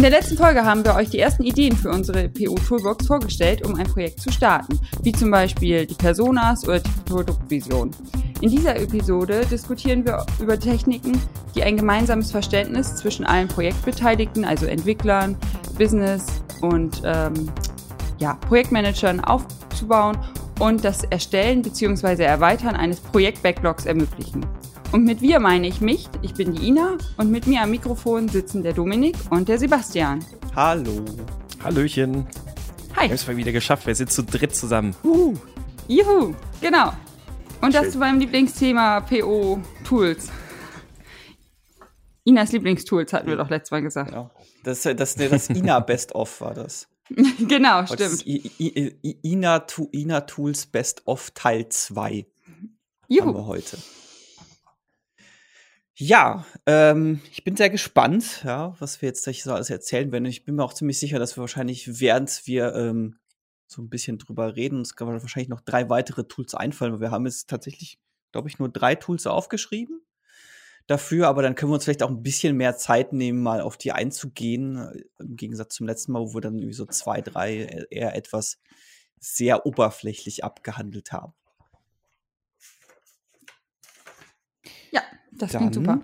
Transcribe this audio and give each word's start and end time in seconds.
In 0.00 0.04
der 0.04 0.18
letzten 0.18 0.38
Folge 0.38 0.64
haben 0.64 0.82
wir 0.82 0.94
euch 0.94 1.10
die 1.10 1.18
ersten 1.18 1.42
Ideen 1.42 1.76
für 1.76 1.90
unsere 1.90 2.30
PO-Toolbox 2.30 3.06
vorgestellt, 3.06 3.66
um 3.66 3.74
ein 3.74 3.84
Projekt 3.84 4.18
zu 4.18 4.32
starten, 4.32 4.80
wie 5.02 5.12
zum 5.12 5.30
Beispiel 5.30 5.84
die 5.84 5.94
Personas 5.94 6.66
oder 6.66 6.80
die 6.80 6.88
Produktvision. 7.04 7.90
In 8.40 8.48
dieser 8.48 8.76
Episode 8.76 9.44
diskutieren 9.44 10.06
wir 10.06 10.24
über 10.40 10.58
Techniken, 10.58 11.20
die 11.54 11.62
ein 11.62 11.76
gemeinsames 11.76 12.30
Verständnis 12.30 12.96
zwischen 12.96 13.26
allen 13.26 13.48
Projektbeteiligten, 13.48 14.46
also 14.46 14.64
Entwicklern, 14.64 15.36
Business 15.76 16.24
und 16.62 17.02
ähm, 17.04 17.52
ja, 18.20 18.38
Projektmanagern 18.48 19.20
aufzubauen 19.20 20.16
und 20.60 20.82
das 20.82 21.04
Erstellen 21.04 21.60
bzw. 21.60 22.22
Erweitern 22.22 22.74
eines 22.74 23.00
Projekt-Backlogs 23.00 23.84
ermöglichen. 23.84 24.46
Und 24.92 25.04
mit 25.04 25.20
wir 25.20 25.38
meine 25.38 25.68
ich 25.68 25.80
mich, 25.80 26.08
ich 26.22 26.34
bin 26.34 26.52
die 26.54 26.66
Ina 26.66 26.98
und 27.16 27.30
mit 27.30 27.46
mir 27.46 27.62
am 27.62 27.70
Mikrofon 27.70 28.28
sitzen 28.28 28.62
der 28.62 28.72
Dominik 28.72 29.14
und 29.30 29.48
der 29.48 29.58
Sebastian. 29.58 30.24
Hallo. 30.56 31.04
Hallöchen. 31.62 32.26
Hi. 32.96 33.02
Wir 33.02 33.02
haben 33.04 33.12
es 33.12 33.26
mal 33.26 33.36
wieder 33.36 33.52
geschafft, 33.52 33.86
wir 33.86 33.94
sind 33.94 34.10
zu 34.10 34.24
dritt 34.24 34.54
zusammen. 34.54 34.96
Uh. 35.04 35.34
Juhu, 35.86 36.34
genau. 36.60 36.92
Und 37.60 37.74
das 37.74 37.90
zu 37.92 37.98
meinem 37.98 38.18
Lieblingsthema 38.18 39.00
PO 39.02 39.60
Tools. 39.84 40.28
Inas 42.24 42.52
Lieblingstools 42.52 43.12
hatten 43.12 43.28
wir 43.28 43.36
doch 43.36 43.48
letztes 43.50 43.70
Mal 43.70 43.82
gesagt. 43.82 44.10
Genau. 44.10 44.30
Das, 44.64 44.82
das, 44.82 45.14
das 45.14 45.50
Ina 45.50 45.80
Best 45.80 46.14
of 46.14 46.40
war 46.40 46.54
das. 46.54 46.88
genau, 47.48 47.82
ist 47.82 47.94
stimmt. 47.94 48.26
I, 48.26 48.50
I, 48.58 48.94
I, 49.02 49.18
Ina, 49.32 49.60
Tu- 49.60 49.88
Ina 49.92 50.22
Tools 50.22 50.66
Best 50.66 51.02
of 51.06 51.30
Teil 51.32 51.68
2 51.68 52.02
haben 52.02 52.26
wir 53.08 53.16
Juhu. 53.16 53.46
heute. 53.46 53.78
Ja, 56.02 56.46
ähm, 56.64 57.20
ich 57.30 57.44
bin 57.44 57.56
sehr 57.56 57.68
gespannt, 57.68 58.42
ja, 58.42 58.74
was 58.78 59.02
wir 59.02 59.10
jetzt 59.10 59.24
gleich 59.24 59.42
so 59.42 59.52
alles 59.52 59.68
erzählen 59.68 60.10
werden. 60.10 60.24
Ich 60.24 60.46
bin 60.46 60.54
mir 60.54 60.64
auch 60.64 60.72
ziemlich 60.72 60.98
sicher, 60.98 61.18
dass 61.18 61.36
wir 61.36 61.42
wahrscheinlich, 61.42 62.00
während 62.00 62.46
wir 62.46 62.74
ähm, 62.74 63.18
so 63.66 63.82
ein 63.82 63.90
bisschen 63.90 64.16
drüber 64.16 64.56
reden, 64.56 64.78
uns 64.78 64.94
wahrscheinlich 64.98 65.50
noch 65.50 65.60
drei 65.60 65.90
weitere 65.90 66.24
Tools 66.24 66.54
einfallen, 66.54 66.94
weil 66.94 67.00
wir 67.02 67.10
haben 67.10 67.26
jetzt 67.26 67.50
tatsächlich, 67.50 67.98
glaube 68.32 68.48
ich, 68.48 68.58
nur 68.58 68.70
drei 68.70 68.94
Tools 68.94 69.26
aufgeschrieben 69.26 70.00
dafür, 70.86 71.28
aber 71.28 71.42
dann 71.42 71.54
können 71.54 71.70
wir 71.70 71.74
uns 71.74 71.84
vielleicht 71.84 72.02
auch 72.02 72.08
ein 72.08 72.22
bisschen 72.22 72.56
mehr 72.56 72.78
Zeit 72.78 73.12
nehmen, 73.12 73.42
mal 73.42 73.60
auf 73.60 73.76
die 73.76 73.92
einzugehen, 73.92 74.78
äh, 74.78 75.04
im 75.18 75.36
Gegensatz 75.36 75.74
zum 75.74 75.86
letzten 75.86 76.12
Mal, 76.12 76.22
wo 76.22 76.32
wir 76.32 76.40
dann 76.40 76.56
irgendwie 76.56 76.72
so 76.72 76.86
zwei, 76.86 77.20
drei 77.20 77.86
eher 77.90 78.16
etwas 78.16 78.58
sehr 79.18 79.66
oberflächlich 79.66 80.44
abgehandelt 80.44 81.12
haben. 81.12 81.34
Ja, 84.90 85.02
das 85.42 85.52
Dann- 85.52 85.60
klingt 85.70 85.74
super. 85.74 86.00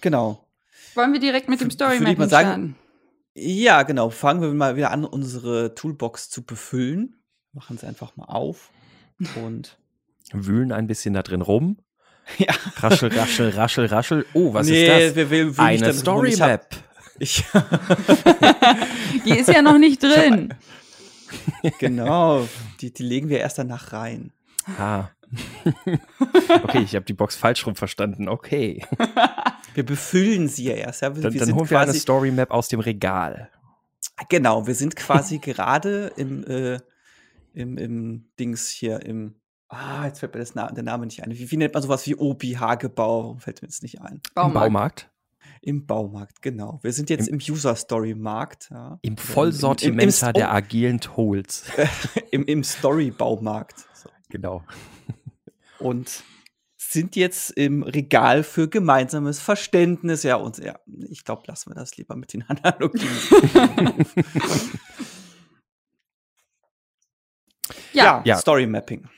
Genau. 0.00 0.46
Wollen 0.94 1.12
wir 1.12 1.20
direkt 1.20 1.48
mit 1.48 1.60
dem 1.60 1.66
Würde 1.66 1.74
Story 1.74 1.94
ich 1.96 2.00
mal 2.00 2.10
Mapping 2.12 2.28
sagen- 2.28 2.46
starten? 2.48 2.76
Ja, 3.34 3.82
genau. 3.84 4.10
Fangen 4.10 4.40
wir 4.42 4.48
mal 4.52 4.76
wieder 4.76 4.90
an, 4.90 5.04
unsere 5.04 5.74
Toolbox 5.74 6.30
zu 6.30 6.42
befüllen. 6.44 7.16
Machen 7.52 7.78
sie 7.78 7.86
einfach 7.86 8.16
mal 8.16 8.24
auf. 8.26 8.70
Und 9.42 9.78
Wühlen 10.32 10.72
ein 10.72 10.86
bisschen 10.86 11.14
da 11.14 11.22
drin 11.22 11.40
rum. 11.42 11.78
ja, 12.38 12.52
Raschel, 12.76 13.10
raschel, 13.16 13.50
raschel, 13.50 13.86
raschel. 13.86 14.26
Oh, 14.34 14.52
was 14.52 14.66
nee, 14.68 14.84
ist 14.84 15.08
das? 15.10 15.16
wir 15.16 15.30
will, 15.30 15.56
will 15.56 15.64
Eine 15.64 15.92
Story 15.94 16.36
Map. 16.36 16.66
Ich, 17.22 17.44
Die 19.26 19.38
ist 19.38 19.48
ja 19.50 19.60
noch 19.60 19.76
nicht 19.76 20.02
drin. 20.02 20.54
genau. 21.78 22.48
Die, 22.80 22.92
die 22.94 23.02
legen 23.02 23.28
wir 23.28 23.40
erst 23.40 23.58
danach 23.58 23.92
rein. 23.92 24.32
Ah. 24.78 25.08
okay, 26.64 26.80
ich 26.82 26.94
habe 26.94 27.04
die 27.04 27.12
Box 27.12 27.36
falsch 27.36 27.66
rum 27.66 27.76
verstanden. 27.76 28.28
Okay. 28.28 28.84
Wir 29.74 29.84
befüllen 29.86 30.48
sie 30.48 30.64
ja 30.64 30.74
erst. 30.74 31.02
Ja. 31.02 31.14
Wir, 31.14 31.22
Dann, 31.22 31.32
wir 31.32 31.38
dann 31.40 31.46
sind 31.46 31.56
holen 31.56 31.70
wir 31.70 31.78
eine 31.78 31.94
Story 31.94 32.30
Map 32.32 32.50
aus 32.50 32.66
dem 32.68 32.80
Regal. 32.80 33.50
genau, 34.28 34.66
wir 34.66 34.74
sind 34.74 34.96
quasi 34.96 35.38
gerade 35.38 36.12
im, 36.16 36.44
äh, 36.44 36.80
im, 37.54 37.78
im 37.78 38.30
Dings 38.40 38.68
hier, 38.68 39.00
im, 39.06 39.36
ah, 39.68 40.06
jetzt 40.06 40.18
fällt 40.18 40.34
mir 40.34 40.40
das 40.40 40.56
Na 40.56 40.70
der 40.72 40.82
Name 40.82 41.06
nicht 41.06 41.22
ein. 41.22 41.30
Wie, 41.30 41.48
wie 41.50 41.56
nennt 41.56 41.74
man 41.74 41.82
sowas 41.84 42.04
wie 42.06 42.16
Obi 42.16 42.54
Hagebau? 42.54 43.36
Fällt 43.38 43.62
mir 43.62 43.68
jetzt 43.68 43.84
nicht 43.84 44.00
ein. 44.00 44.14
Im 44.14 44.20
Baumarkt. 44.34 44.54
Baumarkt. 44.54 45.10
Im 45.62 45.86
Baumarkt, 45.86 46.42
genau. 46.42 46.80
Wir 46.82 46.92
sind 46.92 47.08
jetzt 47.10 47.28
im, 47.28 47.36
User 47.38 47.76
Story 47.76 48.14
Markt. 48.14 48.68
Ja. 48.70 48.98
Im 49.02 49.12
Im- 49.12 49.16
Vollsortimenter 49.18 50.26
im- 50.26 50.28
im- 50.30 50.34
der 50.34 50.52
agilen 50.52 51.00
Tools. 51.00 51.64
Im, 52.32 52.44
im 52.46 52.64
Story 52.64 53.10
Baumarkt. 53.12 53.84
So. 53.94 54.08
Genau. 54.30 54.64
und 55.78 56.22
sind 56.76 57.14
jetzt 57.14 57.50
im 57.50 57.82
Regal 57.82 58.42
für 58.42 58.68
gemeinsames 58.68 59.38
Verständnis. 59.40 60.22
Ja, 60.22 60.36
und 60.36 60.58
ja, 60.58 60.78
ich 61.08 61.24
glaube, 61.24 61.42
lassen 61.46 61.70
wir 61.70 61.74
das 61.74 61.96
lieber 61.96 62.16
mit 62.16 62.32
den 62.32 62.42
Analogien. 62.48 63.08
Ja, 67.92 68.22
Ja. 68.24 68.36
Story 68.36 68.66
Mapping. 68.66 69.08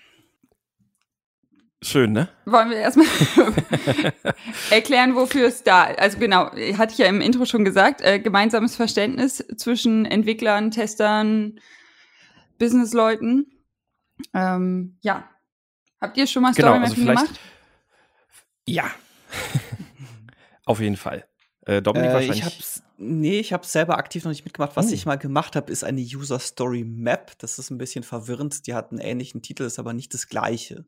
Schön, 1.85 2.13
ne? 2.13 2.29
wollen 2.45 2.71
wir 2.71 2.77
erstmal 2.77 3.07
erklären, 4.71 5.17
wofür 5.17 5.49
es 5.49 5.65
da 5.65 5.83
Also 5.83 6.17
genau, 6.19 6.53
hatte 6.79 6.93
ich 6.93 6.99
ja 6.99 7.07
im 7.07 7.21
Intro 7.21 7.45
schon 7.45 7.65
gesagt, 7.65 8.01
äh, 8.03 8.21
gemeinsames 8.21 8.77
Verständnis 8.77 9.45
zwischen 9.57 10.05
Entwicklern, 10.05 10.71
Testern, 10.71 11.59
Businessleuten. 12.59 13.47
Ähm, 14.35 14.99
ja. 15.03 15.29
Habt 16.01 16.17
ihr 16.17 16.27
schon 16.27 16.43
mal 16.43 16.53
Genau, 16.53 16.69
Story 16.69 16.81
also 16.85 16.91
Mapping 16.97 17.05
vielleicht- 17.05 17.27
gemacht? 17.27 17.41
Ja. 18.67 18.91
Auf 20.65 20.81
jeden 20.81 20.97
Fall. 20.97 21.27
Äh, 21.67 21.83
Dominik 21.83 22.11
Äh, 22.11 22.15
wahrscheinlich. 22.15 22.39
ich 22.39 22.45
hab's, 22.45 22.83
nee, 22.99 23.39
ich 23.39 23.53
habe 23.53 23.65
selber 23.67 23.99
aktiv 23.99 24.25
noch 24.25 24.31
nicht 24.31 24.45
mitgemacht. 24.45 24.77
Was 24.77 24.91
Oh. 24.91 24.95
ich 24.95 25.07
mal 25.07 25.17
gemacht 25.17 25.55
habe, 25.57 25.71
ist 25.71 25.85
eine 25.85 26.01
User 26.01 26.39
Story 26.39 26.85
Map. 26.85 27.33
Das 27.39 27.59
ist 27.59 27.71
ein 27.71 27.79
bisschen 27.79 28.03
verwirrend. 28.05 28.67
Die 28.67 28.75
hat 28.75 28.91
einen 28.91 29.01
ähnlichen 29.01 29.43
Titel, 29.43 29.63
ist 29.65 29.79
aber 29.79 29.93
nicht 29.93 30.13
das 30.15 30.29
gleiche. 30.29 30.85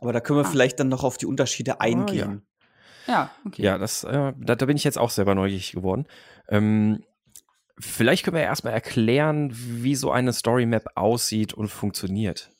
Aber 0.00 0.12
da 0.12 0.20
können 0.20 0.38
wir 0.38 0.46
Ah. 0.46 0.50
vielleicht 0.50 0.80
dann 0.80 0.88
noch 0.88 1.04
auf 1.04 1.16
die 1.18 1.26
Unterschiede 1.26 1.80
eingehen. 1.80 2.42
Ja, 3.06 3.30
okay. 3.46 3.62
Ja, 3.62 3.78
das, 3.78 4.04
äh, 4.04 4.32
da, 4.36 4.54
da 4.54 4.66
bin 4.66 4.76
ich 4.76 4.84
jetzt 4.84 4.98
auch 4.98 5.10
selber 5.10 5.34
neugierig 5.34 5.72
geworden. 5.72 6.06
Ähm, 6.48 7.02
vielleicht 7.80 8.24
können 8.24 8.36
wir 8.36 8.42
erstmal 8.42 8.72
erklären, 8.72 9.50
wie 9.52 9.94
so 9.94 10.10
eine 10.10 10.32
Story 10.32 10.66
Map 10.66 10.86
aussieht 10.94 11.54
und 11.54 11.68
funktioniert. 11.68 12.50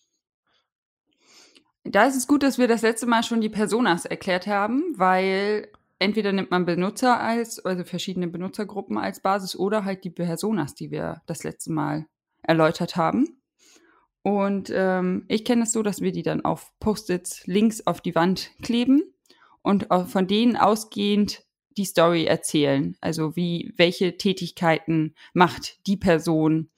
Da 1.85 2.07
ist 2.07 2.17
es 2.17 2.27
gut, 2.27 2.43
dass 2.43 2.59
wir 2.59 2.69
das 2.69 2.83
letzte 2.83 3.07
Mal 3.07 3.23
schon 3.23 3.41
die 3.41 3.49
Personas 3.49 4.05
erklärt 4.05 4.47
haben, 4.47 4.83
weil 4.97 5.69
entweder 5.99 6.33
nimmt 6.33 6.51
man 6.51 6.67
Benutzer 6.67 7.21
als, 7.21 7.65
also 7.65 7.85
verschiedene 7.85 8.29
Benutzergruppen 8.29 8.99
als 8.99 9.21
Basis 9.21 9.57
oder 9.57 9.85
halt 9.85 10.05
die 10.05 10.11
Personas, 10.11 10.75
die 10.75 10.91
wir 10.91 11.23
das 11.27 11.43
letzte 11.43 11.73
Mal 11.73 12.07
erläutert 12.43 12.97
haben. 12.97 13.41
Und 14.23 14.71
ähm, 14.75 15.25
ich 15.29 15.45
kenne 15.45 15.63
es 15.63 15.73
so, 15.73 15.83
dass 15.83 16.03
wir 16.03 16.13
die 16.13 16.23
dann 16.23 16.45
auf 16.45 16.73
Post-its 16.81 17.47
links 17.47 17.87
auf 17.87 18.01
die 18.01 18.15
Wand 18.15 18.51
kleben 18.63 19.03
und 19.63 19.89
von 20.07 20.27
denen 20.27 20.57
ausgehend 20.57 21.43
die 21.77 21.85
Story 21.85 22.25
erzählen. 22.25 22.97
Also 23.01 23.37
wie, 23.37 23.73
welche 23.77 24.17
Tätigkeiten 24.17 25.15
macht 25.33 25.87
die 25.87 25.97
Person, 25.97 26.69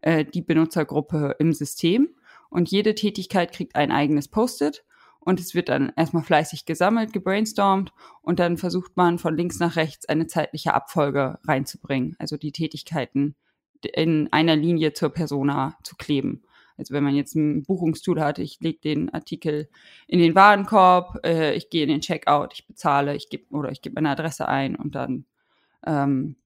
äh, 0.00 0.24
die 0.24 0.42
Benutzergruppe 0.42 1.36
im 1.38 1.52
System. 1.52 2.10
Und 2.48 2.70
jede 2.70 2.94
Tätigkeit 2.94 3.52
kriegt 3.52 3.76
ein 3.76 3.92
eigenes 3.92 4.28
Post-it 4.28 4.84
und 5.20 5.38
es 5.38 5.54
wird 5.54 5.68
dann 5.68 5.92
erstmal 5.96 6.24
fleißig 6.24 6.64
gesammelt, 6.66 7.12
gebrainstormt 7.12 7.92
und 8.22 8.40
dann 8.40 8.56
versucht 8.56 8.96
man 8.96 9.18
von 9.18 9.36
links 9.36 9.60
nach 9.60 9.76
rechts 9.76 10.08
eine 10.08 10.26
zeitliche 10.26 10.74
Abfolge 10.74 11.38
reinzubringen. 11.46 12.16
Also 12.18 12.36
die 12.36 12.52
Tätigkeiten 12.52 13.36
in 13.82 14.32
einer 14.32 14.56
Linie 14.56 14.92
zur 14.94 15.10
Persona 15.10 15.78
zu 15.84 15.94
kleben. 15.96 16.42
Also 16.80 16.94
wenn 16.94 17.04
man 17.04 17.14
jetzt 17.14 17.34
ein 17.34 17.62
Buchungstool 17.62 18.22
hat, 18.22 18.38
ich 18.38 18.58
lege 18.60 18.80
den 18.80 19.12
Artikel 19.12 19.68
in 20.06 20.18
den 20.18 20.34
Warenkorb, 20.34 21.20
äh, 21.26 21.52
ich 21.54 21.68
gehe 21.68 21.82
in 21.82 21.90
den 21.90 22.00
Checkout, 22.00 22.54
ich 22.54 22.66
bezahle, 22.66 23.14
ich 23.14 23.28
gebe 23.28 23.54
oder 23.54 23.70
ich 23.70 23.82
gebe 23.82 23.94
meine 23.94 24.08
Adresse 24.08 24.48
ein 24.48 24.76
und 24.76 24.94
dann 24.94 25.26
ähm, 25.86 26.36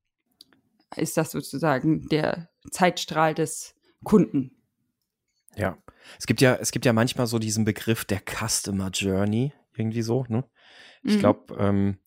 ist 0.96 1.16
das 1.16 1.30
sozusagen 1.30 2.08
der 2.08 2.50
Zeitstrahl 2.70 3.32
des 3.32 3.76
Kunden. 4.02 4.50
Ja. 5.56 5.78
Es 6.18 6.26
gibt 6.26 6.40
ja, 6.40 6.56
es 6.56 6.72
gibt 6.72 6.84
ja 6.84 6.92
manchmal 6.92 7.28
so 7.28 7.38
diesen 7.38 7.64
Begriff 7.64 8.04
der 8.04 8.20
Customer 8.20 8.90
Journey, 8.90 9.52
irgendwie 9.76 10.02
so, 10.02 10.24
ne? 10.28 10.44
Ich 11.04 11.14
Mhm. 11.14 11.20
glaube, 11.20 11.54
ähm, 11.58 11.98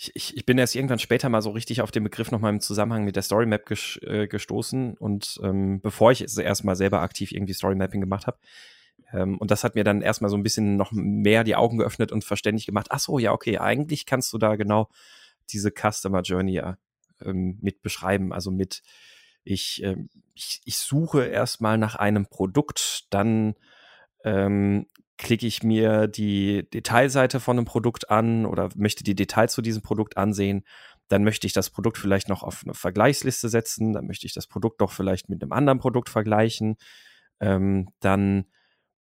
ich, 0.00 0.12
ich, 0.14 0.34
ich 0.34 0.46
bin 0.46 0.56
erst 0.56 0.74
irgendwann 0.74 0.98
später 0.98 1.28
mal 1.28 1.42
so 1.42 1.50
richtig 1.50 1.82
auf 1.82 1.90
den 1.90 2.04
Begriff 2.04 2.30
nochmal 2.30 2.54
im 2.54 2.60
Zusammenhang 2.60 3.04
mit 3.04 3.16
der 3.16 3.22
Story 3.22 3.44
Map 3.44 3.66
ges 3.66 4.00
äh, 4.02 4.28
gestoßen 4.28 4.96
und 4.96 5.38
ähm, 5.42 5.82
bevor 5.82 6.10
ich 6.10 6.22
erstmal 6.38 6.74
selber 6.74 7.02
aktiv 7.02 7.32
irgendwie 7.32 7.52
Story 7.52 7.74
Mapping 7.74 8.00
gemacht 8.00 8.26
habe. 8.26 8.38
Ähm, 9.12 9.36
und 9.36 9.50
das 9.50 9.62
hat 9.62 9.74
mir 9.74 9.84
dann 9.84 10.00
erstmal 10.00 10.30
so 10.30 10.38
ein 10.38 10.42
bisschen 10.42 10.76
noch 10.76 10.90
mehr 10.92 11.44
die 11.44 11.54
Augen 11.54 11.76
geöffnet 11.76 12.12
und 12.12 12.24
verständlich 12.24 12.64
gemacht. 12.64 12.86
Ach 12.88 12.98
so, 12.98 13.18
ja, 13.18 13.32
okay, 13.32 13.58
eigentlich 13.58 14.06
kannst 14.06 14.32
du 14.32 14.38
da 14.38 14.56
genau 14.56 14.88
diese 15.50 15.70
Customer 15.70 16.22
Journey 16.22 16.62
ähm, 17.22 17.58
mit 17.60 17.82
beschreiben. 17.82 18.32
Also 18.32 18.50
mit, 18.50 18.82
ich, 19.44 19.82
ähm, 19.82 20.08
ich, 20.34 20.62
ich 20.64 20.78
suche 20.78 21.26
erstmal 21.26 21.76
nach 21.76 21.96
einem 21.96 22.24
Produkt, 22.24 23.04
dann 23.10 23.54
ähm, 24.24 24.86
klicke 25.20 25.46
ich 25.46 25.62
mir 25.62 26.08
die 26.08 26.68
Detailseite 26.70 27.40
von 27.40 27.58
einem 27.58 27.66
Produkt 27.66 28.10
an 28.10 28.46
oder 28.46 28.70
möchte 28.74 29.04
die 29.04 29.14
Details 29.14 29.52
zu 29.52 29.62
diesem 29.62 29.82
Produkt 29.82 30.16
ansehen. 30.16 30.64
dann 31.08 31.24
möchte 31.24 31.46
ich 31.46 31.52
das 31.52 31.70
Produkt 31.70 31.98
vielleicht 31.98 32.28
noch 32.28 32.44
auf 32.44 32.62
eine 32.64 32.72
Vergleichsliste 32.72 33.48
setzen, 33.48 33.92
dann 33.92 34.06
möchte 34.06 34.26
ich 34.26 34.32
das 34.32 34.46
Produkt 34.46 34.80
doch 34.80 34.92
vielleicht 34.92 35.28
mit 35.28 35.42
einem 35.42 35.52
anderen 35.52 35.80
Produkt 35.80 36.08
vergleichen, 36.08 36.76
ähm, 37.40 37.88
dann, 37.98 38.46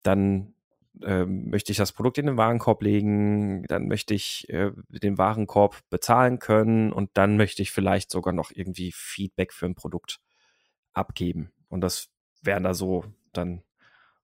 dann 0.05 0.55
ähm, 1.03 1.51
möchte 1.51 1.73
ich 1.73 1.79
das 1.79 1.93
Produkt 1.93 2.19
in 2.19 2.27
den 2.27 2.37
Warenkorb 2.37 2.83
legen, 2.83 3.65
dann 3.69 3.89
möchte 3.89 4.15
ich 4.15 4.49
äh, 4.49 4.71
den 4.89 5.19
Warenkorb 5.19 5.81
bezahlen 5.91 6.39
können 6.39 6.93
und 6.93 7.11
dann 7.15 7.37
möchte 7.37 7.63
ich 7.63 7.73
vielleicht 7.73 8.11
sogar 8.11 8.33
noch 8.33 8.53
irgendwie 8.55 8.93
Feedback 8.95 9.53
für 9.53 9.67
ein 9.67 9.75
Produkt 9.75 10.21
abgeben. 10.93 11.53
Und 11.69 11.81
das 11.81 12.09
wären 12.41 12.63
da 12.63 12.73
so 12.73 13.05
dann 13.33 13.63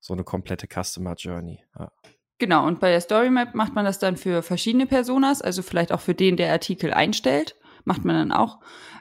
so 0.02 0.12
eine 0.12 0.25
komplette 0.25 0.66
Customer 0.66 1.14
Journey. 1.14 1.60
Ja. 1.78 1.90
Genau, 2.38 2.66
und 2.66 2.81
bei 2.81 2.90
der 2.90 3.00
Story 3.00 3.31
Map 3.31 3.54
macht 3.54 3.75
man 3.75 3.84
das 3.84 4.00
dann 4.00 4.16
für 4.16 4.43
verschiedene 4.43 4.87
Personas, 4.87 5.40
also 5.40 5.62
vielleicht 5.62 5.93
auch 5.93 6.00
für 6.00 6.14
den, 6.14 6.37
der 6.37 6.50
Artikel 6.50 6.93
einstellt, 6.93 7.56
macht 7.84 8.04
man 8.04 8.16
dann 8.16 8.32
auch 8.32 8.58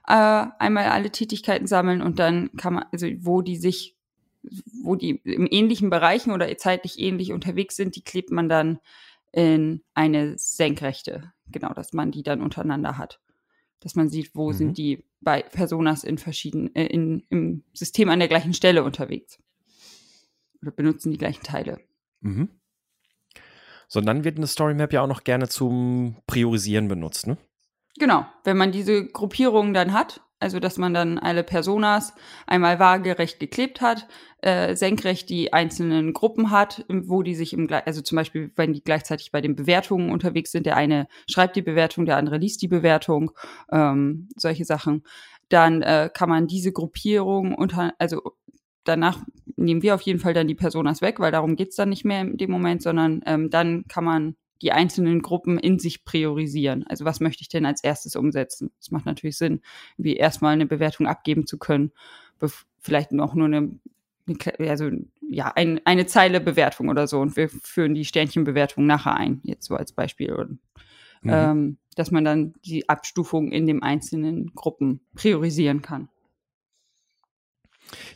äh, 0.08 0.46
einmal 0.60 0.86
alle 0.86 1.10
Tätigkeiten 1.10 1.66
sammeln 1.66 2.04
und 2.04 2.20
dann 2.20 2.52
kann 2.56 2.76
man, 2.76 2.86
also 2.92 3.08
wo 3.20 3.42
die 3.42 3.58
sich, 3.58 3.98
wo 4.84 4.96
die 4.96 5.22
im 5.24 5.48
ähnlichen 5.50 5.90
Bereichen 5.90 6.32
oder 6.32 6.56
zeitlich 6.58 7.00
ähnlich 7.00 7.34
unterwegs 7.34 7.76
sind, 7.76 7.96
die 7.96 8.04
klebt 8.04 8.30
man 8.30 8.48
dann 8.48 8.80
in 9.32 9.82
eine 9.96 10.38
Senkrechte. 10.38 11.34
Genau, 11.48 11.74
dass 11.74 11.94
man 11.94 12.12
die 12.12 12.24
dann 12.24 12.42
untereinander 12.42 13.00
hat. 13.00 13.20
Dass 13.80 13.96
man 13.96 14.10
sieht, 14.10 14.36
wo 14.36 14.50
mhm. 14.50 14.54
sind 14.54 14.78
die 14.78 15.04
bei 15.20 15.42
Personas 15.42 16.04
in 16.04 16.20
verschiedenen, 16.20 16.76
äh, 16.76 16.86
in, 16.86 17.24
im 17.30 17.64
System 17.74 18.10
an 18.10 18.20
der 18.20 18.28
gleichen 18.28 18.54
Stelle 18.54 18.84
unterwegs. 18.84 19.40
Oder 20.62 20.72
benutzen 20.72 21.12
die 21.12 21.18
gleichen 21.18 21.44
Teile. 21.44 21.80
Mhm. 22.22 22.50
So, 23.88 24.00
dann 24.00 24.24
wird 24.24 24.38
eine 24.38 24.48
Story 24.48 24.74
Map 24.74 24.94
ja 24.94 25.02
auch 25.02 25.08
noch 25.08 25.24
gerne 25.24 25.50
zum 25.50 26.18
Priorisieren 26.28 26.88
benutzt, 26.88 27.28
ne? 27.28 27.38
Genau, 28.00 28.26
wenn 28.46 28.56
man 28.56 28.72
diese 28.72 29.06
Gruppierungen 29.06 29.74
dann 29.74 29.92
hat, 29.92 30.22
also 30.40 30.60
dass 30.60 30.78
man 30.78 30.94
dann 30.94 31.20
alle 31.20 31.44
Personas 31.44 32.14
einmal 32.48 32.80
waagerecht 32.80 33.40
geklebt 33.40 33.82
hat, 33.82 34.08
äh, 34.42 34.76
senkrecht 34.76 35.30
die 35.30 35.52
einzelnen 35.52 36.14
Gruppen 36.14 36.52
hat, 36.52 36.86
wo 36.88 37.22
die 37.22 37.36
sich 37.36 37.54
im, 37.54 37.68
also 37.86 38.02
zum 38.02 38.16
Beispiel, 38.16 38.52
wenn 38.56 38.74
die 38.74 38.84
gleichzeitig 38.84 39.32
bei 39.32 39.42
den 39.42 39.56
Bewertungen 39.56 40.10
unterwegs 40.10 40.52
sind, 40.52 40.66
der 40.66 40.78
eine 40.78 41.08
schreibt 41.30 41.58
die 41.58 41.62
Bewertung, 41.62 42.06
der 42.06 42.18
andere 42.18 42.38
liest 42.38 42.62
die 42.62 42.70
Bewertung, 42.70 43.32
ähm, 43.72 44.30
solche 44.38 44.64
Sachen, 44.66 45.04
dann 45.50 45.82
äh, 45.82 46.10
kann 46.14 46.30
man 46.30 46.48
diese 46.48 46.72
Gruppierung 46.72 47.54
unter, 47.54 47.94
also 48.00 48.22
danach 48.84 49.20
nehmen 49.56 49.82
wir 49.82 49.96
auf 49.96 50.02
jeden 50.02 50.20
Fall 50.20 50.34
dann 50.34 50.48
die 50.48 50.56
Personas 50.56 51.02
weg, 51.02 51.20
weil 51.20 51.32
darum 51.32 51.56
geht's 51.56 51.76
dann 51.76 51.90
nicht 51.90 52.06
mehr 52.06 52.22
in 52.22 52.38
dem 52.38 52.52
Moment, 52.52 52.82
sondern 52.82 53.22
ähm, 53.26 53.50
dann 53.50 53.86
kann 53.88 54.04
man 54.04 54.36
die 54.62 54.72
einzelnen 54.72 55.22
Gruppen 55.22 55.58
in 55.58 55.80
sich 55.80 56.06
priorisieren. 56.06 56.86
Also 56.88 57.06
was 57.06 57.20
möchte 57.20 57.42
ich 57.42 57.50
denn 57.50 57.66
als 57.66 57.84
erstes 57.84 58.16
umsetzen? 58.16 58.72
Es 58.80 58.92
macht 58.92 59.06
natürlich 59.06 59.38
Sinn, 59.38 59.62
wie 59.98 60.16
erstmal 60.16 60.54
eine 60.54 60.68
Bewertung 60.68 61.08
abgeben 61.08 61.48
zu 61.48 61.58
können, 61.58 61.92
vielleicht 62.80 63.12
noch 63.12 63.34
nur 63.34 63.46
eine, 63.46 63.80
eine 64.28 64.70
also 64.70 64.90
ja, 65.30 65.52
ein, 65.56 65.80
eine 65.86 66.06
Zeile 66.06 66.42
Bewertung 66.42 66.90
oder 66.90 67.08
so 67.08 67.20
und 67.20 67.38
wir 67.38 67.50
führen 67.50 67.96
die 67.96 68.06
Sternchenbewertung 68.06 68.86
nachher 68.86 69.16
ein, 69.16 69.40
jetzt 69.44 69.66
so 69.66 69.76
als 69.76 69.94
Beispiel. 69.94 70.34
Und, 70.34 70.60
mhm. 71.22 71.32
ähm, 71.32 71.78
dass 71.96 72.12
man 72.12 72.24
dann 72.24 72.54
die 72.66 72.90
Abstufung 72.90 73.52
in 73.52 73.66
den 73.66 73.84
einzelnen 73.84 74.54
Gruppen 74.54 75.02
priorisieren 75.16 75.82
kann. 75.82 76.10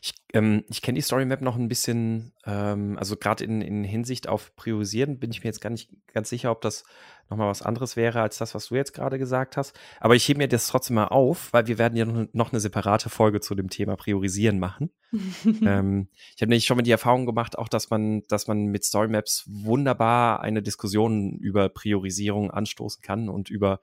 Ich, 0.02 0.14
ähm, 0.34 0.64
ich 0.70 0.82
kenne 0.82 0.96
die 0.96 1.02
Story 1.02 1.26
Map 1.26 1.42
noch 1.42 1.56
ein 1.56 1.68
bisschen, 1.68 2.34
ähm, 2.46 2.98
also 2.98 3.16
gerade 3.16 3.44
in, 3.44 3.62
in 3.62 3.84
Hinsicht 3.84 4.28
auf 4.28 4.56
Priorisieren 4.56 5.20
bin 5.20 5.32
ich 5.32 5.44
mir 5.44 5.50
jetzt 5.50 5.62
gar 5.62 5.70
nicht 5.70 5.90
ganz 6.14 6.30
sicher, 6.30 6.52
ob 6.52 6.62
das 6.62 6.84
nochmal 7.30 7.50
was 7.50 7.62
anderes 7.62 7.96
wäre 7.96 8.22
als 8.22 8.38
das, 8.38 8.54
was 8.54 8.68
du 8.68 8.76
jetzt 8.76 8.94
gerade 8.94 9.18
gesagt 9.18 9.58
hast. 9.58 9.78
Aber 10.00 10.16
ich 10.16 10.28
hebe 10.28 10.38
mir 10.38 10.48
das 10.48 10.68
trotzdem 10.68 10.96
mal 10.96 11.08
auf, 11.08 11.52
weil 11.54 11.68
wir 11.68 11.78
werden 11.78 11.98
ja 11.98 12.06
noch 12.34 12.52
eine 12.52 12.60
separate 12.60 13.10
Folge 13.10 13.40
zu 13.40 13.56
dem 13.56 13.70
Thema 13.70 13.96
Priorisieren 13.96 14.60
machen. 14.60 14.92
ähm, 15.46 16.10
ich 16.36 16.42
habe 16.42 16.50
nämlich 16.50 16.66
schon 16.66 16.78
mal 16.78 16.84
die 16.84 16.92
Erfahrung 16.92 17.26
gemacht, 17.26 17.58
auch 17.58 17.70
dass 17.70 17.90
man, 17.90 18.24
dass 18.28 18.48
man 18.48 18.66
mit 18.66 18.84
Story 18.84 19.08
Maps 19.08 19.44
wunderbar 19.48 20.42
eine 20.42 20.62
Diskussion 20.62 21.38
über 21.40 21.70
Priorisierung 21.70 22.52
anstoßen 22.52 23.02
kann 23.02 23.30
und 23.30 23.50
über 23.50 23.82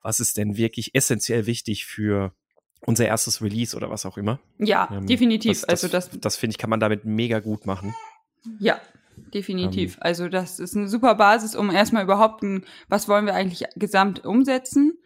was 0.00 0.20
ist 0.20 0.36
denn 0.36 0.56
wirklich 0.56 0.94
essentiell 0.94 1.46
wichtig 1.46 1.86
für 1.86 2.34
unser 2.86 3.06
erstes 3.06 3.42
Release 3.42 3.76
oder 3.76 3.90
was 3.90 4.06
auch 4.06 4.16
immer. 4.16 4.40
Ja, 4.58 4.88
ähm, 4.92 5.06
definitiv. 5.06 5.60
Das, 5.60 5.60
das, 5.62 5.84
also 5.84 5.88
das, 5.88 6.20
das 6.20 6.36
finde 6.36 6.52
ich, 6.52 6.58
kann 6.58 6.70
man 6.70 6.80
damit 6.80 7.04
mega 7.04 7.40
gut 7.40 7.66
machen. 7.66 7.94
Ja, 8.58 8.80
definitiv. 9.32 9.96
Ähm, 9.96 10.02
also 10.02 10.28
das 10.28 10.58
ist 10.58 10.76
eine 10.76 10.88
super 10.88 11.14
Basis, 11.14 11.56
um 11.56 11.70
erstmal 11.70 12.04
überhaupt 12.04 12.42
ein, 12.42 12.64
was 12.88 13.08
wollen 13.08 13.26
wir 13.26 13.34
eigentlich 13.34 13.64
gesamt 13.76 14.24
umsetzen? 14.24 14.98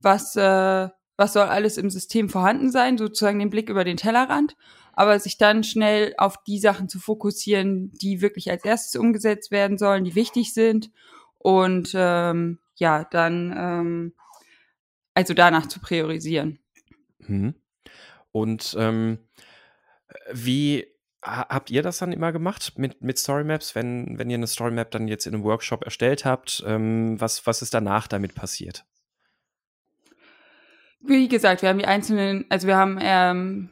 Was, 0.00 0.36
äh, 0.36 0.88
was 1.16 1.32
soll 1.32 1.44
alles 1.44 1.76
im 1.78 1.90
System 1.90 2.28
vorhanden 2.28 2.70
sein? 2.70 2.98
Sozusagen 2.98 3.38
den 3.38 3.50
Blick 3.50 3.68
über 3.68 3.84
den 3.84 3.96
Tellerrand. 3.96 4.56
Aber 4.92 5.18
sich 5.18 5.38
dann 5.38 5.64
schnell 5.64 6.14
auf 6.18 6.44
die 6.44 6.60
Sachen 6.60 6.88
zu 6.88 7.00
fokussieren, 7.00 7.90
die 8.00 8.20
wirklich 8.20 8.50
als 8.50 8.64
erstes 8.64 8.94
umgesetzt 8.94 9.50
werden 9.50 9.76
sollen, 9.76 10.04
die 10.04 10.14
wichtig 10.14 10.54
sind. 10.54 10.92
Und 11.38 11.92
ähm, 11.94 12.60
ja, 12.76 13.04
dann 13.10 13.52
ähm, 13.56 14.12
also 15.14 15.34
danach 15.34 15.66
zu 15.66 15.80
priorisieren. 15.80 16.58
Mhm. 17.26 17.54
Und 18.32 18.74
ähm, 18.78 19.18
wie 20.32 20.86
habt 21.22 21.70
ihr 21.70 21.82
das 21.82 21.98
dann 21.98 22.12
immer 22.12 22.32
gemacht 22.32 22.74
mit, 22.76 23.02
mit 23.02 23.18
Storymaps, 23.18 23.74
wenn, 23.74 24.18
wenn 24.18 24.28
ihr 24.28 24.36
eine 24.36 24.46
Storymap 24.46 24.90
dann 24.90 25.08
jetzt 25.08 25.26
in 25.26 25.34
einem 25.34 25.44
Workshop 25.44 25.84
erstellt 25.84 26.24
habt? 26.24 26.62
Ähm, 26.66 27.20
was, 27.20 27.46
was 27.46 27.62
ist 27.62 27.74
danach 27.74 28.06
damit 28.06 28.34
passiert? 28.34 28.84
Wie 31.00 31.28
gesagt, 31.28 31.62
wir 31.62 31.68
haben 31.68 31.78
die 31.78 31.86
einzelnen, 31.86 32.46
also 32.48 32.66
wir 32.66 32.76
haben 32.76 32.98
ähm, 33.00 33.70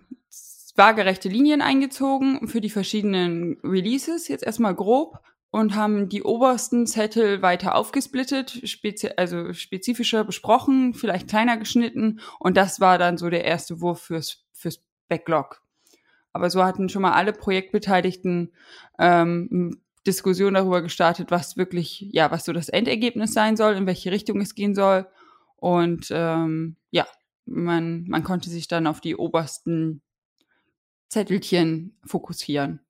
waagerechte 0.77 1.29
Linien 1.29 1.63
eingezogen 1.63 2.47
für 2.49 2.61
die 2.61 2.71
verschiedenen 2.71 3.59
Releases, 3.63 4.29
jetzt 4.29 4.45
erstmal 4.45 4.75
grob 4.75 5.19
und 5.53 5.77
haben 5.77 6.09
die 6.09 6.23
obersten 6.23 6.87
Zettel 6.87 7.43
weiter 7.43 7.77
aufgesplittet, 7.77 8.63
spezi 8.69 9.11
also 9.17 9.53
spezifischer 9.53 10.25
besprochen, 10.25 10.95
vielleicht 10.95 11.29
kleiner 11.29 11.59
geschnitten 11.59 12.21
und 12.41 12.57
das 12.57 12.81
war 12.81 12.99
dann 12.99 13.19
so 13.19 13.29
der 13.31 13.45
erste 13.45 13.81
Wurf 13.81 14.01
fürs, 14.01 14.45
fürs 14.53 14.83
Backlog. 15.09 15.63
Aber 16.33 16.49
so 16.49 16.65
hatten 16.65 16.89
schon 16.89 17.03
mal 17.03 17.13
alle 17.13 17.35
Projektbeteiligten 17.35 18.55
ähm, 18.99 19.83
Diskussion 20.07 20.55
darüber 20.55 20.81
gestartet, 20.81 21.31
was 21.31 21.59
wirklich, 21.59 22.09
ja, 22.13 22.31
was 22.31 22.47
so 22.47 22.55
das 22.55 22.71
Endergebnis 22.71 23.35
sein 23.35 23.59
soll, 23.59 23.75
in 23.75 23.87
welche 23.87 24.11
Richtung 24.11 24.41
es 24.41 24.55
gehen 24.55 24.75
soll. 24.75 25.07
Und 25.57 26.09
ähm, 26.11 26.77
ja, 26.91 27.07
man, 27.45 28.05
man 28.09 28.25
konnte 28.25 28.49
sich 28.49 28.69
dann 28.69 28.87
auf 28.87 29.03
die 29.03 29.17
obersten 29.17 30.01
Zettelchen 31.09 31.99
fokussieren. 32.07 32.81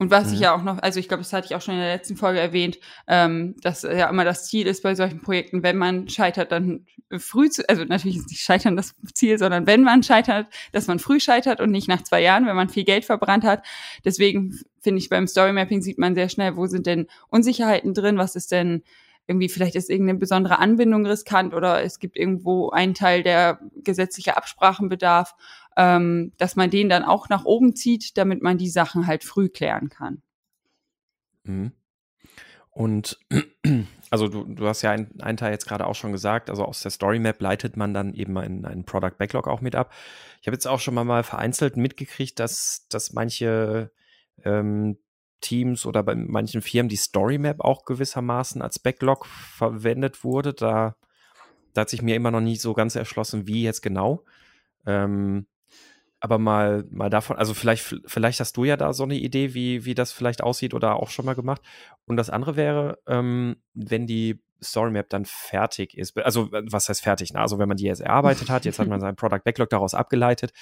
Und 0.00 0.12
was 0.12 0.28
mhm. 0.28 0.34
ich 0.34 0.40
ja 0.40 0.54
auch 0.54 0.62
noch, 0.62 0.78
also 0.78 1.00
ich 1.00 1.08
glaube, 1.08 1.24
das 1.24 1.32
hatte 1.32 1.46
ich 1.46 1.56
auch 1.56 1.60
schon 1.60 1.74
in 1.74 1.80
der 1.80 1.92
letzten 1.92 2.16
Folge 2.16 2.38
erwähnt, 2.38 2.78
ähm, 3.08 3.56
dass 3.62 3.82
ja 3.82 4.08
immer 4.08 4.24
das 4.24 4.46
Ziel 4.46 4.68
ist 4.68 4.84
bei 4.84 4.94
solchen 4.94 5.20
Projekten, 5.20 5.64
wenn 5.64 5.76
man 5.76 6.08
scheitert, 6.08 6.52
dann 6.52 6.86
früh 7.18 7.50
zu, 7.50 7.68
also 7.68 7.84
natürlich 7.84 8.18
ist 8.18 8.28
nicht 8.28 8.42
scheitern 8.42 8.76
das 8.76 8.94
Ziel, 9.12 9.38
sondern 9.38 9.66
wenn 9.66 9.82
man 9.82 10.04
scheitert, 10.04 10.46
dass 10.70 10.86
man 10.86 11.00
früh 11.00 11.18
scheitert 11.18 11.60
und 11.60 11.72
nicht 11.72 11.88
nach 11.88 12.02
zwei 12.02 12.22
Jahren, 12.22 12.46
wenn 12.46 12.54
man 12.54 12.68
viel 12.68 12.84
Geld 12.84 13.04
verbrannt 13.04 13.42
hat. 13.42 13.66
Deswegen 14.04 14.60
finde 14.80 15.00
ich 15.00 15.08
beim 15.08 15.26
Storymapping 15.26 15.82
sieht 15.82 15.98
man 15.98 16.14
sehr 16.14 16.28
schnell, 16.28 16.56
wo 16.56 16.66
sind 16.66 16.86
denn 16.86 17.08
Unsicherheiten 17.28 17.92
drin, 17.92 18.18
was 18.18 18.36
ist 18.36 18.52
denn 18.52 18.84
irgendwie 19.26 19.50
vielleicht 19.50 19.74
ist 19.74 19.90
irgendeine 19.90 20.18
besondere 20.18 20.58
Anbindung 20.58 21.04
riskant 21.04 21.52
oder 21.54 21.82
es 21.82 21.98
gibt 21.98 22.16
irgendwo 22.16 22.70
einen 22.70 22.94
Teil, 22.94 23.22
der 23.22 23.58
gesetzliche 23.84 24.36
Absprachen 24.36 24.88
bedarf 24.88 25.34
ähm, 25.78 26.32
dass 26.38 26.56
man 26.56 26.70
den 26.70 26.88
dann 26.88 27.04
auch 27.04 27.28
nach 27.28 27.44
oben 27.44 27.76
zieht, 27.76 28.18
damit 28.18 28.42
man 28.42 28.58
die 28.58 28.68
Sachen 28.68 29.06
halt 29.06 29.22
früh 29.22 29.48
klären 29.48 29.88
kann. 29.88 30.22
Mhm. 31.44 31.72
Und 32.70 33.18
also 34.10 34.26
du, 34.26 34.44
du 34.44 34.66
hast 34.66 34.82
ja 34.82 34.90
einen, 34.90 35.20
einen 35.20 35.36
Teil 35.38 35.52
jetzt 35.52 35.68
gerade 35.68 35.86
auch 35.86 35.94
schon 35.94 36.10
gesagt, 36.10 36.50
also 36.50 36.64
aus 36.64 36.82
der 36.82 36.90
Story 36.90 37.20
Map 37.20 37.40
leitet 37.40 37.76
man 37.76 37.94
dann 37.94 38.12
eben 38.12 38.36
einen, 38.36 38.64
einen 38.64 38.84
Product 38.84 39.16
Backlog 39.18 39.46
auch 39.46 39.60
mit 39.60 39.76
ab. 39.76 39.92
Ich 40.40 40.48
habe 40.48 40.56
jetzt 40.56 40.66
auch 40.66 40.80
schon 40.80 40.94
mal, 40.94 41.04
mal 41.04 41.22
vereinzelt 41.22 41.76
mitgekriegt, 41.76 42.40
dass, 42.40 42.86
dass 42.88 43.12
manche 43.12 43.92
ähm, 44.44 44.98
Teams 45.40 45.86
oder 45.86 46.02
bei 46.02 46.16
manchen 46.16 46.60
Firmen 46.60 46.88
die 46.88 46.96
Story 46.96 47.38
Map 47.38 47.60
auch 47.60 47.84
gewissermaßen 47.84 48.62
als 48.62 48.80
Backlog 48.80 49.26
verwendet 49.26 50.24
wurde. 50.24 50.54
Da, 50.54 50.96
da 51.72 51.82
hat 51.82 51.88
sich 51.88 52.02
mir 52.02 52.16
immer 52.16 52.32
noch 52.32 52.40
nie 52.40 52.56
so 52.56 52.74
ganz 52.74 52.96
erschlossen, 52.96 53.46
wie 53.46 53.62
jetzt 53.62 53.82
genau. 53.82 54.24
Ähm, 54.84 55.46
aber 56.20 56.38
mal, 56.38 56.84
mal 56.90 57.10
davon, 57.10 57.36
also 57.36 57.54
vielleicht, 57.54 57.96
vielleicht 58.06 58.40
hast 58.40 58.56
du 58.56 58.64
ja 58.64 58.76
da 58.76 58.92
so 58.92 59.04
eine 59.04 59.16
Idee, 59.16 59.54
wie, 59.54 59.84
wie 59.84 59.94
das 59.94 60.12
vielleicht 60.12 60.42
aussieht 60.42 60.74
oder 60.74 60.96
auch 60.96 61.10
schon 61.10 61.24
mal 61.24 61.34
gemacht. 61.34 61.62
Und 62.06 62.16
das 62.16 62.30
andere 62.30 62.56
wäre, 62.56 62.98
ähm, 63.06 63.56
wenn 63.74 64.06
die 64.06 64.40
Story 64.60 64.90
Map 64.90 65.08
dann 65.10 65.24
fertig 65.24 65.96
ist, 65.96 66.18
also 66.18 66.48
was 66.50 66.88
heißt 66.88 67.02
fertig? 67.02 67.32
Ne? 67.32 67.40
Also 67.40 67.60
wenn 67.60 67.68
man 67.68 67.76
die 67.76 67.84
jetzt 67.84 68.00
erarbeitet 68.00 68.50
hat, 68.50 68.64
jetzt 68.64 68.80
hat 68.80 68.88
man 68.88 69.00
seinen 69.00 69.14
Product 69.14 69.42
Backlog 69.44 69.70
daraus 69.70 69.94
abgeleitet, 69.94 70.52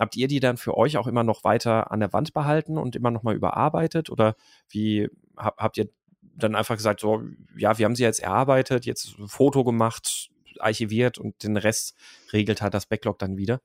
habt 0.00 0.16
ihr 0.16 0.26
die 0.26 0.40
dann 0.40 0.56
für 0.56 0.76
euch 0.76 0.96
auch 0.96 1.06
immer 1.06 1.22
noch 1.22 1.44
weiter 1.44 1.92
an 1.92 2.00
der 2.00 2.12
Wand 2.12 2.32
behalten 2.32 2.76
und 2.76 2.96
immer 2.96 3.12
noch 3.12 3.22
mal 3.22 3.36
überarbeitet? 3.36 4.10
Oder 4.10 4.34
wie 4.68 5.08
hab, 5.36 5.58
habt 5.58 5.78
ihr 5.78 5.88
dann 6.36 6.56
einfach 6.56 6.76
gesagt, 6.76 6.98
so, 6.98 7.22
ja, 7.56 7.78
wir 7.78 7.84
haben 7.84 7.94
sie 7.94 8.02
jetzt 8.02 8.20
erarbeitet, 8.20 8.86
jetzt 8.86 9.16
ein 9.18 9.28
Foto 9.28 9.62
gemacht, 9.62 10.30
archiviert 10.58 11.18
und 11.18 11.42
den 11.42 11.56
Rest 11.56 11.94
regelt 12.32 12.62
halt 12.62 12.74
das 12.74 12.86
Backlog 12.86 13.18
dann 13.18 13.36
wieder. 13.36 13.60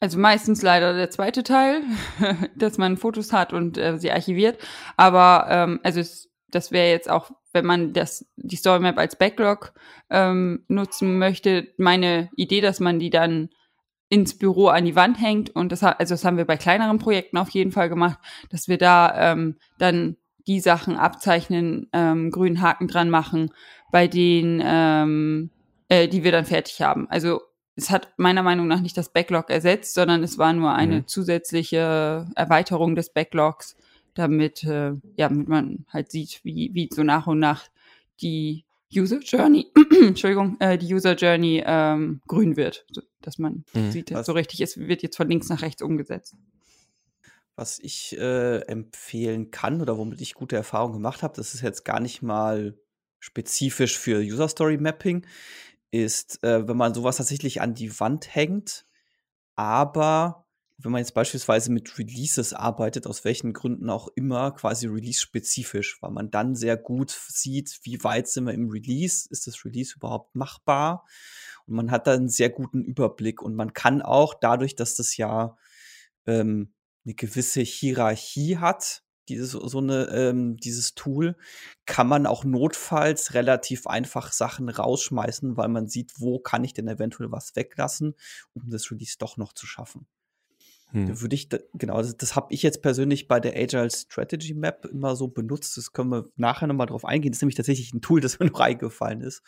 Also 0.00 0.18
meistens 0.18 0.62
leider 0.62 0.94
der 0.94 1.10
zweite 1.10 1.42
Teil, 1.42 1.82
dass 2.56 2.78
man 2.78 2.96
Fotos 2.96 3.32
hat 3.32 3.52
und 3.52 3.78
äh, 3.78 3.98
sie 3.98 4.10
archiviert. 4.10 4.58
Aber 4.96 5.46
ähm, 5.48 5.80
also 5.82 6.00
es, 6.00 6.30
das 6.48 6.72
wäre 6.72 6.90
jetzt 6.90 7.08
auch, 7.08 7.30
wenn 7.52 7.64
man 7.64 7.92
das 7.92 8.26
die 8.36 8.56
Story 8.56 8.80
Map 8.80 8.98
als 8.98 9.16
Backlog 9.16 9.72
ähm, 10.10 10.64
nutzen 10.68 11.18
möchte, 11.18 11.68
meine 11.78 12.30
Idee, 12.36 12.60
dass 12.60 12.80
man 12.80 12.98
die 12.98 13.10
dann 13.10 13.50
ins 14.08 14.36
Büro 14.36 14.68
an 14.68 14.84
die 14.84 14.96
Wand 14.96 15.20
hängt 15.20 15.50
und 15.56 15.72
das 15.72 15.82
also 15.82 16.14
das 16.14 16.24
haben 16.24 16.36
wir 16.36 16.44
bei 16.44 16.56
kleineren 16.56 16.98
Projekten 16.98 17.38
auf 17.38 17.50
jeden 17.50 17.72
Fall 17.72 17.88
gemacht, 17.88 18.18
dass 18.50 18.68
wir 18.68 18.78
da 18.78 19.32
ähm, 19.32 19.56
dann 19.78 20.16
die 20.46 20.60
Sachen 20.60 20.96
abzeichnen, 20.96 21.88
ähm, 21.92 22.30
grünen 22.30 22.60
Haken 22.60 22.86
dran 22.86 23.08
machen, 23.08 23.50
bei 23.90 24.06
denen 24.06 24.62
ähm, 24.62 25.50
äh, 25.88 26.08
die 26.08 26.24
wir 26.24 26.32
dann 26.32 26.44
fertig 26.44 26.80
haben. 26.82 27.08
Also 27.08 27.40
es 27.76 27.90
hat 27.90 28.12
meiner 28.16 28.42
Meinung 28.42 28.66
nach 28.66 28.80
nicht 28.80 28.96
das 28.96 29.08
Backlog 29.12 29.50
ersetzt, 29.50 29.94
sondern 29.94 30.22
es 30.22 30.38
war 30.38 30.52
nur 30.52 30.72
eine 30.74 30.98
mhm. 30.98 31.06
zusätzliche 31.08 32.26
Erweiterung 32.34 32.94
des 32.94 33.10
Backlogs, 33.10 33.76
damit, 34.14 34.62
äh, 34.64 34.92
ja, 35.16 35.28
damit 35.28 35.48
man 35.48 35.84
halt 35.88 36.10
sieht, 36.10 36.40
wie, 36.44 36.70
wie 36.72 36.88
so 36.92 37.02
nach 37.02 37.26
und 37.26 37.40
nach 37.40 37.68
die 38.20 38.64
User 38.94 39.18
Journey, 39.18 39.66
Entschuldigung, 40.02 40.56
äh, 40.60 40.78
die 40.78 40.94
User 40.94 41.14
Journey 41.14 41.62
ähm, 41.66 42.20
grün 42.28 42.56
wird, 42.56 42.86
so, 42.90 43.02
dass 43.20 43.38
man 43.38 43.64
mhm. 43.74 43.90
sieht, 43.90 44.12
Was? 44.12 44.26
so 44.26 44.32
richtig, 44.32 44.60
es 44.60 44.78
wird 44.78 45.02
jetzt 45.02 45.16
von 45.16 45.28
links 45.28 45.48
nach 45.48 45.62
rechts 45.62 45.82
umgesetzt. 45.82 46.36
Was 47.56 47.78
ich 47.80 48.16
äh, 48.18 48.58
empfehlen 48.66 49.50
kann 49.50 49.80
oder 49.80 49.98
womit 49.98 50.20
ich 50.20 50.34
gute 50.34 50.56
Erfahrungen 50.56 50.94
gemacht 50.94 51.22
habe, 51.22 51.34
das 51.36 51.54
ist 51.54 51.62
jetzt 51.62 51.84
gar 51.84 52.00
nicht 52.00 52.22
mal 52.22 52.78
spezifisch 53.18 53.98
für 53.98 54.20
User 54.20 54.48
Story 54.48 54.76
Mapping, 54.76 55.26
ist, 55.94 56.42
äh, 56.42 56.66
wenn 56.66 56.76
man 56.76 56.92
sowas 56.92 57.18
tatsächlich 57.18 57.60
an 57.60 57.74
die 57.74 57.98
Wand 58.00 58.34
hängt, 58.34 58.84
aber 59.54 60.44
wenn 60.78 60.90
man 60.90 60.98
jetzt 60.98 61.14
beispielsweise 61.14 61.70
mit 61.70 61.98
Releases 61.98 62.52
arbeitet, 62.52 63.06
aus 63.06 63.24
welchen 63.24 63.52
Gründen 63.52 63.88
auch 63.90 64.08
immer, 64.16 64.50
quasi 64.50 64.88
release-spezifisch, 64.88 66.02
weil 66.02 66.10
man 66.10 66.32
dann 66.32 66.56
sehr 66.56 66.76
gut 66.76 67.10
sieht, 67.10 67.78
wie 67.84 68.02
weit 68.02 68.26
sind 68.26 68.46
wir 68.46 68.54
im 68.54 68.68
Release, 68.68 69.28
ist 69.30 69.46
das 69.46 69.64
Release 69.64 69.94
überhaupt 69.94 70.34
machbar? 70.34 71.06
Und 71.66 71.76
man 71.76 71.92
hat 71.92 72.08
dann 72.08 72.20
einen 72.20 72.28
sehr 72.28 72.50
guten 72.50 72.82
Überblick 72.82 73.40
und 73.40 73.54
man 73.54 73.72
kann 73.72 74.02
auch 74.02 74.34
dadurch, 74.34 74.74
dass 74.74 74.96
das 74.96 75.16
ja 75.16 75.56
ähm, 76.26 76.74
eine 77.04 77.14
gewisse 77.14 77.60
Hierarchie 77.60 78.58
hat, 78.58 79.03
dieses, 79.28 79.52
so 79.52 79.78
eine, 79.78 80.08
ähm, 80.10 80.56
dieses 80.56 80.94
Tool, 80.94 81.36
kann 81.86 82.08
man 82.08 82.26
auch 82.26 82.44
notfalls 82.44 83.34
relativ 83.34 83.86
einfach 83.86 84.32
Sachen 84.32 84.68
rausschmeißen, 84.68 85.56
weil 85.56 85.68
man 85.68 85.88
sieht, 85.88 86.12
wo 86.18 86.38
kann 86.38 86.64
ich 86.64 86.74
denn 86.74 86.88
eventuell 86.88 87.30
was 87.32 87.56
weglassen, 87.56 88.14
um 88.54 88.70
das 88.70 88.90
Release 88.90 89.16
doch 89.18 89.36
noch 89.36 89.52
zu 89.52 89.66
schaffen. 89.66 90.06
Hm. 90.94 91.20
Würde 91.20 91.34
ich, 91.34 91.48
genau, 91.72 92.00
das, 92.00 92.16
das 92.16 92.36
habe 92.36 92.54
ich 92.54 92.62
jetzt 92.62 92.80
persönlich 92.80 93.26
bei 93.26 93.40
der 93.40 93.56
Agile 93.56 93.90
Strategy 93.90 94.54
Map 94.54 94.84
immer 94.84 95.16
so 95.16 95.26
benutzt. 95.26 95.76
Das 95.76 95.92
können 95.92 96.10
wir 96.10 96.30
nachher 96.36 96.68
nochmal 96.68 96.86
drauf 96.86 97.04
eingehen. 97.04 97.32
Das 97.32 97.38
ist 97.38 97.42
nämlich 97.42 97.56
tatsächlich 97.56 97.92
ein 97.92 98.00
Tool, 98.00 98.20
das 98.20 98.38
mir 98.38 98.46
noch 98.46 98.60
eingefallen 98.60 99.20
ist. 99.20 99.42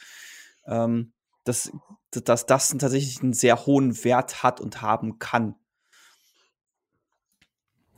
Ähm, 0.66 1.12
dass, 1.45 1.71
dass 2.11 2.47
das 2.47 2.71
tatsächlich 2.71 3.23
einen 3.23 3.33
sehr 3.33 3.66
hohen 3.66 4.02
Wert 4.02 4.42
hat 4.42 4.61
und 4.61 4.83
haben 4.83 5.21
kann. 5.21 5.54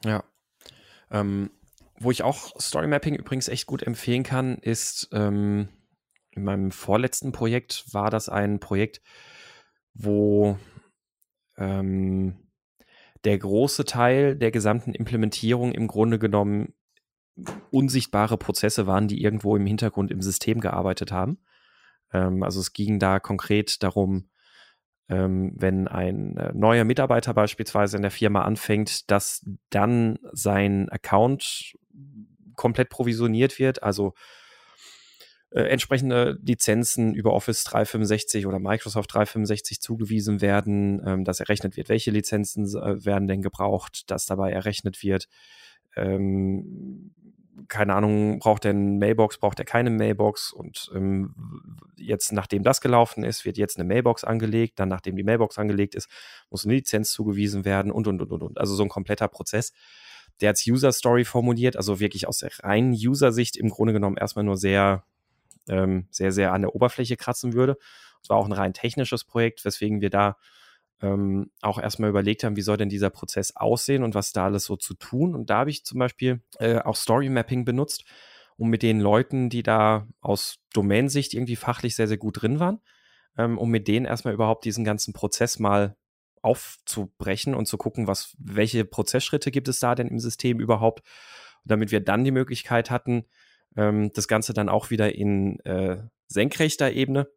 Ja. 0.04 0.22
Ähm, 1.10 1.50
wo 2.00 2.10
ich 2.10 2.22
auch 2.22 2.58
Story 2.60 2.86
Mapping 2.86 3.14
übrigens 3.14 3.48
echt 3.48 3.66
gut 3.66 3.82
empfehlen 3.82 4.22
kann, 4.22 4.58
ist 4.58 5.08
ähm, 5.12 5.68
in 6.30 6.44
meinem 6.44 6.70
vorletzten 6.70 7.32
Projekt 7.32 7.84
war 7.92 8.10
das 8.10 8.28
ein 8.28 8.60
Projekt, 8.60 9.02
wo 9.94 10.58
ähm, 11.56 12.48
der 13.24 13.38
große 13.38 13.84
Teil 13.84 14.36
der 14.36 14.50
gesamten 14.50 14.94
Implementierung 14.94 15.72
im 15.72 15.88
Grunde 15.88 16.18
genommen 16.18 16.74
unsichtbare 17.70 18.38
Prozesse 18.38 18.86
waren, 18.86 19.08
die 19.08 19.22
irgendwo 19.22 19.56
im 19.56 19.66
Hintergrund 19.66 20.10
im 20.10 20.22
System 20.22 20.60
gearbeitet 20.60 21.12
haben. 21.12 21.38
Ähm, 22.12 22.42
also 22.42 22.60
es 22.60 22.72
ging 22.72 22.98
da 22.98 23.18
konkret 23.20 23.82
darum, 23.82 24.30
ähm, 25.08 25.52
wenn 25.56 25.88
ein 25.88 26.36
äh, 26.36 26.52
neuer 26.54 26.84
Mitarbeiter 26.84 27.34
beispielsweise 27.34 27.96
in 27.96 28.02
der 28.02 28.10
Firma 28.10 28.42
anfängt, 28.42 29.10
dass 29.10 29.44
dann 29.70 30.18
sein 30.32 30.88
Account 30.90 31.76
komplett 32.56 32.90
provisioniert 32.90 33.58
wird, 33.58 33.82
also 33.82 34.14
äh, 35.50 35.62
entsprechende 35.62 36.38
Lizenzen 36.44 37.14
über 37.14 37.32
Office 37.32 37.64
365 37.64 38.46
oder 38.46 38.58
Microsoft 38.58 39.14
365 39.14 39.80
zugewiesen 39.80 40.42
werden, 40.42 41.00
ähm, 41.06 41.24
dass 41.24 41.40
errechnet 41.40 41.76
wird, 41.76 41.88
welche 41.88 42.10
Lizenzen 42.10 42.66
äh, 42.66 43.04
werden 43.04 43.28
denn 43.28 43.40
gebraucht, 43.40 44.10
dass 44.10 44.26
dabei 44.26 44.52
errechnet 44.52 45.02
wird, 45.02 45.26
ähm, 45.96 47.14
keine 47.68 47.94
Ahnung, 47.94 48.38
braucht 48.38 48.64
er 48.64 48.70
eine 48.70 48.98
Mailbox, 48.98 49.38
braucht 49.38 49.58
er 49.58 49.64
keine 49.64 49.90
Mailbox 49.90 50.52
und 50.52 50.90
ähm, 50.94 51.34
jetzt, 51.96 52.32
nachdem 52.32 52.62
das 52.62 52.80
gelaufen 52.80 53.24
ist, 53.24 53.44
wird 53.44 53.58
jetzt 53.58 53.78
eine 53.78 53.88
Mailbox 53.88 54.24
angelegt, 54.24 54.78
dann 54.78 54.88
nachdem 54.88 55.16
die 55.16 55.24
Mailbox 55.24 55.58
angelegt 55.58 55.94
ist, 55.94 56.08
muss 56.50 56.64
eine 56.64 56.74
Lizenz 56.74 57.10
zugewiesen 57.10 57.64
werden 57.64 57.90
und, 57.90 58.06
und, 58.06 58.22
und, 58.22 58.30
und, 58.30 58.42
und. 58.42 58.58
Also 58.58 58.74
so 58.74 58.82
ein 58.82 58.88
kompletter 58.88 59.28
Prozess, 59.28 59.72
der 60.40 60.50
als 60.50 60.66
User 60.66 60.92
Story 60.92 61.24
formuliert, 61.24 61.76
also 61.76 62.00
wirklich 62.00 62.28
aus 62.28 62.38
der 62.38 62.50
reinen 62.62 62.92
User-Sicht 62.92 63.56
im 63.56 63.70
Grunde 63.70 63.92
genommen 63.92 64.16
erstmal 64.16 64.44
nur 64.44 64.56
sehr, 64.56 65.04
ähm, 65.68 66.06
sehr, 66.10 66.32
sehr 66.32 66.52
an 66.52 66.62
der 66.62 66.74
Oberfläche 66.74 67.16
kratzen 67.16 67.54
würde. 67.54 67.76
Es 68.22 68.30
war 68.30 68.36
auch 68.36 68.46
ein 68.46 68.52
rein 68.52 68.74
technisches 68.74 69.24
Projekt, 69.24 69.64
weswegen 69.64 70.00
wir 70.00 70.10
da 70.10 70.36
ähm, 71.00 71.50
auch 71.60 71.78
erstmal 71.78 72.10
überlegt 72.10 72.44
haben, 72.44 72.56
wie 72.56 72.62
soll 72.62 72.76
denn 72.76 72.88
dieser 72.88 73.10
Prozess 73.10 73.54
aussehen 73.54 74.02
und 74.02 74.14
was 74.14 74.32
da 74.32 74.46
alles 74.46 74.64
so 74.64 74.76
zu 74.76 74.94
tun. 74.94 75.34
Und 75.34 75.50
da 75.50 75.58
habe 75.58 75.70
ich 75.70 75.84
zum 75.84 75.98
Beispiel 75.98 76.42
äh, 76.58 76.78
auch 76.78 76.96
Story 76.96 77.28
Mapping 77.28 77.64
benutzt, 77.64 78.04
um 78.56 78.68
mit 78.70 78.82
den 78.82 79.00
Leuten, 79.00 79.50
die 79.50 79.62
da 79.62 80.08
aus 80.20 80.58
Domainsicht 80.72 81.34
irgendwie 81.34 81.56
fachlich 81.56 81.94
sehr, 81.94 82.08
sehr 82.08 82.16
gut 82.16 82.42
drin 82.42 82.58
waren, 82.58 82.80
ähm, 83.36 83.58
um 83.58 83.70
mit 83.70 83.86
denen 83.86 84.06
erstmal 84.06 84.34
überhaupt 84.34 84.64
diesen 84.64 84.84
ganzen 84.84 85.12
Prozess 85.12 85.58
mal 85.58 85.96
aufzubrechen 86.42 87.54
und 87.54 87.66
zu 87.66 87.78
gucken, 87.78 88.06
was, 88.06 88.34
welche 88.38 88.84
Prozessschritte 88.84 89.50
gibt 89.50 89.68
es 89.68 89.80
da 89.80 89.94
denn 89.94 90.08
im 90.08 90.18
System 90.18 90.60
überhaupt, 90.60 91.06
damit 91.64 91.90
wir 91.92 92.00
dann 92.00 92.24
die 92.24 92.30
Möglichkeit 92.30 92.90
hatten, 92.90 93.24
ähm, 93.76 94.10
das 94.14 94.28
Ganze 94.28 94.52
dann 94.52 94.68
auch 94.68 94.90
wieder 94.90 95.14
in 95.14 95.60
äh, 95.60 95.98
senkrechter 96.26 96.90
Ebene 96.92 97.28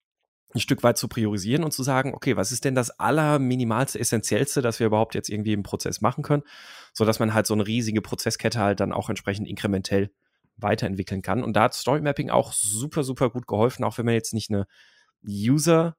ein 0.54 0.60
Stück 0.60 0.84
weit 0.84 0.98
zu 0.98 1.08
priorisieren 1.08 1.64
und 1.64 1.72
zu 1.72 1.84
sagen, 1.84 2.14
okay, 2.14 2.36
was 2.36 2.52
ist 2.52 2.66
denn 2.66 2.76
das 2.76 3.00
allerminimalste, 3.00 4.00
essentiellste, 4.00 4.62
das 4.62 4.80
wir 4.80 4.88
überhaupt 4.88 5.16
jetzt 5.16 5.30
irgendwie 5.30 5.54
im 5.54 5.64
Prozess 5.64 6.02
machen 6.02 6.24
können, 6.24 6.44
so 6.94 7.06
dass 7.06 7.20
man 7.20 7.34
halt 7.34 7.48
so 7.48 7.54
eine 7.54 7.66
riesige 7.66 8.02
Prozesskette 8.02 8.60
halt 8.60 8.80
dann 8.80 8.92
auch 8.92 9.10
entsprechend 9.10 9.48
inkrementell 9.48 10.12
weiterentwickeln 10.58 11.22
kann. 11.22 11.44
Und 11.44 11.54
da 11.54 11.64
hat 11.64 11.74
Story 11.74 12.02
Mapping 12.02 12.30
auch 12.30 12.54
super, 12.54 13.04
super 13.04 13.30
gut 13.30 13.48
geholfen, 13.48 13.84
auch 13.84 13.98
wenn 13.98 14.06
man 14.06 14.14
jetzt 14.14 14.34
nicht 14.34 14.50
eine 14.50 14.68
User 15.26 15.96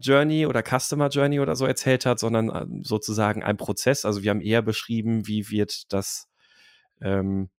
Journey 0.00 0.46
oder 0.46 0.62
Customer 0.62 1.08
Journey 1.08 1.40
oder 1.40 1.56
so 1.56 1.66
erzählt 1.66 2.06
hat, 2.06 2.18
sondern 2.18 2.50
ähm, 2.54 2.84
sozusagen 2.84 3.42
ein 3.42 3.56
Prozess. 3.56 4.04
Also 4.04 4.22
wir 4.22 4.30
haben 4.30 4.40
eher 4.40 4.62
beschrieben, 4.62 5.26
wie 5.26 5.50
wird 5.50 5.92
das 5.92 6.28
ähm, 7.00 7.44
äh, 7.44 7.57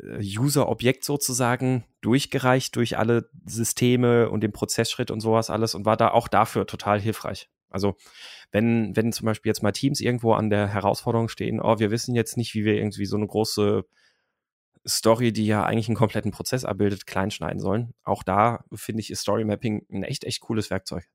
User-Objekt 0.00 1.04
sozusagen 1.04 1.84
durchgereicht 2.00 2.74
durch 2.76 2.98
alle 2.98 3.30
Systeme 3.46 4.28
und 4.30 4.42
den 4.42 4.52
Prozessschritt 4.52 5.10
und 5.10 5.20
sowas 5.20 5.50
alles 5.50 5.74
und 5.74 5.84
war 5.84 5.96
da 5.96 6.10
auch 6.10 6.28
dafür 6.28 6.66
total 6.66 7.00
hilfreich. 7.00 7.48
Also 7.70 7.96
wenn, 8.50 8.94
wenn 8.96 9.12
zum 9.12 9.26
Beispiel 9.26 9.50
jetzt 9.50 9.62
mal 9.62 9.72
Teams 9.72 10.00
irgendwo 10.00 10.32
an 10.34 10.50
der 10.50 10.68
Herausforderung 10.68 11.28
stehen, 11.28 11.60
oh, 11.60 11.78
wir 11.78 11.90
wissen 11.90 12.14
jetzt 12.14 12.36
nicht, 12.36 12.54
wie 12.54 12.64
wir 12.64 12.74
irgendwie 12.74 13.06
so 13.06 13.16
eine 13.16 13.26
große 13.26 13.84
Story, 14.86 15.32
die 15.32 15.46
ja 15.46 15.64
eigentlich 15.64 15.88
einen 15.88 15.96
kompletten 15.96 16.30
Prozess 16.30 16.64
abbildet, 16.64 17.06
kleinschneiden 17.06 17.58
sollen. 17.58 17.94
Auch 18.04 18.22
da 18.22 18.64
finde 18.72 19.00
ich, 19.00 19.10
ist 19.10 19.22
Story 19.22 19.44
Mapping 19.44 19.86
ein 19.90 20.02
echt, 20.02 20.24
echt 20.24 20.40
cooles 20.40 20.70
Werkzeug. 20.70 21.08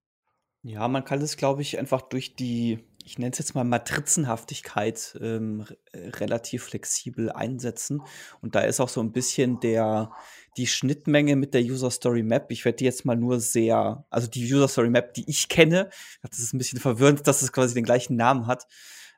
Ja, 0.64 0.88
man 0.88 1.06
kann 1.06 1.22
es, 1.22 1.38
glaube 1.38 1.62
ich, 1.62 1.80
einfach 1.80 2.02
durch 2.02 2.36
die 2.36 2.80
ich 3.10 3.18
nenne 3.18 3.32
es 3.32 3.39
jetzt 3.39 3.56
mal 3.56 3.63
Matrizenhaftigkeit, 3.63 5.18
ähm, 5.20 5.66
äh, 5.92 6.10
relativ 6.10 6.66
flexibel 6.66 7.32
einsetzen. 7.32 8.04
Und 8.39 8.54
da 8.54 8.60
ist 8.60 8.80
auch 8.80 8.89
so 8.89 9.01
ein 9.01 9.12
bisschen 9.12 9.60
der, 9.60 10.12
die 10.58 10.68
Schnittmenge 10.68 11.36
mit 11.36 11.56
der 11.56 11.63
User 11.63 11.89
Story 11.89 12.22
Map. 12.22 12.51
Ich 12.51 12.66
werde 12.66 12.78
die 12.78 12.86
jetzt 12.86 13.06
mal 13.06 13.16
nur 13.16 13.39
sehr, 13.39 14.06
also 14.12 14.28
die 14.28 14.44
User 14.54 14.68
Story 14.68 14.92
Map, 14.92 15.16
die 15.16 15.28
ich 15.28 15.50
kenne, 15.50 15.89
das 16.22 16.38
ist 16.38 16.54
ein 16.54 16.60
bisschen 16.60 16.80
verwirrend, 16.80 17.25
dass 17.25 17.42
es 17.42 17.51
quasi 17.51 17.74
den 17.74 17.84
gleichen 17.84 18.16
Namen 18.16 18.46
hat. 18.46 18.68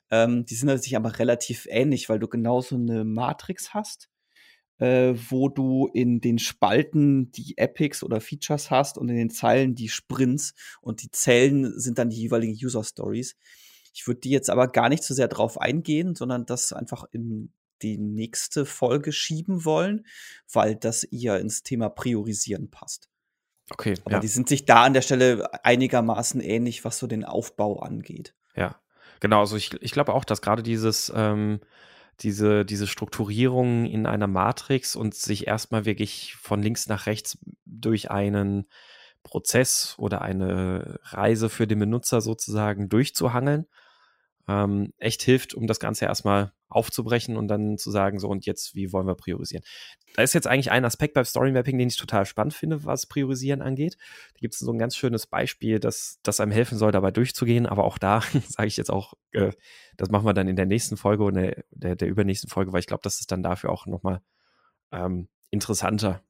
Ähm, 0.10 0.45
die 0.45 0.55
sind 0.55 0.67
natürlich 0.67 0.95
aber 0.95 1.19
relativ 1.19 1.67
ähnlich, 1.69 2.07
weil 2.07 2.19
du 2.19 2.29
genauso 2.29 2.75
eine 2.75 3.03
Matrix 3.03 3.74
hast 3.74 4.07
äh, 4.79 5.13
wo 5.29 5.48
du 5.48 5.89
in 5.93 6.21
den 6.21 6.39
Spalten 6.39 7.31
die 7.31 7.57
Epics 7.57 8.03
oder 8.03 8.19
Features 8.19 8.71
hast 8.71 8.98
und 8.98 9.10
in 9.10 9.15
den 9.15 9.29
Zeilen 9.29 9.75
die 9.75 9.89
Sprints 9.89 10.55
und 10.81 11.03
die 11.03 11.12
Zellen 11.12 11.79
sind 11.79 12.00
dann 12.00 12.10
die 12.10 12.17
jeweiligen 12.17 12.53
User 12.53 12.83
Stories. 12.83 13.36
Ich 13.93 14.07
würde 14.07 14.21
die 14.21 14.29
jetzt 14.29 14.50
aber 14.50 14.67
gar 14.67 14.89
nicht 14.89 15.03
so 15.03 15.13
sehr 15.13 15.27
drauf 15.27 15.60
eingehen, 15.60 16.15
sondern 16.15 16.45
das 16.45 16.74
einfach 16.74 17.05
in 17.12 17.53
die 17.81 17.98
nächste 17.98 18.65
Folge 18.65 19.12
schieben 19.12 19.65
wollen, 19.65 20.05
weil 20.51 20.75
das 20.75 21.03
eher 21.03 21.39
ins 21.39 21.63
Thema 21.63 21.89
Priorisieren 21.89 22.69
passt. 22.69 23.10
Okay. 23.71 23.95
Aber 24.05 24.15
ja. 24.15 24.19
die 24.19 24.27
sind 24.27 24.50
sich 24.50 24.65
da 24.65 24.83
an 24.83 24.93
der 24.93 25.01
Stelle 25.01 25.50
einigermaßen 25.63 26.41
ähnlich, 26.41 26.83
was 26.83 26.98
so 26.98 27.07
den 27.07 27.24
Aufbau 27.24 27.79
angeht. 27.79 28.36
Ja, 28.55 28.79
genau. 29.19 29.39
Also 29.39 29.55
ich, 29.55 29.74
ich 29.81 29.91
glaube 29.91 30.13
auch, 30.13 30.25
dass 30.25 30.41
gerade 30.41 30.63
dieses, 30.63 31.12
ähm, 31.15 31.62
diese, 32.19 32.65
diese 32.65 32.88
Strukturierung 32.88 33.86
in 33.86 34.05
einer 34.05 34.27
Matrix 34.27 34.95
und 34.95 35.15
sich 35.15 35.48
erstmal 35.48 35.86
wirklich 35.86 36.36
von 36.36 36.62
links 36.62 36.88
nach 36.88 37.05
rechts 37.05 37.38
durch 37.65 38.12
einen 38.12 38.67
Prozess 39.24 39.95
oder 39.98 40.21
eine 40.21 41.00
Reise 41.03 41.50
für 41.50 41.67
den 41.67 41.79
Benutzer 41.79 42.21
sozusagen 42.21 42.89
durchzuhangeln, 42.89 43.67
ähm, 44.48 44.93
echt 44.98 45.21
hilft, 45.21 45.53
um 45.53 45.67
das 45.67 45.79
Ganze 45.79 46.05
erstmal 46.05 46.53
aufzubrechen 46.71 47.38
und 47.38 47.48
dann 47.48 47.77
zu 47.77 47.91
sagen, 47.91 48.19
so 48.19 48.29
und 48.29 48.45
jetzt, 48.45 48.75
wie 48.75 48.93
wollen 48.93 49.05
wir 49.05 49.15
priorisieren? 49.15 49.63
Da 50.15 50.24
ist 50.24 50.33
jetzt 50.33 50.48
eigentlich 50.48 50.71
ein 50.71 50.86
Aspekt 50.86 51.13
beim 51.13 51.25
Story 51.25 51.51
Mapping, 51.51 51.77
den 51.77 51.89
ich 51.89 51.98
total 51.98 52.25
spannend 52.25 52.53
finde, 52.53 52.86
was 52.86 53.05
Priorisieren 53.05 53.62
angeht. 53.62 53.98
Da 54.33 54.39
gibt 54.39 54.53
es 54.53 54.60
so 54.60 54.71
ein 54.71 54.79
ganz 54.79 54.95
schönes 54.95 55.27
Beispiel, 55.27 55.79
das, 55.79 56.19
das 56.24 56.39
einem 56.39 56.51
helfen 56.51 56.77
soll, 56.77 56.91
dabei 56.91 57.12
durchzugehen. 57.12 57.65
Aber 57.65 57.83
auch 57.83 57.98
da 57.98 58.21
sage 58.48 58.67
ich 58.67 58.77
jetzt 58.77 58.91
auch, 58.91 59.13
äh, 59.31 59.51
das 59.98 60.10
machen 60.10 60.25
wir 60.25 60.33
dann 60.33 60.48
in 60.48 60.55
der 60.55 60.65
nächsten 60.65 60.98
Folge 60.98 61.24
oder 61.24 61.41
der, 61.41 61.63
der, 61.71 61.95
der 61.95 62.07
übernächsten 62.07 62.50
Folge, 62.50 62.71
weil 62.74 62.79
ich 62.79 62.88
glaube, 62.88 63.03
das 63.03 63.19
ist 63.19 63.31
dann 63.31 63.43
dafür 63.43 63.69
auch 63.69 63.86
nochmal 63.86 64.21
ähm, 64.91 65.27
interessanter. 65.50 66.21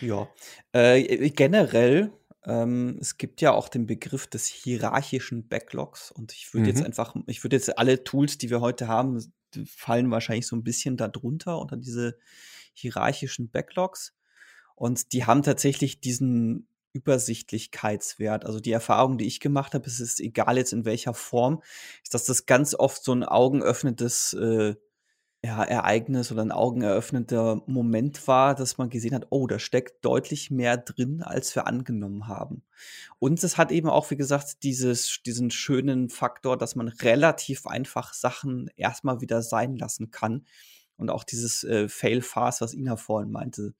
Ja, 0.00 0.28
äh, 0.72 1.30
generell 1.30 2.12
ähm, 2.44 2.98
es 3.00 3.18
gibt 3.18 3.40
ja 3.40 3.52
auch 3.52 3.68
den 3.68 3.86
Begriff 3.86 4.26
des 4.26 4.46
hierarchischen 4.46 5.48
Backlogs 5.48 6.10
und 6.10 6.32
ich 6.32 6.52
würde 6.52 6.64
mhm. 6.64 6.76
jetzt 6.76 6.84
einfach, 6.84 7.14
ich 7.26 7.44
würde 7.44 7.56
jetzt 7.56 7.78
alle 7.78 8.04
Tools, 8.04 8.38
die 8.38 8.50
wir 8.50 8.60
heute 8.60 8.88
haben, 8.88 9.32
fallen 9.66 10.10
wahrscheinlich 10.10 10.46
so 10.46 10.56
ein 10.56 10.64
bisschen 10.64 10.96
darunter 10.96 11.58
unter 11.58 11.76
diese 11.76 12.18
hierarchischen 12.72 13.50
Backlogs 13.50 14.14
und 14.74 15.12
die 15.12 15.24
haben 15.24 15.42
tatsächlich 15.42 16.00
diesen 16.00 16.66
Übersichtlichkeitswert. 16.92 18.44
Also 18.44 18.60
die 18.60 18.72
Erfahrung, 18.72 19.18
die 19.18 19.26
ich 19.26 19.40
gemacht 19.40 19.74
habe, 19.74 19.86
es 19.86 20.00
ist 20.00 20.20
egal 20.20 20.58
jetzt 20.58 20.72
in 20.72 20.84
welcher 20.84 21.14
Form, 21.14 21.62
ist, 22.02 22.14
dass 22.14 22.24
das 22.24 22.46
ganz 22.46 22.74
oft 22.74 23.02
so 23.02 23.12
ein 23.12 23.24
augenöffnendes 23.24 24.34
äh, 24.34 24.74
ja, 25.44 25.64
Ereignis 25.64 26.30
oder 26.30 26.42
ein 26.42 26.52
augeneröffnender 26.52 27.62
Moment 27.66 28.28
war, 28.28 28.54
dass 28.54 28.78
man 28.78 28.90
gesehen 28.90 29.14
hat, 29.14 29.26
oh, 29.30 29.48
da 29.48 29.58
steckt 29.58 30.04
deutlich 30.04 30.52
mehr 30.52 30.76
drin, 30.76 31.20
als 31.22 31.54
wir 31.56 31.66
angenommen 31.66 32.28
haben. 32.28 32.62
Und 33.18 33.42
es 33.42 33.58
hat 33.58 33.72
eben 33.72 33.88
auch, 33.88 34.10
wie 34.12 34.16
gesagt, 34.16 34.62
dieses, 34.62 35.20
diesen 35.26 35.50
schönen 35.50 36.10
Faktor, 36.10 36.56
dass 36.56 36.76
man 36.76 36.86
relativ 36.86 37.66
einfach 37.66 38.14
Sachen 38.14 38.70
erstmal 38.76 39.20
wieder 39.20 39.42
sein 39.42 39.74
lassen 39.76 40.12
kann. 40.12 40.46
Und 40.96 41.10
auch 41.10 41.24
dieses 41.24 41.64
äh, 41.64 41.88
Fail-Fast, 41.88 42.60
was 42.60 42.74
Ina 42.74 42.96
vorhin 42.96 43.32
meinte. 43.32 43.74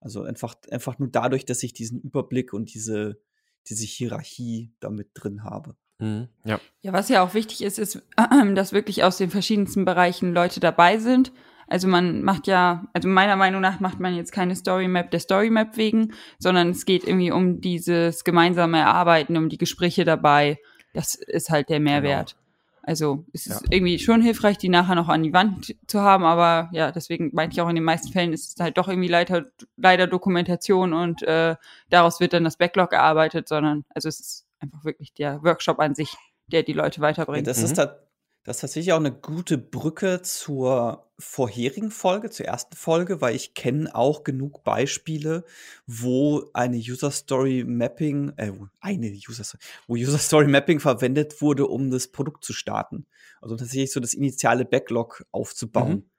Also 0.00 0.22
einfach, 0.22 0.54
einfach 0.70 1.00
nur 1.00 1.08
dadurch, 1.08 1.44
dass 1.44 1.64
ich 1.64 1.72
diesen 1.72 2.00
Überblick 2.00 2.52
und 2.52 2.72
diese, 2.72 3.18
diese 3.66 3.84
Hierarchie 3.84 4.72
damit 4.78 5.10
drin 5.14 5.42
habe. 5.42 5.74
Mhm, 5.98 6.28
ja. 6.44 6.60
ja, 6.82 6.92
was 6.92 7.08
ja 7.08 7.22
auch 7.22 7.34
wichtig 7.34 7.62
ist, 7.62 7.78
ist, 7.78 8.02
dass 8.54 8.72
wirklich 8.72 9.04
aus 9.04 9.18
den 9.18 9.30
verschiedensten 9.30 9.84
Bereichen 9.84 10.32
Leute 10.32 10.60
dabei 10.60 10.98
sind. 10.98 11.32
Also 11.66 11.86
man 11.86 12.22
macht 12.22 12.46
ja, 12.46 12.86
also 12.94 13.08
meiner 13.08 13.36
Meinung 13.36 13.60
nach 13.60 13.78
macht 13.80 14.00
man 14.00 14.16
jetzt 14.16 14.32
keine 14.32 14.56
Story 14.56 14.88
Map 14.88 15.10
der 15.10 15.20
Story 15.20 15.50
Map 15.50 15.76
wegen, 15.76 16.14
sondern 16.38 16.70
es 16.70 16.86
geht 16.86 17.04
irgendwie 17.04 17.30
um 17.30 17.60
dieses 17.60 18.24
gemeinsame 18.24 18.78
Erarbeiten, 18.78 19.36
um 19.36 19.48
die 19.48 19.58
Gespräche 19.58 20.04
dabei. 20.04 20.58
Das 20.94 21.14
ist 21.14 21.50
halt 21.50 21.68
der 21.68 21.80
Mehrwert. 21.80 22.30
Genau. 22.30 22.48
Also 22.88 23.26
es 23.34 23.46
ist 23.46 23.60
ja. 23.60 23.68
irgendwie 23.70 23.98
schon 23.98 24.22
hilfreich, 24.22 24.56
die 24.56 24.70
nachher 24.70 24.94
noch 24.94 25.10
an 25.10 25.22
die 25.22 25.34
Wand 25.34 25.76
zu 25.86 26.00
haben, 26.00 26.24
aber 26.24 26.70
ja, 26.72 26.90
deswegen 26.90 27.28
meinte 27.34 27.52
ich 27.52 27.60
auch 27.60 27.68
in 27.68 27.74
den 27.74 27.84
meisten 27.84 28.10
Fällen 28.10 28.32
ist 28.32 28.54
es 28.54 28.64
halt 28.64 28.78
doch 28.78 28.88
irgendwie 28.88 29.08
leider, 29.08 29.44
leider 29.76 30.06
Dokumentation 30.06 30.94
und 30.94 31.22
äh, 31.22 31.56
daraus 31.90 32.18
wird 32.18 32.32
dann 32.32 32.44
das 32.44 32.56
Backlog 32.56 32.94
erarbeitet, 32.94 33.46
sondern 33.46 33.84
also 33.90 34.08
es 34.08 34.20
ist 34.20 34.47
einfach 34.60 34.84
wirklich 34.84 35.14
der 35.14 35.42
Workshop 35.42 35.78
an 35.78 35.94
sich, 35.94 36.14
der 36.46 36.62
die 36.62 36.72
Leute 36.72 37.00
weiterbringt. 37.00 37.46
Ja, 37.46 37.52
das, 37.52 37.58
mhm. 37.58 37.64
ist 37.64 37.78
da, 37.78 37.98
das 38.44 38.56
ist 38.56 38.60
tatsächlich 38.62 38.92
auch 38.92 38.98
eine 38.98 39.12
gute 39.12 39.58
Brücke 39.58 40.22
zur 40.22 41.10
vorherigen 41.18 41.90
Folge, 41.90 42.30
zur 42.30 42.46
ersten 42.46 42.76
Folge, 42.76 43.20
weil 43.20 43.34
ich 43.34 43.54
kenne 43.54 43.92
auch 43.94 44.22
genug 44.22 44.62
Beispiele, 44.62 45.44
wo 45.86 46.48
eine 46.54 46.76
User 46.76 47.10
Story 47.10 47.64
Mapping, 47.66 48.32
äh, 48.36 48.52
eine 48.80 49.08
User 49.28 49.44
Story, 49.44 49.62
wo 49.86 49.94
User 49.94 50.18
Story 50.18 50.46
Mapping 50.46 50.80
verwendet 50.80 51.42
wurde, 51.42 51.66
um 51.66 51.90
das 51.90 52.08
Produkt 52.08 52.44
zu 52.44 52.52
starten. 52.52 53.06
Also 53.40 53.56
tatsächlich 53.56 53.92
so 53.92 54.00
das 54.00 54.14
initiale 54.14 54.64
Backlog 54.64 55.24
aufzubauen. 55.32 55.90
Mhm. 55.90 56.10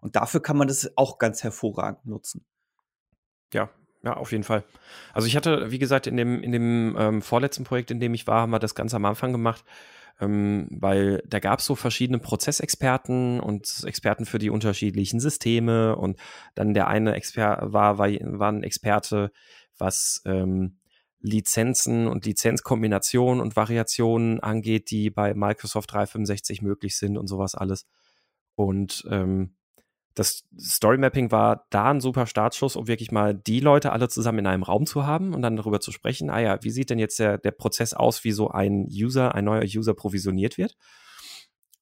Und 0.00 0.16
dafür 0.16 0.40
kann 0.40 0.56
man 0.56 0.68
das 0.68 0.96
auch 0.96 1.18
ganz 1.18 1.42
hervorragend 1.42 2.06
nutzen. 2.06 2.44
Ja, 3.52 3.70
ja, 4.04 4.14
auf 4.14 4.32
jeden 4.32 4.44
Fall. 4.44 4.64
Also 5.12 5.26
ich 5.26 5.36
hatte, 5.36 5.70
wie 5.70 5.78
gesagt, 5.78 6.06
in 6.06 6.16
dem, 6.16 6.42
in 6.42 6.52
dem 6.52 6.96
ähm, 6.98 7.22
vorletzten 7.22 7.64
Projekt, 7.64 7.90
in 7.90 8.00
dem 8.00 8.12
ich 8.14 8.26
war, 8.26 8.42
haben 8.42 8.50
wir 8.50 8.58
das 8.58 8.74
ganz 8.74 8.92
am 8.92 9.04
Anfang 9.06 9.32
gemacht, 9.32 9.64
ähm, 10.20 10.68
weil 10.70 11.22
da 11.26 11.40
gab 11.40 11.60
es 11.60 11.64
so 11.64 11.74
verschiedene 11.74 12.18
Prozessexperten 12.18 13.40
und 13.40 13.82
Experten 13.84 14.26
für 14.26 14.38
die 14.38 14.50
unterschiedlichen 14.50 15.20
Systeme 15.20 15.96
und 15.96 16.18
dann 16.54 16.74
der 16.74 16.88
eine 16.88 17.14
Experte 17.14 17.72
war, 17.72 17.98
war, 17.98 18.10
war 18.10 18.52
ein 18.52 18.62
Experte, 18.62 19.32
was 19.78 20.20
ähm, 20.26 20.78
Lizenzen 21.20 22.06
und 22.06 22.26
Lizenzkombinationen 22.26 23.40
und 23.40 23.56
Variationen 23.56 24.40
angeht, 24.40 24.90
die 24.90 25.08
bei 25.08 25.32
Microsoft 25.32 25.90
365 25.92 26.60
möglich 26.60 26.98
sind 26.98 27.16
und 27.16 27.26
sowas 27.26 27.54
alles. 27.54 27.86
Und 28.54 29.04
ähm, 29.10 29.56
das 30.14 30.44
Story 30.58 30.96
Mapping 30.96 31.32
war 31.32 31.66
da 31.70 31.90
ein 31.90 32.00
super 32.00 32.26
Startschuss, 32.26 32.76
um 32.76 32.86
wirklich 32.86 33.10
mal 33.10 33.34
die 33.34 33.60
Leute 33.60 33.92
alle 33.92 34.08
zusammen 34.08 34.40
in 34.40 34.46
einem 34.46 34.62
Raum 34.62 34.86
zu 34.86 35.06
haben 35.06 35.34
und 35.34 35.42
dann 35.42 35.56
darüber 35.56 35.80
zu 35.80 35.90
sprechen, 35.90 36.30
ah 36.30 36.40
ja, 36.40 36.62
wie 36.62 36.70
sieht 36.70 36.90
denn 36.90 37.00
jetzt 37.00 37.18
der, 37.18 37.38
der 37.38 37.50
Prozess 37.50 37.94
aus, 37.94 38.22
wie 38.22 38.32
so 38.32 38.48
ein 38.48 38.86
User, 38.90 39.34
ein 39.34 39.44
neuer 39.44 39.64
User 39.64 39.94
provisioniert 39.94 40.56
wird? 40.56 40.76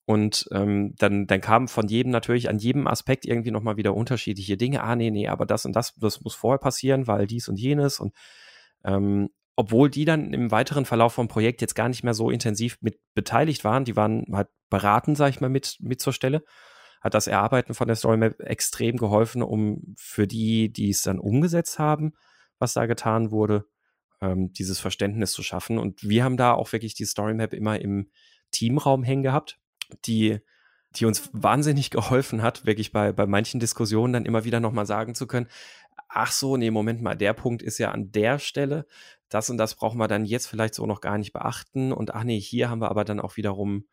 Und 0.04 0.48
ähm, 0.50 0.94
dann, 0.98 1.26
dann 1.26 1.40
kamen 1.40 1.68
von 1.68 1.86
jedem 1.86 2.10
natürlich 2.10 2.48
an 2.48 2.58
jedem 2.58 2.86
Aspekt 2.86 3.24
irgendwie 3.24 3.50
nochmal 3.50 3.76
wieder 3.76 3.94
unterschiedliche 3.94 4.56
Dinge. 4.56 4.82
Ah, 4.82 4.96
nee, 4.96 5.10
nee, 5.10 5.28
aber 5.28 5.46
das 5.46 5.64
und 5.64 5.76
das, 5.76 5.94
das 5.96 6.22
muss 6.22 6.34
vorher 6.34 6.58
passieren, 6.58 7.06
weil 7.06 7.26
dies 7.26 7.48
und 7.48 7.60
jenes. 7.60 8.00
Und 8.00 8.12
ähm, 8.84 9.28
obwohl 9.54 9.90
die 9.90 10.04
dann 10.04 10.32
im 10.32 10.50
weiteren 10.50 10.86
Verlauf 10.86 11.12
vom 11.12 11.28
Projekt 11.28 11.60
jetzt 11.60 11.74
gar 11.74 11.88
nicht 11.88 12.02
mehr 12.02 12.14
so 12.14 12.30
intensiv 12.30 12.78
mit 12.80 12.98
beteiligt 13.14 13.62
waren, 13.62 13.84
die 13.84 13.94
waren 13.94 14.24
halt 14.32 14.48
beraten, 14.70 15.14
sag 15.14 15.28
ich 15.28 15.40
mal, 15.40 15.50
mit, 15.50 15.76
mit 15.80 16.00
zur 16.00 16.12
Stelle 16.14 16.42
hat 17.02 17.14
das 17.14 17.26
Erarbeiten 17.26 17.74
von 17.74 17.88
der 17.88 17.96
Story 17.96 18.16
Map 18.16 18.40
extrem 18.40 18.96
geholfen, 18.96 19.42
um 19.42 19.94
für 19.96 20.26
die, 20.26 20.72
die 20.72 20.90
es 20.90 21.02
dann 21.02 21.18
umgesetzt 21.18 21.78
haben, 21.78 22.12
was 22.58 22.74
da 22.74 22.86
getan 22.86 23.30
wurde, 23.30 23.66
ähm, 24.20 24.52
dieses 24.52 24.78
Verständnis 24.78 25.32
zu 25.32 25.42
schaffen. 25.42 25.78
Und 25.78 26.02
wir 26.08 26.24
haben 26.24 26.36
da 26.36 26.52
auch 26.52 26.72
wirklich 26.72 26.94
die 26.94 27.04
Story 27.04 27.34
Map 27.34 27.52
immer 27.52 27.80
im 27.80 28.10
Teamraum 28.52 29.02
hängen 29.02 29.22
gehabt, 29.22 29.58
die 30.06 30.40
die 30.96 31.06
uns 31.06 31.30
wahnsinnig 31.32 31.90
geholfen 31.90 32.42
hat, 32.42 32.66
wirklich 32.66 32.92
bei, 32.92 33.12
bei 33.12 33.26
manchen 33.26 33.60
Diskussionen 33.60 34.12
dann 34.12 34.26
immer 34.26 34.44
wieder 34.44 34.60
nochmal 34.60 34.86
sagen 34.86 35.14
zu 35.14 35.26
können, 35.26 35.48
ach 36.08 36.32
so, 36.32 36.56
nee, 36.56 36.70
Moment 36.70 37.02
mal, 37.02 37.16
der 37.16 37.32
Punkt 37.32 37.62
ist 37.62 37.78
ja 37.78 37.90
an 37.90 38.12
der 38.12 38.38
Stelle, 38.38 38.86
das 39.28 39.48
und 39.48 39.56
das 39.56 39.74
brauchen 39.74 39.98
wir 39.98 40.08
dann 40.08 40.24
jetzt 40.24 40.46
vielleicht 40.46 40.74
so 40.74 40.86
noch 40.86 41.00
gar 41.00 41.18
nicht 41.18 41.32
beachten 41.32 41.92
und 41.92 42.14
ach 42.14 42.24
nee, 42.24 42.38
hier 42.38 42.68
haben 42.68 42.80
wir 42.80 42.90
aber 42.90 43.04
dann 43.04 43.20
auch 43.20 43.36
wiederum 43.36 43.86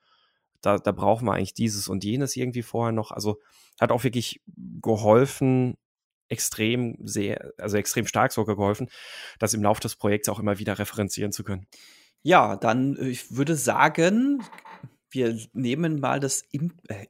da, 0.61 0.77
da 0.77 0.91
brauchen 0.91 1.25
wir 1.25 1.33
eigentlich 1.33 1.53
dieses 1.53 1.87
und 1.87 2.03
jenes 2.03 2.35
irgendwie 2.35 2.63
vorher 2.63 2.91
noch. 2.91 3.11
Also 3.11 3.39
hat 3.79 3.91
auch 3.91 4.03
wirklich 4.03 4.41
geholfen, 4.81 5.77
extrem 6.27 6.97
sehr, 7.03 7.53
also 7.57 7.77
extrem 7.77 8.05
stark 8.05 8.31
sogar 8.31 8.55
geholfen, 8.55 8.89
das 9.39 9.53
im 9.53 9.63
Laufe 9.63 9.81
des 9.81 9.95
Projekts 9.95 10.29
auch 10.29 10.39
immer 10.39 10.59
wieder 10.59 10.79
referenzieren 10.79 11.31
zu 11.31 11.43
können. 11.43 11.65
Ja, 12.21 12.55
dann 12.55 12.95
äh, 12.97 13.09
ich 13.09 13.35
würde 13.35 13.55
sagen, 13.55 14.43
wir 15.11 15.39
nehmen 15.53 15.99
mal 15.99 16.19
das 16.19 16.43
Im 16.51 16.73
äh, 16.87 17.05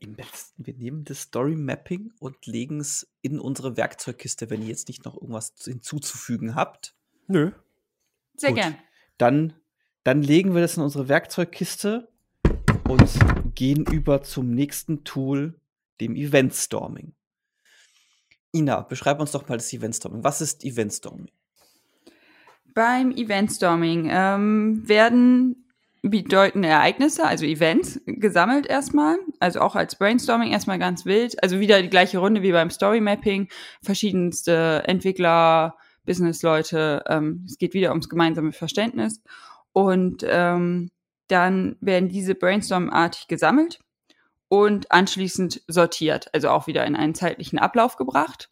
wir 0.58 0.74
nehmen 0.74 1.04
das 1.04 1.24
Story 1.24 1.56
Mapping 1.56 2.14
und 2.20 2.46
legen 2.46 2.80
es 2.80 3.12
in 3.22 3.40
unsere 3.40 3.76
Werkzeugkiste, 3.76 4.50
wenn 4.50 4.62
ihr 4.62 4.70
jetzt 4.70 4.88
nicht 4.88 5.06
noch 5.06 5.16
irgendwas 5.16 5.54
hinzuzufügen 5.64 6.56
habt. 6.56 6.96
Nö. 7.28 7.52
Sehr 8.36 8.52
Gut. 8.52 8.60
gern. 8.60 8.76
Dann, 9.18 9.54
dann 10.04 10.22
legen 10.22 10.54
wir 10.54 10.62
das 10.62 10.78
in 10.78 10.84
unsere 10.84 11.10
Werkzeugkiste 11.10 12.10
und 12.90 13.56
gehen 13.56 13.86
über 13.86 14.24
zum 14.24 14.50
nächsten 14.50 15.04
Tool, 15.04 15.62
dem 16.02 16.16
Event 16.16 16.56
Storming. 16.56 17.14
Ina, 18.52 18.82
beschreib 18.82 19.20
uns 19.20 19.32
doch 19.32 19.48
mal 19.48 19.58
das 19.58 19.72
Event 19.72 19.96
Storming. 19.96 20.24
Was 20.24 20.42
ist 20.42 20.66
Event 20.66 20.92
Storming? 20.94 21.30
Beim 22.74 23.12
Event 23.12 23.52
Storming 23.52 24.10
ähm, 24.12 24.88
werden 24.88 25.68
bedeutende 26.02 26.68
Ereignisse, 26.68 27.26
also 27.26 27.46
Events, 27.46 28.02
gesammelt 28.08 28.66
erstmal. 28.66 29.18
Also 29.40 29.60
auch 29.60 29.76
als 29.76 29.96
Brainstorming 29.96 30.52
erstmal 30.52 30.80
ganz 30.80 31.06
wild. 31.06 31.42
Also 31.44 31.60
wieder 31.60 31.82
die 31.84 31.90
gleiche 31.90 32.18
Runde 32.18 32.42
wie 32.42 32.54
beim 32.54 32.72
Story 32.72 33.02
Mapping. 33.02 33.50
Verschiedenste 33.84 34.84
Entwickler, 34.88 35.78
Businessleute. 36.06 37.04
Ähm, 37.08 37.44
es 37.46 37.60
geht 37.60 37.76
wieder 37.76 37.90
ums 37.90 38.10
gemeinsame 38.10 38.52
Verständnis. 38.52 39.22
Und 39.74 40.26
ähm, 40.28 40.90
dann 41.30 41.78
werden 41.80 42.10
diese 42.10 42.36
brainstorm-artig 42.36 43.28
gesammelt 43.28 43.80
und 44.50 44.92
anschließend 44.92 45.62
sortiert, 45.68 46.34
also 46.34 46.50
auch 46.50 46.68
wieder 46.68 46.86
in 46.86 46.96
einen 46.96 47.16
zeitlichen 47.16 47.60
Ablauf 47.60 47.96
gebracht. 47.96 48.50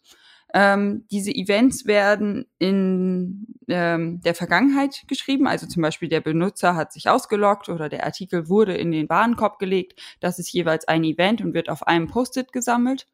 Ähm, 0.54 1.06
diese 1.12 1.32
Events 1.32 1.86
werden 1.86 2.46
in 2.58 3.48
ähm, 3.68 4.22
der 4.22 4.34
Vergangenheit 4.34 5.04
geschrieben, 5.08 5.46
also 5.46 5.68
zum 5.68 5.82
Beispiel 5.82 6.08
der 6.08 6.22
Benutzer 6.22 6.76
hat 6.76 6.94
sich 6.94 7.10
ausgeloggt 7.10 7.68
oder 7.68 7.90
der 7.90 8.06
Artikel 8.06 8.48
wurde 8.48 8.74
in 8.78 8.92
den 8.92 9.10
Warenkorb 9.10 9.60
gelegt. 9.60 10.00
Das 10.22 10.40
ist 10.40 10.54
jeweils 10.54 10.88
ein 10.88 11.04
Event 11.04 11.42
und 11.42 11.54
wird 11.54 11.70
auf 11.70 11.86
einem 11.86 12.08
Post-it 12.08 12.54
gesammelt. 12.54 13.08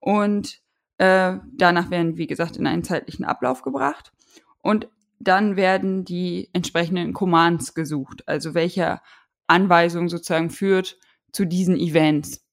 Und 0.00 0.60
äh, 0.98 1.34
danach 1.52 1.90
werden, 1.90 2.16
wie 2.16 2.26
gesagt, 2.26 2.56
in 2.56 2.66
einen 2.66 2.84
zeitlichen 2.84 3.24
Ablauf 3.24 3.62
gebracht. 3.62 4.12
Und 4.60 4.88
dann 5.24 5.56
werden 5.56 6.04
die 6.04 6.50
entsprechenden 6.52 7.12
Commands 7.12 7.74
gesucht, 7.74 8.26
also 8.26 8.54
welche 8.54 9.00
Anweisung 9.46 10.08
sozusagen 10.08 10.50
führt 10.50 10.98
zu 11.32 11.44
diesen 11.44 11.76
Events. 11.76 12.44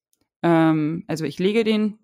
Ähm, 0.43 1.03
also 1.07 1.25
ich 1.25 1.39
lege 1.39 1.63
den 1.63 1.99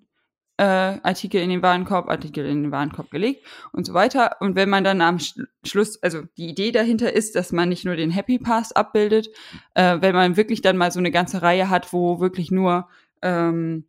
äh, 0.58 0.64
Artikel 0.64 1.42
in 1.42 1.50
den 1.50 1.62
Warenkorb, 1.62 2.10
Artikel 2.10 2.46
in 2.46 2.64
den 2.64 2.72
Warenkorb 2.72 3.12
gelegt 3.12 3.46
und 3.72 3.86
so 3.86 3.94
weiter. 3.94 4.38
Und 4.40 4.56
wenn 4.56 4.70
man 4.70 4.84
dann 4.84 5.02
am 5.02 5.20
Schluss, 5.64 6.02
also 6.02 6.24
die 6.38 6.50
Idee 6.50 6.72
dahinter 6.72 7.14
ist, 7.14 7.36
dass 7.36 7.52
man 7.52 7.70
nicht 7.70 7.86
nur 7.86 7.96
den 7.96 8.12
Happy 8.12 8.40
Pass 8.40 8.72
abbildet, 8.72 9.30
äh, 9.76 9.98
wenn 10.02 10.16
man 10.16 10.36
wirklich 10.36 10.62
dann 10.62 10.78
mal 10.78 10.92
so 10.92 11.00
eine 11.00 11.12
ganze 11.12 11.42
Reihe 11.42 11.70
hat, 11.70 11.94
wo 11.94 12.20
wirklich 12.20 12.52
nur 12.52 12.88
ähm, 13.22 13.86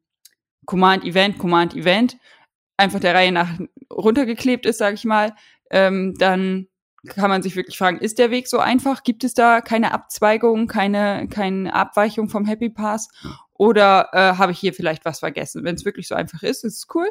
Command 0.66 1.04
Event, 1.04 1.38
Command 1.38 1.74
Event 1.74 2.18
einfach 2.76 3.00
der 3.00 3.14
Reihe 3.14 3.32
nach 3.32 3.48
runtergeklebt 3.90 4.66
ist, 4.66 4.78
sage 4.78 4.94
ich 4.94 5.04
mal, 5.04 5.34
ähm, 5.70 6.14
dann 6.18 6.68
kann 7.06 7.30
man 7.30 7.42
sich 7.42 7.56
wirklich 7.56 7.78
fragen, 7.78 7.98
ist 7.98 8.18
der 8.18 8.30
Weg 8.30 8.48
so 8.48 8.58
einfach? 8.58 9.02
Gibt 9.02 9.24
es 9.24 9.34
da 9.34 9.60
keine 9.60 9.92
Abzweigung, 9.92 10.66
keine, 10.66 11.28
keine 11.28 11.72
Abweichung 11.72 12.28
vom 12.28 12.44
Happy 12.44 12.70
Pass? 12.70 13.08
Oder 13.54 14.08
äh, 14.12 14.36
habe 14.36 14.52
ich 14.52 14.58
hier 14.58 14.74
vielleicht 14.74 15.04
was 15.04 15.20
vergessen? 15.20 15.64
Wenn 15.64 15.74
es 15.74 15.84
wirklich 15.84 16.08
so 16.08 16.14
einfach 16.14 16.42
ist, 16.42 16.64
ist 16.64 16.76
es 16.78 16.86
cool. 16.94 17.08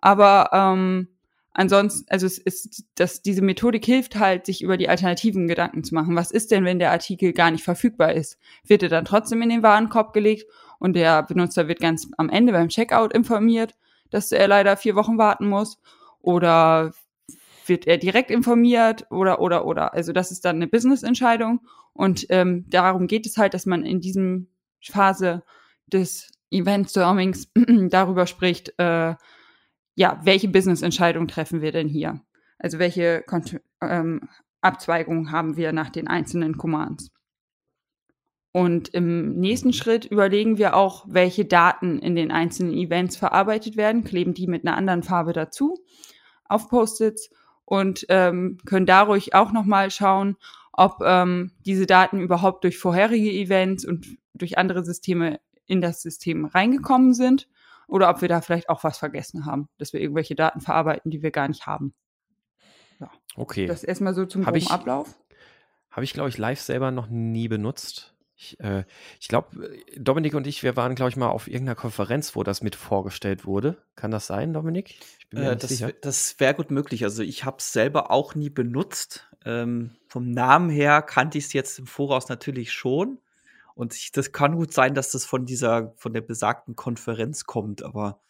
Aber 0.00 0.50
ähm, 0.52 1.08
ansonsten, 1.52 2.06
also 2.10 2.26
es 2.26 2.38
ist, 2.38 2.84
dass 2.96 3.22
diese 3.22 3.42
Methodik 3.42 3.84
hilft 3.84 4.16
halt, 4.16 4.46
sich 4.46 4.62
über 4.62 4.76
die 4.76 4.88
Alternativen 4.88 5.48
Gedanken 5.48 5.84
zu 5.84 5.94
machen. 5.94 6.16
Was 6.16 6.30
ist 6.30 6.50
denn, 6.50 6.64
wenn 6.64 6.78
der 6.78 6.90
Artikel 6.90 7.32
gar 7.32 7.50
nicht 7.50 7.64
verfügbar 7.64 8.12
ist? 8.12 8.38
Wird 8.66 8.82
er 8.82 8.88
dann 8.88 9.04
trotzdem 9.04 9.42
in 9.42 9.48
den 9.48 9.62
Warenkorb 9.62 10.12
gelegt 10.12 10.46
und 10.78 10.94
der 10.94 11.22
Benutzer 11.22 11.68
wird 11.68 11.80
ganz 11.80 12.08
am 12.16 12.28
Ende 12.28 12.52
beim 12.52 12.68
Checkout 12.68 13.12
informiert, 13.12 13.74
dass 14.10 14.32
er 14.32 14.48
leider 14.48 14.76
vier 14.76 14.96
Wochen 14.96 15.18
warten 15.18 15.48
muss? 15.48 15.78
Oder 16.20 16.92
wird 17.68 17.86
er 17.86 17.98
direkt 17.98 18.30
informiert 18.30 19.06
oder 19.10 19.40
oder 19.40 19.66
oder. 19.66 19.94
Also 19.94 20.12
das 20.12 20.30
ist 20.30 20.44
dann 20.44 20.56
eine 20.56 20.68
Business-Entscheidung 20.68 21.60
und 21.92 22.26
ähm, 22.30 22.64
darum 22.68 23.06
geht 23.06 23.26
es 23.26 23.36
halt, 23.36 23.54
dass 23.54 23.66
man 23.66 23.84
in 23.84 24.00
diesem 24.00 24.48
Phase 24.80 25.42
des 25.86 26.30
Event-Stormings 26.50 27.52
darüber 27.90 28.26
spricht, 28.26 28.74
äh, 28.78 29.14
ja, 29.94 30.20
welche 30.22 30.48
Business-Entscheidung 30.48 31.28
treffen 31.28 31.60
wir 31.60 31.72
denn 31.72 31.88
hier? 31.88 32.20
Also 32.58 32.78
welche 32.78 33.22
Kont 33.22 33.60
ähm, 33.80 34.28
Abzweigungen 34.60 35.32
haben 35.32 35.56
wir 35.56 35.72
nach 35.72 35.90
den 35.90 36.08
einzelnen 36.08 36.56
Commands? 36.56 37.10
Und 38.52 38.90
im 38.90 39.34
nächsten 39.40 39.72
Schritt 39.72 40.04
überlegen 40.04 40.58
wir 40.58 40.76
auch, 40.76 41.06
welche 41.08 41.46
Daten 41.46 41.98
in 41.98 42.14
den 42.14 42.30
einzelnen 42.30 42.74
Events 42.74 43.16
verarbeitet 43.16 43.76
werden, 43.78 44.04
kleben 44.04 44.34
die 44.34 44.46
mit 44.46 44.66
einer 44.66 44.76
anderen 44.76 45.02
Farbe 45.02 45.32
dazu 45.32 45.78
auf 46.44 46.68
Post-its 46.68 47.30
und 47.72 48.04
ähm, 48.10 48.58
können 48.66 48.84
dadurch 48.84 49.34
auch 49.34 49.50
nochmal 49.50 49.90
schauen, 49.90 50.36
ob 50.74 51.00
ähm, 51.02 51.52
diese 51.64 51.86
Daten 51.86 52.20
überhaupt 52.20 52.64
durch 52.64 52.76
vorherige 52.76 53.32
Events 53.32 53.86
und 53.86 54.18
durch 54.34 54.58
andere 54.58 54.84
Systeme 54.84 55.40
in 55.64 55.80
das 55.80 56.02
System 56.02 56.44
reingekommen 56.44 57.14
sind 57.14 57.48
oder 57.86 58.10
ob 58.10 58.20
wir 58.20 58.28
da 58.28 58.42
vielleicht 58.42 58.68
auch 58.68 58.84
was 58.84 58.98
vergessen 58.98 59.46
haben, 59.46 59.70
dass 59.78 59.94
wir 59.94 60.02
irgendwelche 60.02 60.34
Daten 60.34 60.60
verarbeiten, 60.60 61.10
die 61.10 61.22
wir 61.22 61.30
gar 61.30 61.48
nicht 61.48 61.66
haben. 61.66 61.94
Ja. 63.00 63.10
Okay. 63.36 63.64
Das 63.64 63.84
erstmal 63.84 64.12
so 64.12 64.26
zum 64.26 64.44
groben 64.44 64.68
Ablauf. 64.68 65.18
Habe 65.90 66.04
ich, 66.04 66.12
glaube 66.12 66.28
ich, 66.28 66.36
live 66.36 66.60
selber 66.60 66.90
noch 66.90 67.08
nie 67.08 67.48
benutzt. 67.48 68.11
Ich, 68.42 68.58
äh, 68.60 68.84
ich 69.20 69.28
glaube, 69.28 69.70
Dominik 69.96 70.34
und 70.34 70.46
ich, 70.46 70.64
wir 70.64 70.76
waren, 70.76 70.96
glaube 70.96 71.10
ich, 71.10 71.16
mal 71.16 71.28
auf 71.28 71.46
irgendeiner 71.46 71.76
Konferenz, 71.76 72.34
wo 72.34 72.42
das 72.42 72.60
mit 72.60 72.74
vorgestellt 72.74 73.46
wurde. 73.46 73.78
Kann 73.94 74.10
das 74.10 74.26
sein, 74.26 74.52
Dominik? 74.52 74.96
Äh, 75.32 75.56
das. 75.56 75.84
Das 76.00 76.40
wäre 76.40 76.54
gut 76.54 76.70
möglich. 76.70 77.04
Also 77.04 77.22
ich 77.22 77.44
habe 77.44 77.58
es 77.58 77.72
selber 77.72 78.10
auch 78.10 78.34
nie 78.34 78.50
benutzt. 78.50 79.28
Ähm, 79.44 79.96
vom 80.08 80.30
Namen 80.30 80.70
her 80.70 81.02
kannte 81.02 81.38
ich 81.38 81.44
es 81.46 81.52
jetzt 81.52 81.78
im 81.78 81.86
Voraus 81.86 82.28
natürlich 82.28 82.72
schon. 82.72 83.18
Und 83.74 83.94
ich, 83.94 84.10
das 84.12 84.32
kann 84.32 84.56
gut 84.56 84.72
sein, 84.72 84.94
dass 84.94 85.12
das 85.12 85.24
von 85.24 85.46
dieser, 85.46 85.94
von 85.96 86.12
der 86.12 86.20
besagten 86.20 86.76
Konferenz 86.76 87.44
kommt, 87.44 87.82
aber 87.82 88.20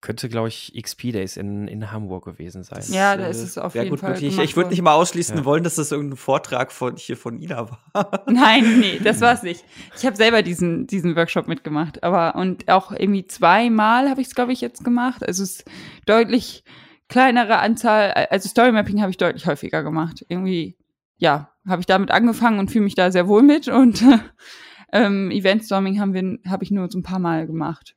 könnte, 0.00 0.28
glaube 0.28 0.48
ich, 0.48 0.72
XP 0.80 1.12
Days 1.12 1.36
in, 1.36 1.66
in 1.66 1.90
Hamburg 1.90 2.24
gewesen 2.24 2.62
sein. 2.62 2.82
Ja, 2.88 3.16
da 3.16 3.26
ist 3.26 3.42
es 3.42 3.58
auf 3.58 3.74
jeden 3.74 3.90
gut 3.90 4.00
Fall. 4.00 4.12
Möglich. 4.12 4.38
Ich 4.38 4.56
würde 4.56 4.70
nicht 4.70 4.82
mal 4.82 4.94
ausschließen 4.94 5.38
ja. 5.38 5.44
wollen, 5.44 5.64
dass 5.64 5.74
das 5.74 5.90
irgendein 5.90 6.16
Vortrag 6.16 6.70
von 6.70 6.96
hier 6.96 7.16
von 7.16 7.40
Ina 7.40 7.68
war. 7.70 8.24
Nein, 8.28 8.78
nee, 8.78 9.00
das 9.02 9.20
war 9.20 9.34
es 9.34 9.42
nicht. 9.42 9.64
Ich 9.96 10.06
habe 10.06 10.16
selber 10.16 10.42
diesen, 10.42 10.86
diesen 10.86 11.16
Workshop 11.16 11.48
mitgemacht, 11.48 12.04
aber 12.04 12.36
und 12.36 12.68
auch 12.68 12.92
irgendwie 12.92 13.26
zweimal 13.26 14.08
habe 14.08 14.20
ich 14.20 14.28
es, 14.28 14.34
glaube 14.34 14.52
ich, 14.52 14.60
jetzt 14.60 14.84
gemacht. 14.84 15.26
Also 15.26 15.42
es 15.42 15.50
ist 15.50 15.64
deutlich 16.06 16.62
kleinere 17.08 17.58
Anzahl, 17.58 18.12
also 18.30 18.48
Story 18.48 18.70
Mapping 18.70 19.00
habe 19.00 19.10
ich 19.10 19.16
deutlich 19.16 19.46
häufiger 19.46 19.82
gemacht. 19.82 20.24
Irgendwie, 20.28 20.76
ja, 21.16 21.50
habe 21.66 21.80
ich 21.80 21.86
damit 21.86 22.12
angefangen 22.12 22.60
und 22.60 22.70
fühle 22.70 22.84
mich 22.84 22.94
da 22.94 23.10
sehr 23.10 23.26
wohl 23.26 23.42
mit 23.42 23.66
und 23.66 24.04
ähm, 24.92 25.30
Event 25.32 25.64
Storming 25.64 25.98
haben 25.98 26.14
wir, 26.14 26.38
habe 26.48 26.62
ich 26.62 26.70
nur 26.70 26.88
so 26.88 26.98
ein 26.98 27.02
paar 27.02 27.18
Mal 27.18 27.46
gemacht. 27.46 27.96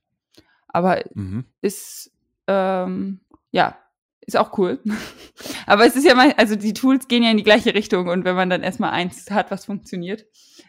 Aber 0.73 1.01
mhm. 1.13 1.45
ist, 1.61 2.11
ähm, 2.47 3.21
ja, 3.51 3.77
ist 4.25 4.37
auch 4.37 4.57
cool. 4.57 4.79
Aber 5.65 5.85
es 5.85 5.95
ist 5.95 6.05
ja 6.05 6.15
mal, 6.15 6.33
also 6.37 6.55
die 6.55 6.73
Tools 6.73 7.07
gehen 7.07 7.23
ja 7.23 7.31
in 7.31 7.37
die 7.37 7.43
gleiche 7.43 7.73
Richtung 7.73 8.07
und 8.07 8.23
wenn 8.23 8.35
man 8.35 8.49
dann 8.49 8.63
erstmal 8.63 8.91
eins 8.91 9.29
hat, 9.31 9.51
was 9.51 9.65
funktioniert, 9.65 10.25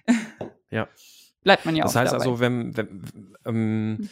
ja. 0.71 0.89
bleibt 1.43 1.67
man 1.67 1.77
ja 1.77 1.85
das 1.85 1.93
auch. 1.93 1.95
Das 1.95 2.01
heißt 2.01 2.13
dabei. 2.15 2.25
also, 2.25 2.41
wenn, 2.41 2.77
wenn 2.77 3.05
ähm, 3.47 3.99
hm. 4.01 4.09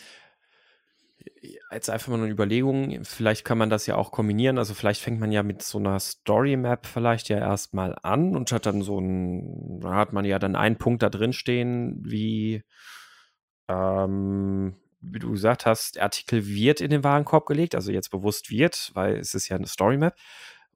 jetzt 1.72 1.90
einfach 1.90 2.08
mal 2.08 2.20
eine 2.20 2.30
Überlegung, 2.30 3.04
vielleicht 3.04 3.44
kann 3.44 3.58
man 3.58 3.70
das 3.70 3.86
ja 3.86 3.96
auch 3.96 4.12
kombinieren. 4.12 4.58
Also 4.58 4.74
vielleicht 4.74 5.00
fängt 5.00 5.20
man 5.20 5.32
ja 5.32 5.42
mit 5.42 5.62
so 5.62 5.78
einer 5.78 5.98
Story 6.00 6.56
Map 6.56 6.86
vielleicht 6.86 7.28
ja 7.28 7.38
erstmal 7.38 7.96
an 8.02 8.36
und 8.36 8.52
hat 8.52 8.66
dann 8.66 8.82
so 8.82 9.00
ein, 9.00 9.80
da 9.80 9.94
hat 9.94 10.12
man 10.12 10.24
ja 10.24 10.38
dann 10.38 10.54
einen 10.54 10.76
Punkt 10.76 11.02
da 11.02 11.08
drin 11.08 11.32
stehen, 11.32 11.98
wie 12.04 12.62
ähm, 13.68 14.76
wie 15.00 15.18
du 15.18 15.30
gesagt 15.30 15.66
hast, 15.66 15.96
der 15.96 16.04
Artikel 16.04 16.46
wird 16.46 16.80
in 16.80 16.90
den 16.90 17.04
Warenkorb 17.04 17.46
gelegt, 17.46 17.74
also 17.74 17.92
jetzt 17.92 18.10
bewusst 18.10 18.50
wird, 18.50 18.90
weil 18.94 19.16
es 19.16 19.34
ist 19.34 19.48
ja 19.48 19.56
eine 19.56 19.66
Story 19.66 19.96
Map. 19.96 20.14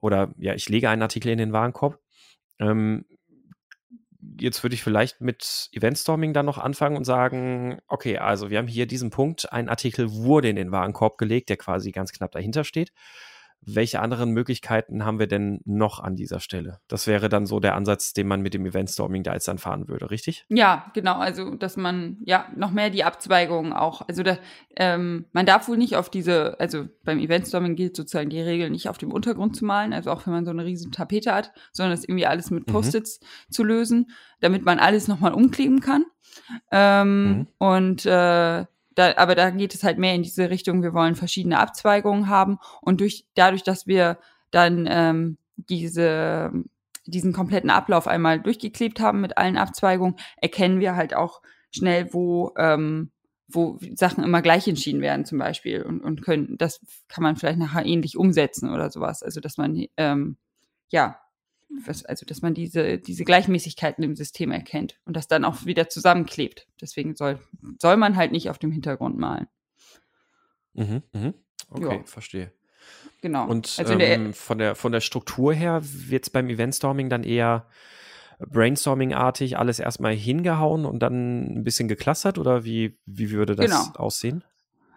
Oder 0.01 0.35
ja, 0.39 0.55
ich 0.55 0.69
lege 0.69 0.91
einen 0.91 1.03
Artikel 1.03 1.31
in 1.31 1.39
den 1.39 1.53
Warenkorb. 1.53 1.99
Ähm, 2.59 3.05
jetzt 4.39 4.63
würde 4.63 4.75
ich 4.75 4.83
vielleicht 4.83 5.21
mit 5.21 5.69
Eventstorming 5.73 6.33
dann 6.33 6.47
noch 6.47 6.59
anfangen 6.59 6.97
und 6.97 7.05
sagen, 7.05 7.79
okay, 7.89 8.19
also 8.19 8.51
wir 8.51 8.59
haben 8.59 8.69
hier 8.69 8.87
diesen 8.87 9.11
Punkt, 9.11 9.53
ein 9.53 9.69
Artikel 9.69 10.13
wurde 10.13 10.49
in 10.49 10.57
den 10.57 10.73
Warenkorb 10.73 11.19
gelegt, 11.19 11.49
der 11.49 11.57
quasi 11.57 11.93
ganz 11.93 12.13
knapp 12.13 12.33
dahinter 12.33 12.65
steht 12.65 12.93
welche 13.67 14.01
anderen 14.01 14.31
Möglichkeiten 14.31 15.05
haben 15.05 15.19
wir 15.19 15.27
denn 15.27 15.61
noch 15.65 16.01
an 16.01 16.17
dieser 16.17 16.41
Stelle? 16.41 16.81
Das 16.89 17.07
wäre 17.07 17.29
dann 17.29 17.47
so 17.47 17.61
der 17.61 17.75
Ansatz, 17.75 18.13
den 18.13 18.27
man 18.27 18.41
mit 18.41 18.55
dem 18.55 18.67
Eventstorming 18.67 19.23
da 19.23 19.35
jetzt 19.35 19.49
dann 19.49 19.59
fahren 19.59 19.89
würde, 19.89 20.11
richtig? 20.11 20.45
Ja, 20.49 20.91
genau. 20.95 21.19
Also, 21.19 21.55
dass 21.55 21.77
man 21.77 22.19
ja 22.25 22.47
noch 22.57 22.71
mehr 22.71 22.91
die 22.91 23.05
Abzweigungen 23.05 23.73
auch. 23.73 24.03
Also, 24.09 24.23
da, 24.23 24.39
ähm, 24.77 25.27
man 25.33 25.47
darf 25.47 25.69
wohl 25.69 25.77
nicht 25.77 25.97
auf 25.97 26.11
diese, 26.11 26.59
also 26.61 26.87
beim 27.05 27.19
Eventstorming 27.19 27.77
gilt 27.77 27.97
sozusagen 27.97 28.31
die 28.31 28.41
Regel, 28.41 28.71
nicht 28.71 28.89
auf 28.89 28.99
dem 28.99 29.13
Untergrund 29.13 29.57
zu 29.57 29.65
malen, 29.65 29.93
also 29.93 30.11
auch 30.11 30.27
wenn 30.27 30.33
man 30.33 30.45
so 30.45 30.51
eine 30.51 30.65
riesen 30.65 30.93
Tapete 30.93 31.33
hat, 31.33 31.53
sondern 31.73 31.97
das 31.97 32.05
irgendwie 32.05 32.27
alles 32.27 32.51
mit 32.51 32.67
mhm. 32.67 32.73
Post-its 32.73 33.21
mhm. 33.21 33.53
zu 33.53 33.65
lösen, 33.65 34.11
damit 34.41 34.65
man 34.65 34.79
alles 34.79 35.09
nochmal 35.09 35.33
umkleben 35.33 35.81
kann. 35.81 36.05
Ähm, 36.71 37.29
mhm. 37.29 37.47
Und 37.59 38.07
äh, 38.07 38.65
da, 38.95 39.15
aber 39.17 39.35
da 39.35 39.51
geht 39.51 39.75
es 39.75 39.83
halt 39.83 39.99
mehr 39.99 40.15
in 40.15 40.23
diese 40.23 40.51
Richtung, 40.51 40.83
wir 40.83 40.95
wollen 40.95 41.15
verschiedene 41.15 41.59
Abzweigungen 41.59 42.29
haben 42.29 42.59
und 42.81 43.01
durch, 43.01 43.27
dadurch, 43.35 43.63
dass 43.63 43.87
wir 43.87 44.19
dann 44.51 44.87
ähm, 44.89 45.39
diese, 45.57 46.53
diesen 47.07 47.33
kompletten 47.33 47.71
Ablauf 47.71 48.07
einmal 48.07 48.41
durchgeklebt 48.41 49.01
haben 49.01 49.21
mit 49.21 49.37
allen 49.37 49.57
Abzweigungen, 49.57 50.17
erkennen 50.37 50.81
wir 50.81 50.97
halt 50.97 51.15
auch 51.15 51.43
schnell, 51.71 52.13
wo, 52.13 52.53
ähm, 52.57 53.11
wo 53.49 53.79
Sachen 53.95 54.25
immer 54.25 54.43
gleich 54.43 54.67
entschieden 54.69 55.01
werden 55.01 55.25
zum 55.25 55.39
Beispiel 55.39 55.83
und, 55.83 56.01
und 56.01 56.23
können, 56.23 56.57
das 56.59 56.81
kann 57.09 57.23
man 57.23 57.37
vielleicht 57.37 57.59
nachher 57.59 57.85
ähnlich 57.85 58.17
umsetzen 58.17 58.71
oder 58.73 58.91
sowas. 58.91 59.23
Also 59.23 59.41
dass 59.41 59.59
man 59.59 59.85
ähm, 59.97 60.37
ja 60.91 61.19
was, 61.87 62.05
also 62.05 62.27
dass 62.27 62.43
man 62.43 62.55
diese, 62.55 62.99
diese 62.99 63.25
Gleichmäßigkeiten 63.25 64.05
im 64.05 64.17
System 64.17 64.51
erkennt 64.51 64.99
und 65.05 65.17
das 65.17 65.29
dann 65.29 65.45
auch 65.45 65.65
wieder 65.67 65.89
zusammenklebt. 65.89 66.67
Deswegen 66.81 67.15
soll, 67.15 67.41
soll 67.79 67.97
man 67.97 68.17
halt 68.17 68.33
nicht 68.33 68.51
auf 68.51 68.59
dem 68.59 68.71
Hintergrund 68.71 69.19
malen. 69.19 69.49
Mhm, 70.75 71.03
mhm. 71.13 71.35
Okay, 71.71 71.97
ja. 71.99 72.05
verstehe. 72.05 72.53
Genau. 73.21 73.49
Und 73.49 73.77
also 73.79 73.99
ähm, 73.99 74.35
von, 74.35 74.59
der, 74.59 74.75
von 74.75 74.93
der 74.93 75.01
Struktur 75.01 75.55
her 75.55 75.81
wird 75.83 76.25
es 76.25 76.31
beim 76.31 76.49
Eventstorming 76.49 77.09
dann 77.09 77.25
eher 77.25 77.67
Brainstorming-artig 78.39 79.59
alles 79.59 79.79
erstmal 79.79 80.15
hingehauen 80.15 80.85
und 80.85 81.01
dann 81.01 81.59
ein 81.59 81.65
bisschen 81.65 81.89
geclustert 81.89 82.39
oder 82.39 82.65
wie, 82.65 82.99
wie 83.07 83.31
würde 83.31 83.57
das 83.57 83.67
genau. 83.67 83.99
aussehen? 83.99 84.45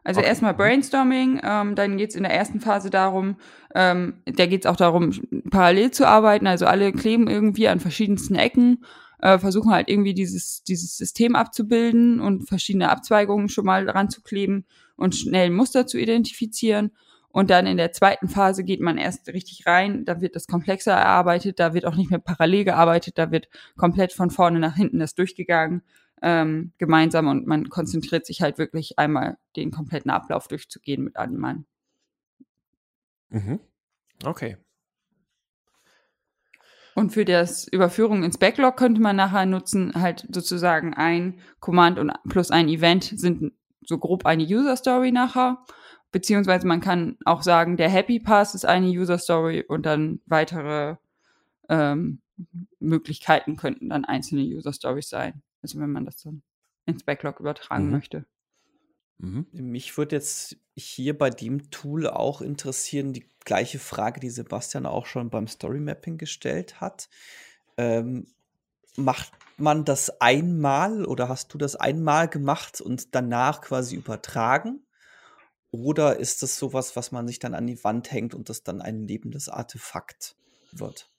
Also 0.07 0.21
Okay. 0.21 0.29
erstmal 0.29 0.53
Mhm. 0.53 0.57
Brainstorming, 0.57 1.41
ähm, 1.43 1.75
dann 1.75 1.97
geht's 1.97 2.15
in 2.15 2.23
der 2.23 2.33
ersten 2.33 2.61
Phase 2.61 2.89
darum, 2.89 3.35
ähm, 3.75 4.21
da 4.25 4.45
geht's 4.45 4.65
auch 4.65 4.77
darum, 4.77 5.11
parallel 5.51 5.91
zu 5.91 6.07
arbeiten. 6.07 6.47
Also 6.47 6.65
alle 6.65 6.93
kleben 6.93 7.27
irgendwie 7.27 7.67
an 7.67 7.81
verschiedensten 7.81 8.35
Ecken, 8.35 8.85
äh, 9.21 9.37
versuchen 9.37 9.69
halt 9.69 9.89
irgendwie 9.89 10.13
dieses, 10.13 10.63
dieses 10.63 10.95
System 10.95 11.35
abzubilden 11.35 12.21
und 12.21 12.47
verschiedene 12.47 12.89
Abzweigungen 12.89 13.49
schon 13.49 13.65
mal 13.65 13.89
ranzukleben 13.89 14.65
und 14.95 15.13
schnell 15.13 15.49
Muster 15.49 15.85
zu 15.87 15.97
identifizieren. 15.97 16.91
Und 17.27 17.49
dann 17.49 17.67
in 17.67 17.75
der 17.75 17.91
zweiten 17.91 18.29
Phase 18.29 18.63
geht 18.63 18.79
man 18.79 18.97
erst 18.97 19.27
richtig 19.27 19.67
rein, 19.67 20.05
da 20.05 20.21
wird 20.21 20.37
das 20.37 20.47
komplexer 20.47 20.93
erarbeitet, 20.93 21.59
da 21.59 21.73
wird 21.73 21.85
auch 21.85 21.95
nicht 21.95 22.09
mehr 22.11 22.19
parallel 22.19 22.63
gearbeitet, 22.63 23.17
da 23.17 23.29
wird 23.29 23.49
komplett 23.75 24.13
von 24.13 24.29
vorne 24.29 24.59
nach 24.59 24.75
hinten 24.77 24.99
das 24.99 25.15
durchgegangen, 25.15 25.81
ähm, 26.21 26.73
gemeinsam 26.77 27.27
und 27.27 27.47
man 27.47 27.69
konzentriert 27.69 28.25
sich 28.25 28.41
halt 28.41 28.57
wirklich 28.57 28.97
einmal 28.97 29.37
den 29.55 29.71
kompletten 29.71 30.11
Ablauf 30.11 30.47
durchzugehen 30.47 31.03
mit 31.03 31.15
allen 31.17 31.37
Mann. 31.37 31.65
Mhm. 33.29 33.59
Okay. 34.25 34.57
Und 36.95 37.11
für 37.11 37.25
das 37.25 37.67
Überführung 37.67 38.23
ins 38.23 38.39
Backlog 38.39 38.75
könnte 38.75 38.99
man 38.99 39.15
nachher 39.15 39.45
nutzen, 39.45 39.93
halt 39.93 40.25
sozusagen 40.31 40.95
ein 40.95 41.39
Command 41.59 41.99
und 41.99 42.11
plus 42.27 42.49
ein 42.49 42.69
Event 42.69 43.03
sind 43.03 43.53
so 43.81 43.99
grob 43.99 44.25
eine 44.25 44.43
User 44.43 44.75
Story 44.75 45.11
nachher. 45.11 45.63
Beziehungsweise 46.11 46.65
man 46.65 46.81
kann 46.81 47.17
auch 47.25 47.43
sagen, 47.43 47.77
der 47.77 47.89
Happy 47.89 48.19
Pass 48.19 48.55
ist 48.55 48.65
eine 48.65 48.87
User 48.87 49.19
Story 49.19 49.63
und 49.67 49.85
dann 49.85 50.21
weitere 50.25 50.95
ähm, 51.69 52.21
Möglichkeiten 52.79 53.57
könnten 53.57 53.89
dann 53.89 54.05
einzelne 54.05 54.41
User 54.41 54.73
Stories 54.73 55.09
sein. 55.09 55.43
Also 55.67 55.79
wenn 55.81 55.91
man 55.91 56.05
das 56.05 56.21
dann 56.23 56.43
ins 56.85 57.03
Backlog 57.03 57.41
übertragen 57.41 57.87
Mhm. 57.87 57.91
möchte. 57.91 58.25
Mhm. 59.17 59.47
Mich 59.51 59.97
würde 59.97 60.15
jetzt 60.15 60.55
hier 60.77 61.17
bei 61.17 61.29
dem 61.29 61.69
Tool 61.71 62.07
auch 62.07 62.41
interessieren, 62.41 63.11
die 63.11 63.25
gleiche 63.43 63.79
Frage, 63.79 64.21
die 64.21 64.29
Sebastian 64.29 64.85
auch 64.85 65.05
schon 65.05 65.29
beim 65.29 65.47
Story 65.47 65.81
Mapping 65.81 66.17
gestellt 66.17 66.79
hat. 66.79 67.09
Ähm, 67.75 68.27
macht 68.95 69.33
man 69.57 69.83
das 69.83 70.21
einmal 70.21 71.05
oder 71.05 71.27
hast 71.27 71.53
du 71.53 71.57
das 71.57 71.75
einmal 71.75 72.29
gemacht 72.29 72.79
und 72.79 73.13
danach 73.13 73.59
quasi 73.59 73.97
übertragen? 73.97 74.85
Oder 75.71 76.17
ist 76.17 76.43
das 76.43 76.57
sowas, 76.57 76.95
was 76.95 77.11
man 77.11 77.27
sich 77.27 77.39
dann 77.39 77.53
an 77.53 77.67
die 77.67 77.83
Wand 77.83 78.11
hängt 78.11 78.33
und 78.33 78.47
das 78.47 78.63
dann 78.63 78.81
ein 78.81 79.05
lebendes 79.05 79.49
Artefakt 79.49 80.37
wird? 80.71 81.11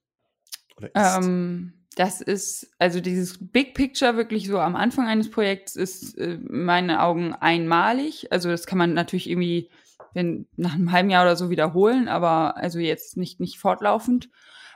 Ähm, 0.94 1.72
das 1.96 2.20
ist, 2.20 2.70
also 2.78 3.00
dieses 3.00 3.38
Big 3.40 3.74
Picture 3.74 4.16
wirklich 4.16 4.46
so 4.46 4.58
am 4.58 4.76
Anfang 4.76 5.06
eines 5.06 5.30
Projekts 5.30 5.74
ist 5.76 6.16
äh, 6.18 6.34
in 6.34 6.64
meinen 6.64 6.90
Augen 6.90 7.34
einmalig. 7.34 8.30
Also 8.30 8.48
das 8.48 8.66
kann 8.66 8.78
man 8.78 8.94
natürlich 8.94 9.28
irgendwie 9.28 9.70
wenn, 10.14 10.46
nach 10.56 10.74
einem 10.74 10.92
halben 10.92 11.10
Jahr 11.10 11.24
oder 11.24 11.36
so 11.36 11.50
wiederholen, 11.50 12.08
aber 12.08 12.56
also 12.56 12.78
jetzt 12.78 13.16
nicht, 13.16 13.40
nicht 13.40 13.58
fortlaufend. 13.58 14.30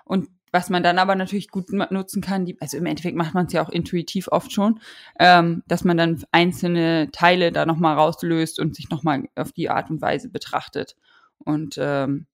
Und 0.04 0.28
was 0.52 0.68
man 0.68 0.82
dann 0.82 0.98
aber 0.98 1.14
natürlich 1.14 1.48
gut 1.48 1.72
nutzen 1.72 2.20
kann, 2.20 2.44
die, 2.44 2.60
also 2.60 2.76
im 2.76 2.86
Endeffekt 2.86 3.16
macht 3.16 3.32
man 3.34 3.46
es 3.46 3.52
ja 3.52 3.64
auch 3.64 3.70
intuitiv 3.70 4.28
oft 4.28 4.52
schon, 4.52 4.80
ähm, 5.18 5.62
dass 5.66 5.84
man 5.84 5.96
dann 5.96 6.22
einzelne 6.30 7.10
Teile 7.10 7.52
da 7.52 7.64
nochmal 7.64 7.96
rauslöst 7.96 8.60
und 8.60 8.76
sich 8.76 8.90
nochmal 8.90 9.24
auf 9.34 9.52
die 9.52 9.70
Art 9.70 9.90
und 9.90 10.02
Weise 10.02 10.28
betrachtet. 10.28 10.96
Und 11.38 11.76
ähm, 11.78 12.26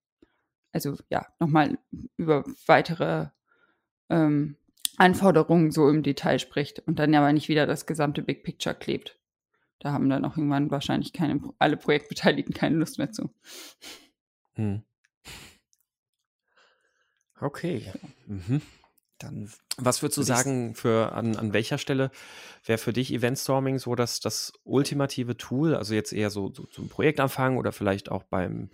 also 0.72 0.96
ja, 1.10 1.26
nochmal 1.38 1.78
über 2.16 2.44
weitere 2.66 3.28
ähm, 4.10 4.56
Anforderungen 4.96 5.70
so 5.70 5.88
im 5.88 6.02
Detail 6.02 6.38
spricht 6.38 6.80
und 6.80 6.98
dann 6.98 7.14
aber 7.14 7.32
nicht 7.32 7.48
wieder 7.48 7.66
das 7.66 7.86
gesamte 7.86 8.22
Big 8.22 8.42
Picture 8.42 8.74
klebt. 8.74 9.16
Da 9.78 9.92
haben 9.92 10.08
dann 10.08 10.24
auch 10.24 10.36
irgendwann 10.36 10.70
wahrscheinlich 10.70 11.12
keine, 11.12 11.40
alle 11.58 11.76
Projektbeteiligten 11.76 12.54
keine 12.54 12.76
Lust 12.76 12.98
mehr 12.98 13.12
zu. 13.12 13.30
Hm. 14.54 14.82
Okay. 17.40 17.92
Mhm. 18.26 18.60
Dann 19.18 19.50
Was 19.76 20.02
würdest 20.02 20.18
du 20.18 20.22
sagen, 20.22 20.74
für 20.74 21.12
an, 21.12 21.36
an 21.36 21.52
welcher 21.52 21.78
Stelle 21.78 22.10
wäre 22.64 22.78
für 22.78 22.92
dich 22.92 23.12
Eventstorming 23.12 23.78
so 23.78 23.94
das, 23.94 24.20
das 24.20 24.52
ultimative 24.64 25.36
Tool? 25.36 25.74
Also 25.74 25.94
jetzt 25.94 26.12
eher 26.12 26.30
so, 26.30 26.52
so 26.52 26.64
zum 26.64 26.88
Projektanfang 26.88 27.56
oder 27.56 27.72
vielleicht 27.72 28.10
auch 28.10 28.22
beim 28.24 28.70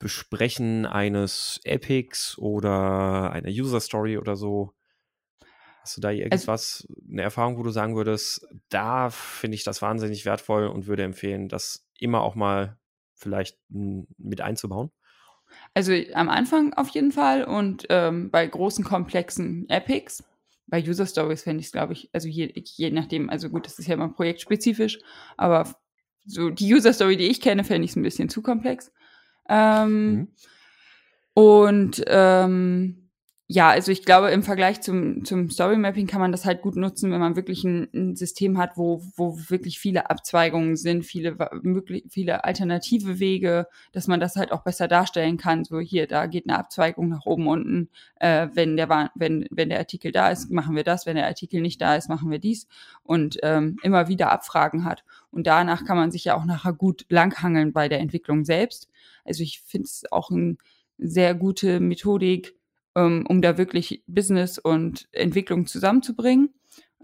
Besprechen 0.00 0.86
eines 0.86 1.60
Epics 1.62 2.36
oder 2.38 3.30
einer 3.30 3.50
User 3.50 3.80
Story 3.80 4.18
oder 4.18 4.34
so? 4.34 4.72
Hast 5.82 5.96
du 5.96 6.00
da 6.00 6.10
irgendwas, 6.10 6.88
eine 7.10 7.22
Erfahrung, 7.22 7.58
wo 7.58 7.62
du 7.62 7.70
sagen 7.70 7.96
würdest, 7.96 8.46
da 8.70 9.10
finde 9.10 9.54
ich 9.54 9.62
das 9.62 9.82
wahnsinnig 9.82 10.24
wertvoll 10.24 10.66
und 10.66 10.86
würde 10.86 11.04
empfehlen, 11.04 11.48
das 11.48 11.86
immer 11.98 12.22
auch 12.22 12.34
mal 12.34 12.78
vielleicht 13.14 13.58
mit 13.68 14.40
einzubauen? 14.40 14.90
Also 15.74 15.92
am 16.14 16.28
Anfang 16.28 16.72
auf 16.74 16.88
jeden 16.88 17.12
Fall 17.12 17.44
und 17.44 17.86
ähm, 17.90 18.30
bei 18.30 18.46
großen, 18.46 18.84
komplexen 18.84 19.68
Epics. 19.68 20.24
Bei 20.66 20.82
User 20.82 21.06
Stories 21.06 21.42
fände 21.42 21.60
ich 21.60 21.66
es, 21.66 21.72
glaube 21.72 21.92
ich, 21.92 22.08
also 22.12 22.28
je, 22.28 22.52
je 22.54 22.90
nachdem, 22.90 23.28
also 23.28 23.50
gut, 23.50 23.66
das 23.66 23.78
ist 23.78 23.86
ja 23.86 23.94
immer 23.94 24.08
projektspezifisch, 24.08 24.98
aber 25.36 25.74
so 26.24 26.48
die 26.50 26.72
User 26.72 26.92
Story, 26.92 27.16
die 27.16 27.26
ich 27.26 27.40
kenne, 27.40 27.64
fände 27.64 27.84
ich 27.84 27.90
es 27.90 27.96
ein 27.96 28.02
bisschen 28.02 28.28
zu 28.28 28.40
komplex. 28.40 28.92
Ähm, 29.50 30.12
Mhm. 30.12 30.28
Und 31.34 32.02
ähm, 32.06 33.09
ja, 33.52 33.68
also 33.68 33.90
ich 33.90 34.04
glaube, 34.04 34.30
im 34.30 34.44
Vergleich 34.44 34.80
zum, 34.80 35.24
zum 35.24 35.50
Story 35.50 35.76
Mapping 35.76 36.06
kann 36.06 36.20
man 36.20 36.30
das 36.30 36.44
halt 36.44 36.62
gut 36.62 36.76
nutzen, 36.76 37.10
wenn 37.10 37.18
man 37.18 37.34
wirklich 37.34 37.64
ein, 37.64 37.88
ein 37.92 38.14
System 38.14 38.58
hat, 38.58 38.76
wo, 38.76 39.02
wo 39.16 39.36
wirklich 39.48 39.80
viele 39.80 40.08
Abzweigungen 40.08 40.76
sind, 40.76 41.04
viele, 41.04 41.36
möglich, 41.62 42.04
viele 42.08 42.44
alternative 42.44 43.18
Wege, 43.18 43.66
dass 43.90 44.06
man 44.06 44.20
das 44.20 44.36
halt 44.36 44.52
auch 44.52 44.62
besser 44.62 44.86
darstellen 44.86 45.36
kann. 45.36 45.64
So 45.64 45.80
hier, 45.80 46.06
da 46.06 46.26
geht 46.26 46.48
eine 46.48 46.60
Abzweigung 46.60 47.08
nach 47.08 47.26
oben, 47.26 47.48
unten. 47.48 47.88
Äh, 48.20 48.46
wenn, 48.54 48.76
der, 48.76 49.10
wenn, 49.16 49.48
wenn 49.50 49.70
der 49.70 49.80
Artikel 49.80 50.12
da 50.12 50.30
ist, 50.30 50.48
machen 50.52 50.76
wir 50.76 50.84
das. 50.84 51.04
Wenn 51.04 51.16
der 51.16 51.26
Artikel 51.26 51.60
nicht 51.60 51.80
da 51.80 51.96
ist, 51.96 52.08
machen 52.08 52.30
wir 52.30 52.38
dies. 52.38 52.68
Und 53.02 53.38
ähm, 53.42 53.78
immer 53.82 54.06
wieder 54.06 54.30
Abfragen 54.30 54.84
hat. 54.84 55.02
Und 55.32 55.48
danach 55.48 55.84
kann 55.84 55.96
man 55.96 56.12
sich 56.12 56.22
ja 56.22 56.36
auch 56.36 56.44
nachher 56.44 56.72
gut 56.72 57.04
langhangeln 57.08 57.72
bei 57.72 57.88
der 57.88 57.98
Entwicklung 57.98 58.44
selbst. 58.44 58.88
Also 59.24 59.42
ich 59.42 59.60
finde 59.60 59.86
es 59.86 60.04
auch 60.12 60.30
eine 60.30 60.56
sehr 60.98 61.34
gute 61.34 61.80
Methodik, 61.80 62.54
ähm, 63.00 63.24
um 63.28 63.42
da 63.42 63.58
wirklich 63.58 64.02
Business 64.06 64.58
und 64.58 65.08
Entwicklung 65.12 65.66
zusammenzubringen. 65.66 66.50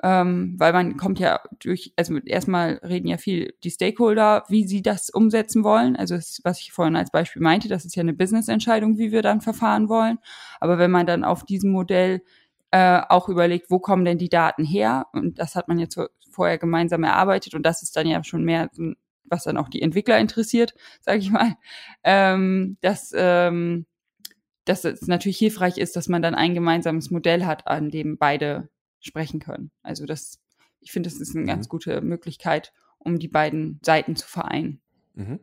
Ähm, 0.03 0.57
weil 0.59 0.75
man 0.75 0.99
kommt 0.99 1.19
ja 1.19 1.41
durch, 1.59 1.95
also 1.97 2.19
erstmal 2.19 2.75
reden 2.85 3.09
ja 3.09 3.17
viel 3.17 3.55
die 3.65 3.71
Stakeholder, 3.71 4.45
wie 4.49 4.67
sie 4.67 4.83
das 4.83 5.09
umsetzen 5.09 5.65
wollen. 5.65 5.97
Also 5.97 6.17
das, 6.17 6.41
was 6.45 6.61
ich 6.61 6.73
vorhin 6.73 6.97
als 6.97 7.11
Beispiel 7.11 7.41
meinte, 7.41 7.69
das 7.69 7.87
ist 7.87 7.97
ja 7.97 8.03
eine 8.03 8.13
Business-Entscheidung, 8.13 8.99
wie 8.99 9.11
wir 9.11 9.23
dann 9.23 9.41
verfahren 9.41 9.89
wollen. 9.89 10.19
Aber 10.61 10.77
wenn 10.77 10.91
man 10.91 11.07
dann 11.07 11.25
auf 11.25 11.45
diesem 11.45 11.71
Modell 11.71 12.21
äh, 12.73 13.01
auch 13.09 13.31
überlegt, 13.31 13.71
wo 13.71 13.79
kommen 13.79 14.05
denn 14.05 14.19
die 14.19 14.29
Daten 14.29 14.65
her? 14.65 15.07
Und 15.15 15.39
das 15.39 15.55
hat 15.57 15.67
man 15.67 15.79
jetzt 15.79 15.99
vorher 16.31 16.59
gemeinsam 16.59 17.03
erarbeitet 17.03 17.55
und 17.55 17.65
das 17.65 17.83
ist 17.83 17.97
dann 17.97 18.07
ja 18.07 18.23
schon 18.23 18.45
mehr, 18.45 18.69
was 19.25 19.45
dann 19.45 19.57
auch 19.57 19.71
die 19.71 19.81
Entwickler 19.81 20.19
interessiert, 20.19 20.75
sage 21.01 21.19
ich 21.21 21.31
mal. 21.31 21.55
Ähm, 22.05 22.77
dass, 22.83 23.15
ähm, 23.17 23.87
dass 24.67 24.85
es 24.85 25.07
natürlich 25.07 25.39
hilfreich 25.39 25.79
ist, 25.79 25.97
dass 25.97 26.09
man 26.09 26.21
dann 26.23 26.35
ein 26.35 26.53
gemeinsames 26.55 27.11
Modell 27.11 27.47
hat, 27.47 27.67
an 27.67 27.91
dem 27.91 28.19
beide 28.19 28.69
sprechen 29.01 29.41
können. 29.41 29.71
Also 29.83 30.05
das, 30.05 30.41
ich 30.81 30.93
finde, 30.93 31.09
das 31.09 31.19
ist 31.21 31.35
eine 31.35 31.45
Mhm. 31.45 31.49
ganz 31.49 31.69
gute 31.69 32.01
Möglichkeit, 32.03 32.73
um 32.99 33.19
die 33.19 33.29
beiden 33.29 33.81
Seiten 33.83 34.17
zu 34.17 34.27
vereinen. 34.27 34.81
Mhm. 35.15 35.41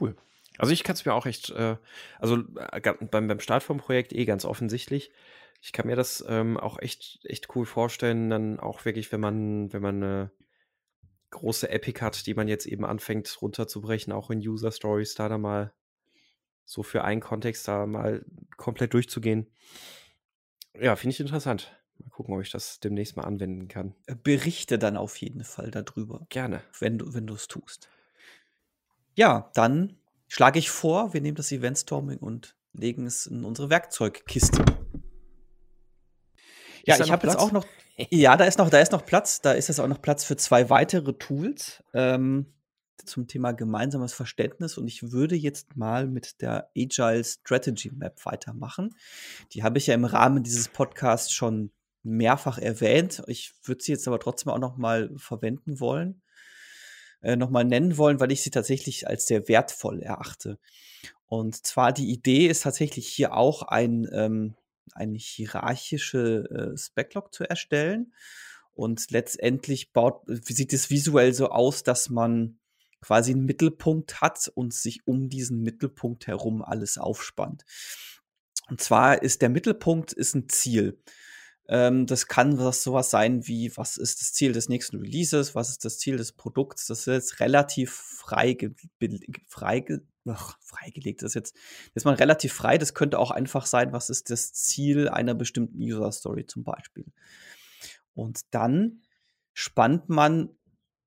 Cool. 0.00 0.16
Also 0.58 0.72
ich 0.72 0.84
kann 0.84 0.94
es 0.94 1.04
mir 1.04 1.14
auch 1.14 1.26
echt, 1.26 1.50
äh, 1.50 1.76
also 2.18 2.38
äh, 2.72 2.80
beim, 3.10 3.28
beim 3.28 3.40
Start 3.40 3.62
vom 3.62 3.78
Projekt 3.78 4.12
eh 4.12 4.24
ganz 4.24 4.44
offensichtlich. 4.44 5.10
Ich 5.62 5.72
kann 5.72 5.86
mir 5.86 5.96
das 5.96 6.24
ähm, 6.28 6.56
auch 6.56 6.78
echt, 6.78 7.20
echt 7.24 7.54
cool 7.54 7.66
vorstellen, 7.66 8.30
dann 8.30 8.60
auch 8.60 8.84
wirklich, 8.84 9.10
wenn 9.12 9.20
man, 9.20 9.72
wenn 9.72 9.82
man 9.82 10.02
eine 10.02 10.30
große 11.30 11.68
Epic 11.70 12.00
hat, 12.00 12.26
die 12.26 12.34
man 12.34 12.48
jetzt 12.48 12.66
eben 12.66 12.84
anfängt 12.84 13.36
runterzubrechen, 13.40 14.12
auch 14.12 14.30
in 14.30 14.38
User 14.40 14.72
Stories, 14.72 15.14
da 15.14 15.28
dann 15.28 15.40
mal 15.40 15.72
so 16.70 16.84
für 16.84 17.02
einen 17.02 17.20
Kontext 17.20 17.66
da 17.66 17.84
mal 17.84 18.24
komplett 18.56 18.94
durchzugehen. 18.94 19.48
Ja, 20.80 20.94
finde 20.94 21.14
ich 21.14 21.20
interessant. 21.20 21.76
Mal 21.98 22.10
gucken, 22.10 22.32
ob 22.32 22.42
ich 22.42 22.50
das 22.50 22.78
demnächst 22.78 23.16
mal 23.16 23.24
anwenden 23.24 23.66
kann. 23.66 23.96
berichte 24.22 24.78
dann 24.78 24.96
auf 24.96 25.16
jeden 25.16 25.42
Fall 25.42 25.72
darüber, 25.72 26.26
Gerne. 26.28 26.62
wenn 26.78 26.98
du 26.98 27.12
wenn 27.12 27.26
du 27.26 27.34
es 27.34 27.48
tust. 27.48 27.88
Ja, 29.16 29.50
dann 29.54 29.96
schlage 30.28 30.60
ich 30.60 30.70
vor, 30.70 31.12
wir 31.12 31.20
nehmen 31.20 31.34
das 31.34 31.50
Eventstorming 31.50 32.18
und 32.18 32.54
legen 32.72 33.04
es 33.04 33.26
in 33.26 33.44
unsere 33.44 33.68
Werkzeugkiste. 33.68 34.64
Ja, 36.86 37.00
ich 37.00 37.10
habe 37.10 37.26
jetzt 37.26 37.36
auch 37.36 37.52
noch. 37.52 37.66
Ja, 38.08 38.38
da 38.38 38.46
ist 38.46 38.56
noch, 38.58 38.70
da 38.70 38.78
ist 38.78 38.92
noch 38.92 39.04
Platz. 39.04 39.42
Da 39.42 39.52
ist 39.52 39.68
jetzt 39.68 39.78
auch 39.78 39.86
noch 39.86 40.00
Platz 40.00 40.24
für 40.24 40.34
zwei 40.34 40.70
weitere 40.70 41.12
Tools 41.12 41.84
ähm, 41.92 42.46
zum 43.08 43.26
Thema 43.26 43.52
gemeinsames 43.52 44.12
Verständnis. 44.12 44.78
Und 44.78 44.88
ich 44.88 45.12
würde 45.12 45.36
jetzt 45.36 45.76
mal 45.76 46.06
mit 46.06 46.40
der 46.42 46.70
Agile 46.76 47.24
Strategy 47.24 47.90
Map 47.90 48.24
weitermachen. 48.24 48.94
Die 49.52 49.62
habe 49.62 49.78
ich 49.78 49.86
ja 49.86 49.94
im 49.94 50.04
Rahmen 50.04 50.42
dieses 50.42 50.68
Podcasts 50.68 51.32
schon 51.32 51.70
mehrfach 52.02 52.58
erwähnt. 52.58 53.22
Ich 53.26 53.52
würde 53.64 53.82
sie 53.82 53.92
jetzt 53.92 54.08
aber 54.08 54.18
trotzdem 54.18 54.52
auch 54.52 54.58
noch 54.58 54.76
mal 54.76 55.10
verwenden 55.16 55.80
wollen. 55.80 56.22
äh, 57.22 57.36
nochmal 57.36 57.64
nennen 57.64 57.98
wollen, 57.98 58.20
weil 58.20 58.32
ich 58.32 58.42
sie 58.42 58.50
tatsächlich 58.50 59.06
als 59.08 59.26
sehr 59.26 59.48
wertvoll 59.48 60.00
erachte. 60.00 60.58
Und 61.26 61.66
zwar 61.66 61.92
die 61.92 62.10
Idee 62.10 62.46
ist 62.48 62.62
tatsächlich 62.62 63.06
hier 63.06 63.34
auch 63.34 63.62
ein, 63.62 64.08
ähm, 64.12 64.54
eine 64.94 65.18
hierarchische 65.18 66.74
äh, 66.74 66.80
Backlog 66.94 67.32
zu 67.34 67.44
erstellen. 67.48 68.12
Und 68.72 69.10
letztendlich 69.10 69.92
baut, 69.92 70.22
sieht 70.26 70.72
es 70.72 70.90
visuell 70.90 71.34
so 71.34 71.48
aus, 71.50 71.82
dass 71.82 72.08
man 72.08 72.58
quasi 73.00 73.32
einen 73.32 73.44
Mittelpunkt 73.44 74.20
hat 74.20 74.50
und 74.54 74.74
sich 74.74 75.06
um 75.06 75.28
diesen 75.28 75.62
Mittelpunkt 75.62 76.26
herum 76.26 76.62
alles 76.62 76.98
aufspannt. 76.98 77.64
Und 78.68 78.80
zwar 78.80 79.22
ist 79.22 79.42
der 79.42 79.48
Mittelpunkt 79.48 80.12
ist 80.12 80.34
ein 80.34 80.48
Ziel. 80.48 81.02
Ähm, 81.68 82.06
das 82.06 82.26
kann 82.26 82.58
was 82.58 82.82
sowas 82.82 83.10
sein 83.10 83.46
wie, 83.46 83.76
was 83.76 83.96
ist 83.96 84.20
das 84.20 84.32
Ziel 84.32 84.52
des 84.52 84.68
nächsten 84.68 84.98
Releases, 84.98 85.54
was 85.54 85.70
ist 85.70 85.84
das 85.84 85.98
Ziel 85.98 86.16
des 86.16 86.32
Produkts. 86.32 86.86
Das 86.86 87.00
ist 87.00 87.06
jetzt 87.06 87.40
relativ 87.40 87.92
frei, 87.92 88.56
frei, 89.46 89.84
ach, 90.26 90.58
freigelegt. 90.60 91.22
Das 91.22 91.30
ist 91.30 91.34
jetzt 91.34 91.56
ist 91.94 92.04
man 92.04 92.14
relativ 92.14 92.52
frei. 92.52 92.76
Das 92.76 92.94
könnte 92.94 93.18
auch 93.18 93.30
einfach 93.30 93.66
sein, 93.66 93.92
was 93.92 94.10
ist 94.10 94.30
das 94.30 94.52
Ziel 94.52 95.08
einer 95.08 95.34
bestimmten 95.34 95.80
User 95.80 96.10
Story 96.12 96.44
zum 96.46 96.64
Beispiel. 96.64 97.06
Und 98.14 98.40
dann 98.52 99.02
spannt 99.52 100.08
man 100.08 100.50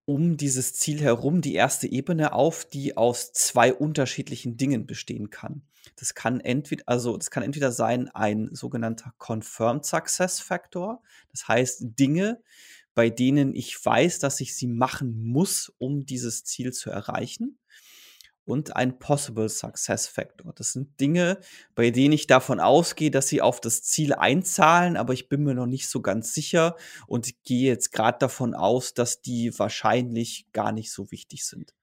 um 0.06 0.38
dieses 0.38 0.74
Ziel 0.74 1.02
herum 1.02 1.42
die 1.42 1.56
erste 1.56 1.88
Ebene 1.88 2.34
auf, 2.34 2.66
die 2.66 2.98
aus 2.98 3.32
zwei 3.32 3.74
unterschiedlichen 3.74 4.58
Dingen 4.58 4.86
bestehen 4.86 5.30
kann. 5.30 5.64
Das 5.96 6.14
kann 6.14 6.40
entweder, 6.40 6.84
also 6.88 7.18
das 7.18 7.32
kann 7.32 7.44
entweder 7.44 7.72
sein 7.72 8.10
ein 8.10 8.50
sogenannter 8.54 9.14
Confirmed 9.18 9.86
Success 9.86 10.40
Factor, 10.40 11.02
das 11.32 11.48
heißt 11.48 12.00
Dinge, 12.00 12.42
bei 12.96 13.10
denen 13.10 13.56
ich 13.56 13.84
weiß, 13.84 14.20
dass 14.20 14.40
ich 14.40 14.56
sie 14.56 14.68
machen 14.68 15.24
muss, 15.26 15.74
um 15.78 16.06
dieses 16.06 16.44
Ziel 16.44 16.74
zu 16.74 16.90
erreichen 16.90 17.58
und 18.46 18.76
ein 18.76 19.00
Possible 19.00 19.48
Success 19.50 20.08
Factor. 20.08 20.54
Das 20.54 20.74
sind 20.74 21.00
Dinge, 21.00 21.40
bei 21.76 21.92
denen 21.92 22.14
ich 22.14 22.28
davon 22.28 22.60
ausgehe, 22.60 23.12
dass 23.12 23.28
sie 23.28 23.42
auf 23.42 23.62
das 23.62 23.84
Ziel 23.84 24.14
einzahlen, 24.14 24.98
aber 24.98 25.14
ich 25.14 25.30
bin 25.30 25.44
mir 25.44 25.54
noch 25.54 25.66
nicht 25.66 25.90
so 25.90 26.02
ganz 26.02 26.34
sicher 26.34 26.76
und 27.08 27.44
gehe 27.44 27.70
jetzt 27.70 27.92
gerade 27.92 28.20
davon 28.20 28.54
aus, 28.54 28.94
dass 28.94 29.22
die 29.22 29.58
wahrscheinlich 29.58 30.48
gar 30.52 30.72
nicht 30.72 30.92
so 30.92 31.12
wichtig 31.12 31.46
sind. 31.46 31.74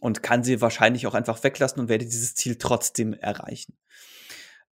Und 0.00 0.22
kann 0.22 0.44
sie 0.44 0.60
wahrscheinlich 0.60 1.06
auch 1.06 1.14
einfach 1.14 1.42
weglassen 1.44 1.80
und 1.80 1.88
werde 1.88 2.04
dieses 2.04 2.34
Ziel 2.34 2.56
trotzdem 2.56 3.14
erreichen. 3.14 3.76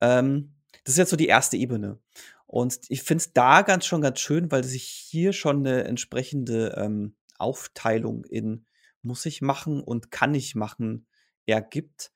Ähm, 0.02 0.56
das 0.84 0.94
ist 0.94 0.98
jetzt 0.98 1.10
so 1.10 1.18
die 1.18 1.28
erste 1.28 1.58
Ebene. 1.58 2.00
Und 2.48 2.80
ich 2.90 3.04
finde 3.04 3.22
es 3.22 3.34
da 3.34 3.62
ganz 3.62 3.86
schon 3.86 4.02
ganz 4.02 4.20
schön, 4.20 4.52
weil 4.52 4.64
sich 4.64 4.84
hier 4.84 5.34
schon 5.34 5.58
eine 5.58 5.84
entsprechende 5.84 6.74
ähm, 6.78 7.16
Aufteilung 7.38 8.24
in 8.26 8.66
muss 9.02 9.26
ich 9.26 9.42
machen 9.42 9.82
und 9.82 10.12
kann 10.12 10.36
ich 10.36 10.56
machen 10.56 11.06
ergibt. 11.50 12.12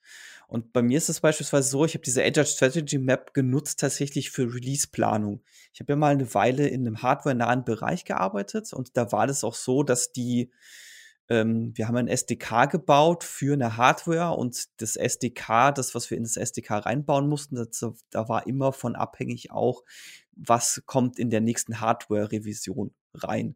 Und 0.48 0.74
bei 0.74 0.82
mir 0.82 0.98
ist 0.98 1.10
es 1.10 1.22
beispielsweise 1.22 1.70
so, 1.70 1.86
ich 1.86 1.96
habe 1.96 2.04
diese 2.04 2.24
Agile 2.24 2.46
Strategy 2.46 3.00
Map 3.00 3.34
genutzt 3.34 3.80
tatsächlich 3.80 4.30
für 4.30 4.54
Release-Planung. 4.54 5.44
Ich 5.74 5.80
habe 5.80 5.94
ja 5.94 5.98
mal 5.98 6.14
eine 6.14 6.34
Weile 6.34 6.68
in 6.68 6.82
einem 6.82 7.02
hardware-nahen 7.02 7.66
Bereich 7.66 8.06
gearbeitet 8.06 8.72
und 8.74 8.96
da 8.96 9.12
war 9.12 9.26
das 9.26 9.44
auch 9.44 9.56
so, 9.56 9.82
dass 9.82 10.12
die, 10.12 10.52
ähm, 11.30 11.72
wir 11.76 11.88
haben 11.88 11.98
ein 11.98 12.08
SDK 12.08 12.68
gebaut 12.68 13.24
für 13.24 13.54
eine 13.54 13.78
Hardware 13.78 14.38
und 14.38 14.66
das 14.82 14.96
SDK, 14.96 15.72
das, 15.72 15.96
was 15.96 16.12
wir 16.12 16.18
in 16.18 16.24
das 16.24 16.38
SDK 16.38 16.86
reinbauen 16.86 17.28
mussten, 17.28 17.56
das, 17.56 17.84
da 18.12 18.30
war 18.30 18.46
immer 18.46 18.74
von 18.74 18.96
abhängig 18.96 19.52
auch, 19.52 19.84
was 20.36 20.84
kommt 20.86 21.18
in 21.18 21.32
der 21.32 21.42
nächsten 21.42 21.80
Hardware-Revision 21.80 22.94
rein. 23.16 23.56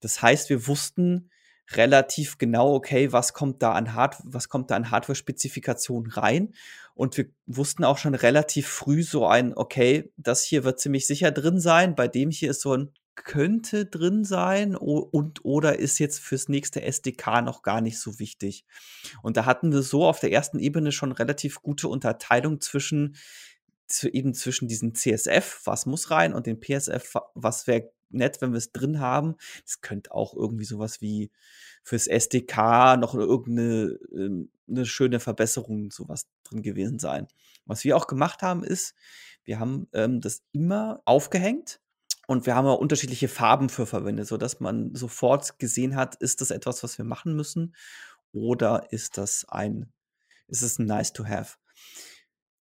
Das 0.00 0.20
heißt, 0.20 0.50
wir 0.50 0.66
wussten, 0.66 1.30
relativ 1.72 2.38
genau, 2.38 2.74
okay, 2.74 3.12
was 3.12 3.32
kommt 3.32 3.62
da 3.62 3.72
an 3.72 3.94
Hard 3.94 4.16
was 4.24 4.48
kommt 4.48 4.70
da 4.70 4.76
an 4.76 4.90
Hardware-Spezifikation 4.90 6.06
rein. 6.08 6.54
Und 6.94 7.16
wir 7.16 7.26
wussten 7.46 7.84
auch 7.84 7.98
schon 7.98 8.14
relativ 8.14 8.66
früh 8.68 9.02
so 9.02 9.26
ein, 9.26 9.56
okay, 9.56 10.12
das 10.16 10.42
hier 10.42 10.64
wird 10.64 10.80
ziemlich 10.80 11.06
sicher 11.06 11.30
drin 11.30 11.60
sein. 11.60 11.94
Bei 11.94 12.08
dem 12.08 12.30
hier 12.30 12.50
ist 12.50 12.60
so 12.60 12.76
ein 12.76 12.92
könnte 13.24 13.84
drin 13.84 14.24
sein 14.24 14.76
und 14.76 15.44
oder 15.44 15.78
ist 15.80 15.98
jetzt 15.98 16.20
fürs 16.20 16.48
nächste 16.48 16.82
SDK 16.82 17.42
noch 17.42 17.62
gar 17.62 17.80
nicht 17.80 17.98
so 17.98 18.20
wichtig. 18.20 18.64
Und 19.22 19.36
da 19.36 19.44
hatten 19.44 19.72
wir 19.72 19.82
so 19.82 20.06
auf 20.06 20.20
der 20.20 20.30
ersten 20.30 20.60
Ebene 20.60 20.92
schon 20.92 21.10
relativ 21.10 21.60
gute 21.60 21.88
Unterteilung 21.88 22.60
zwischen 22.60 23.16
zu, 23.88 24.08
eben 24.08 24.34
zwischen 24.34 24.68
diesen 24.68 24.94
CSF, 24.94 25.62
was 25.64 25.86
muss 25.86 26.10
rein, 26.10 26.34
und 26.34 26.46
den 26.46 26.60
PSF, 26.60 27.14
was 27.34 27.66
wäre 27.66 27.90
nett, 28.10 28.40
wenn 28.40 28.52
wir 28.52 28.58
es 28.58 28.72
drin 28.72 29.00
haben. 29.00 29.36
Es 29.64 29.80
könnte 29.80 30.12
auch 30.12 30.34
irgendwie 30.34 30.64
sowas 30.64 31.00
wie 31.00 31.30
fürs 31.82 32.06
SDK 32.06 32.96
noch 32.96 33.14
irgendeine 33.14 33.98
ähm, 34.12 34.50
eine 34.68 34.86
schöne 34.86 35.20
Verbesserung, 35.20 35.90
sowas 35.90 36.26
drin 36.44 36.62
gewesen 36.62 36.98
sein. 36.98 37.26
Was 37.64 37.84
wir 37.84 37.96
auch 37.96 38.06
gemacht 38.06 38.42
haben, 38.42 38.64
ist, 38.64 38.94
wir 39.44 39.58
haben 39.58 39.88
ähm, 39.92 40.20
das 40.20 40.42
immer 40.52 41.02
aufgehängt 41.04 41.80
und 42.26 42.46
wir 42.46 42.54
haben 42.54 42.66
auch 42.66 42.78
unterschiedliche 42.78 43.28
Farben 43.28 43.70
für 43.70 43.86
verwendet, 43.86 44.26
sodass 44.26 44.60
man 44.60 44.94
sofort 44.94 45.58
gesehen 45.58 45.96
hat, 45.96 46.16
ist 46.16 46.40
das 46.40 46.50
etwas, 46.50 46.82
was 46.82 46.98
wir 46.98 47.04
machen 47.04 47.34
müssen 47.34 47.74
oder 48.32 48.92
ist 48.92 49.16
das 49.16 49.46
ein, 49.48 49.90
ist 50.48 50.62
es 50.62 50.78
ein 50.78 50.86
nice 50.86 51.12
to 51.12 51.26
have. 51.26 51.56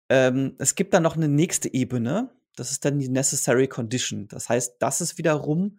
Ähm, 0.09 0.55
es 0.59 0.77
gibt 0.77 0.95
dann 0.95 1.03
noch 1.03 1.17
eine 1.17 1.29
nächste 1.29 1.73
Ebene, 1.73 2.31
das 2.57 2.73
ist 2.73 2.85
dann 2.85 2.99
die 2.99 3.09
Necessary 3.09 3.69
Condition. 3.69 4.29
Das 4.29 4.49
heißt, 4.49 4.77
das 4.81 5.01
ist 5.01 5.19
wiederum, 5.19 5.79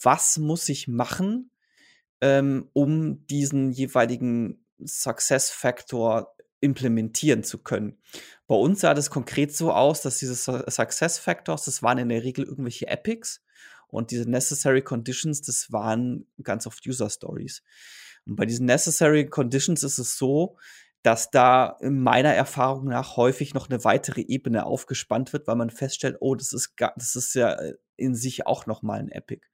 was 0.00 0.38
muss 0.38 0.68
ich 0.68 0.88
machen, 0.88 1.50
ähm, 2.20 2.68
um 2.72 3.26
diesen 3.26 3.70
jeweiligen 3.70 4.64
Success 4.84 5.50
Factor 5.50 6.34
implementieren 6.60 7.44
zu 7.44 7.58
können. 7.58 7.98
Bei 8.46 8.54
uns 8.54 8.80
sah 8.80 8.94
das 8.94 9.10
konkret 9.10 9.54
so 9.54 9.72
aus, 9.72 10.02
dass 10.02 10.18
diese 10.18 10.34
Success 10.34 11.18
Factors, 11.18 11.64
das 11.64 11.82
waren 11.82 11.98
in 11.98 12.08
der 12.08 12.24
Regel 12.24 12.44
irgendwelche 12.44 12.88
Epics 12.88 13.42
und 13.88 14.10
diese 14.10 14.28
Necessary 14.28 14.82
Conditions, 14.82 15.42
das 15.42 15.70
waren 15.72 16.26
ganz 16.42 16.66
oft 16.66 16.86
User 16.86 17.08
Stories. 17.08 17.62
Und 18.26 18.36
bei 18.36 18.46
diesen 18.46 18.66
Necessary 18.66 19.26
Conditions 19.26 19.82
ist 19.82 19.98
es 19.98 20.18
so, 20.18 20.56
dass 21.06 21.30
da 21.30 21.76
in 21.80 22.02
meiner 22.02 22.34
Erfahrung 22.34 22.86
nach 22.86 23.16
häufig 23.16 23.54
noch 23.54 23.70
eine 23.70 23.84
weitere 23.84 24.22
Ebene 24.22 24.66
aufgespannt 24.66 25.32
wird, 25.32 25.46
weil 25.46 25.54
man 25.54 25.70
feststellt, 25.70 26.16
oh, 26.18 26.34
das 26.34 26.52
ist, 26.52 26.74
das 26.96 27.14
ist 27.14 27.34
ja 27.36 27.52
äh, 27.52 27.74
in 27.94 28.16
sich 28.16 28.48
auch 28.48 28.66
noch 28.66 28.82
mal 28.82 28.98
ein 28.98 29.12
Epic. 29.12 29.46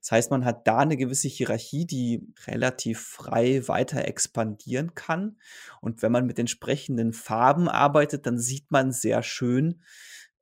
Das 0.00 0.12
heißt, 0.12 0.30
man 0.30 0.46
hat 0.46 0.66
da 0.66 0.78
eine 0.78 0.96
gewisse 0.96 1.28
Hierarchie, 1.28 1.84
die 1.84 2.32
relativ 2.46 3.00
frei 3.00 3.68
weiter 3.68 4.08
expandieren 4.08 4.94
kann. 4.94 5.36
Und 5.82 6.00
wenn 6.00 6.10
man 6.10 6.24
mit 6.24 6.38
entsprechenden 6.38 7.12
Farben 7.12 7.68
arbeitet, 7.68 8.24
dann 8.24 8.38
sieht 8.38 8.70
man 8.70 8.90
sehr 8.90 9.22
schön, 9.22 9.82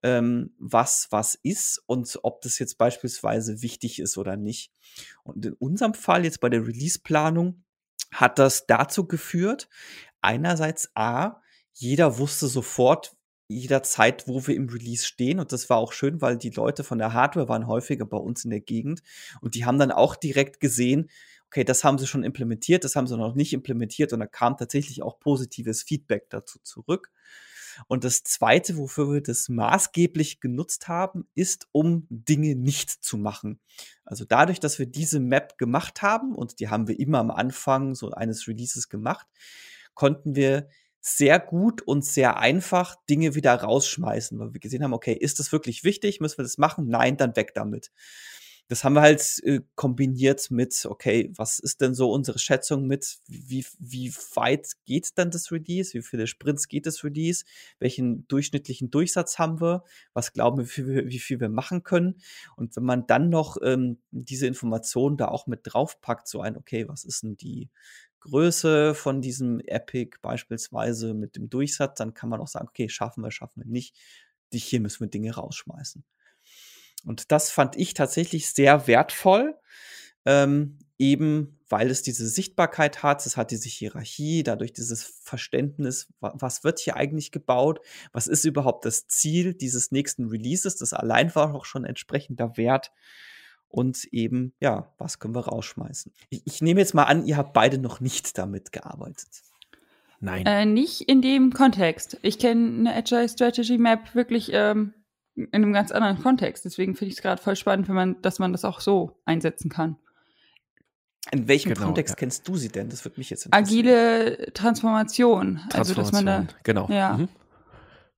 ähm, 0.05 0.55
was 0.61 1.09
was 1.11 1.35
ist 1.35 1.83
und 1.87 2.21
ob 2.23 2.41
das 2.43 2.61
jetzt 2.61 2.79
beispielsweise 2.79 3.63
wichtig 3.63 3.99
ist 3.99 4.17
oder 4.17 4.37
nicht. 4.37 4.71
Und 5.25 5.45
in 5.45 5.55
unserem 5.55 5.95
Fall 5.95 6.25
jetzt 6.25 6.41
bei 6.41 6.51
der 6.51 6.65
Release-Planung 6.65 7.65
hat 8.13 8.39
das 8.39 8.67
dazu 8.67 9.09
geführt, 9.09 9.69
einerseits 10.27 10.91
A, 10.95 11.41
jeder 11.73 12.19
wusste 12.19 12.49
sofort 12.49 13.17
jederzeit, 13.49 14.27
wo 14.27 14.45
wir 14.47 14.57
im 14.57 14.69
Release 14.69 15.07
stehen. 15.07 15.39
Und 15.39 15.53
das 15.53 15.71
war 15.71 15.79
auch 15.79 15.93
schön, 15.93 16.21
weil 16.21 16.37
die 16.37 16.51
Leute 16.51 16.83
von 16.83 16.99
der 16.99 17.13
Hardware 17.13 17.49
waren 17.49 17.69
häufiger 17.69 18.05
bei 18.05 18.17
uns 18.17 18.45
in 18.45 18.51
der 18.51 18.61
Gegend. 18.61 19.03
Und 19.41 19.55
die 19.55 19.65
haben 19.65 19.79
dann 19.79 19.93
auch 19.93 20.17
direkt 20.17 20.59
gesehen, 20.59 21.09
okay, 21.47 21.63
das 21.63 21.85
haben 21.85 21.99
sie 21.99 22.09
schon 22.09 22.25
implementiert, 22.25 22.83
das 22.83 22.97
haben 22.97 23.07
sie 23.07 23.17
noch 23.17 23.37
nicht 23.37 23.53
implementiert. 23.53 24.13
Und 24.13 24.21
da 24.21 24.27
kam 24.27 24.57
tatsächlich 24.57 25.03
auch 25.03 25.21
positives 25.21 25.85
Feedback 25.85 26.29
dazu 26.29 26.59
zurück. 26.59 27.13
Und 27.89 28.05
das 28.05 28.23
Zweite, 28.25 28.79
wofür 28.79 29.13
wir 29.13 29.21
das 29.21 29.49
maßgeblich 29.49 30.41
genutzt 30.41 30.89
haben, 30.89 31.29
ist, 31.35 31.69
um 31.73 32.07
Dinge 32.09 32.57
nicht 32.57 32.91
zu 32.91 33.19
machen. 33.19 33.61
Also 34.05 34.25
dadurch, 34.25 34.61
dass 34.61 34.79
wir 34.79 34.87
diese 34.87 35.21
Map 35.21 35.59
gemacht 35.59 36.03
haben, 36.03 36.35
und 36.35 36.59
die 36.59 36.69
haben 36.69 36.89
wir 36.89 36.99
immer 36.99 37.19
am 37.19 37.31
Anfang 37.31 37.95
so 37.95 38.11
eines 38.11 38.49
Releases 38.49 38.89
gemacht, 38.89 39.27
konnten 39.97 40.37
wir 40.37 40.69
sehr 41.01 41.39
gut 41.41 41.83
und 41.83 42.05
sehr 42.05 42.39
einfach 42.39 42.97
Dinge 43.09 43.35
wieder 43.35 43.55
rausschmeißen, 43.55 44.39
weil 44.39 44.53
wir 44.53 44.61
gesehen 44.61 44.83
haben, 44.83 44.93
okay, 44.93 45.13
ist 45.13 45.39
das 45.39 45.53
wirklich 45.53 45.85
wichtig? 45.85 46.21
Müssen 46.21 46.39
wir 46.39 46.45
das 46.45 46.59
machen? 46.59 46.89
Nein, 46.89 47.17
dann 47.17 47.37
weg 47.37 47.55
damit. 47.55 47.91
Das 48.69 48.83
haben 48.83 48.95
wir 48.95 49.03
halt 49.03 49.41
äh, 49.45 49.61
kombiniert 49.77 50.51
mit, 50.51 50.87
okay, 50.87 51.31
was 51.37 51.61
ist 51.61 51.81
denn 51.81 51.95
so 51.95 52.11
unsere 52.11 52.41
Schätzung 52.41 52.89
mit, 52.89 53.19
wie, 53.29 53.65
wie 53.79 54.13
weit 54.35 54.73
geht 54.85 55.17
dann 55.17 55.31
das 55.31 55.53
Release? 55.53 55.95
Wie 55.95 56.03
viele 56.03 56.27
Sprints 56.27 56.67
geht 56.67 56.87
das 56.87 57.05
Release? 57.05 57.45
Welchen 57.79 58.27
durchschnittlichen 58.27 58.91
Durchsatz 58.91 59.39
haben 59.39 59.61
wir? 59.61 59.85
Was 60.15 60.33
glauben 60.33 60.59
wir, 60.59 60.65
wie 60.65 60.71
viel, 60.71 61.09
wie 61.09 61.19
viel 61.21 61.39
wir 61.39 61.49
machen 61.49 61.85
können? 61.85 62.17
Und 62.57 62.75
wenn 62.75 62.83
man 62.83 63.07
dann 63.07 63.29
noch 63.29 63.57
ähm, 63.63 64.01
diese 64.11 64.49
Informationen 64.49 65.17
da 65.17 65.29
auch 65.29 65.47
mit 65.47 65.61
draufpackt, 65.63 66.27
so 66.27 66.41
ein, 66.41 66.57
okay, 66.57 66.89
was 66.89 67.05
ist 67.05 67.23
denn 67.23 67.37
die, 67.37 67.71
Größe 68.21 68.95
von 68.95 69.21
diesem 69.21 69.61
Epic 69.61 70.19
beispielsweise 70.23 71.15
mit 71.15 71.37
dem 71.37 71.49
Durchsatz, 71.49 71.99
dann 71.99 72.15
kann 72.15 72.29
man 72.29 72.41
auch 72.41 72.49
sagen, 72.49 72.69
okay, 72.69 72.89
schaffen 72.89 73.23
wir, 73.23 73.31
schaffen 73.31 73.63
wir 73.63 73.71
nicht. 73.71 73.97
Hier 74.53 74.81
müssen 74.81 75.01
wir 75.01 75.09
Dinge 75.09 75.35
rausschmeißen. 75.35 76.05
Und 77.05 77.31
das 77.31 77.51
fand 77.51 77.77
ich 77.77 77.95
tatsächlich 77.95 78.51
sehr 78.51 78.87
wertvoll, 78.87 79.57
ähm, 80.25 80.79
eben 80.99 81.57
weil 81.69 81.91
es 81.91 82.03
diese 82.03 82.29
Sichtbarkeit 82.29 83.03
hat, 83.03 83.27
es 83.27 83.37
hat 83.37 83.51
diese 83.51 83.69
Hierarchie, 83.69 84.43
dadurch 84.43 84.73
dieses 84.73 85.03
Verständnis, 85.03 86.09
was 86.21 86.63
wird 86.65 86.79
hier 86.79 86.97
eigentlich 86.97 87.33
gebaut, 87.33 87.81
was 88.13 88.29
ist 88.29 88.45
überhaupt 88.45 88.85
das 88.85 89.09
Ziel 89.09 89.55
dieses 89.55 89.91
nächsten 89.91 90.29
Releases, 90.29 90.77
das 90.77 90.93
allein 90.93 91.35
war 91.35 91.55
auch 91.55 91.65
schon 91.65 91.85
entsprechender 91.85 92.57
Wert 92.57 92.93
und 93.77 94.05
eben, 94.07 94.55
ja, 94.59 94.91
was 94.97 95.19
können 95.19 95.35
wir 95.35 95.47
rausschmeißen. 95.47 96.11
Ich, 96.31 96.41
ich 96.47 96.63
nehme 96.63 96.81
jetzt 96.81 96.95
mal 96.95 97.05
an, 97.05 97.27
ihr 97.27 97.37
habt 97.37 97.53
beide 97.53 97.77
noch 97.77 98.01
nicht 98.01 98.39
damit 98.39 98.73
gearbeitet. 98.73 99.29
Nein. 100.19 100.47
Äh, 100.47 100.65
nicht 100.65 101.03
in 101.03 101.21
dem 101.21 101.53
Kontext. 101.53 102.19
Ich 102.23 102.39
kenne 102.39 102.91
eine 102.91 102.95
Agile 102.95 103.29
Strategy 103.29 103.77
Map 103.77 104.15
wirklich 104.15 104.49
ähm, 104.55 104.95
in 105.35 105.53
einem 105.53 105.75
ganz 105.75 105.93
anderen 105.93 106.23
Kontext. 106.23 106.65
Deswegen 106.65 106.95
finde 106.95 107.11
ich 107.11 107.19
es 107.19 107.23
gerade 107.23 107.43
voll 107.43 107.55
spannend, 107.55 107.87
wenn 107.89 107.95
man, 107.95 108.23
dass 108.23 108.39
man 108.39 108.53
das 108.53 108.65
auch 108.65 108.81
so 108.81 109.21
einsetzen 109.27 109.69
kann. 109.69 109.97
In 111.31 111.47
welchem 111.47 111.75
genau, 111.75 111.89
Kontext 111.89 112.13
ja. 112.13 112.17
kennst 112.17 112.49
du 112.49 112.57
sie 112.57 112.71
denn? 112.71 112.89
Das 112.89 113.05
würde 113.05 113.21
mich 113.21 113.29
jetzt 113.29 113.45
interessieren. 113.45 113.87
Agile 113.87 114.53
Transformation. 114.55 115.61
Transformation. 115.69 115.79
Also, 115.79 115.95
dass 115.95 116.13
man 116.13 116.25
da, 116.25 116.47
genau. 116.63 116.89
Ja, 116.89 117.19
mhm. 117.19 117.29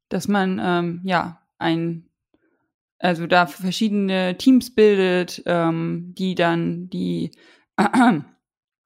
Dass 0.09 0.29
man, 0.29 0.61
ähm, 0.63 1.01
ja, 1.03 1.43
ein, 1.59 2.08
also 2.99 3.27
da 3.27 3.47
verschiedene 3.47 4.37
Teams 4.39 4.75
bildet, 4.75 5.43
ähm, 5.47 6.15
die 6.17 6.35
dann 6.35 6.89
die, 6.91 7.33
äh, 7.77 8.21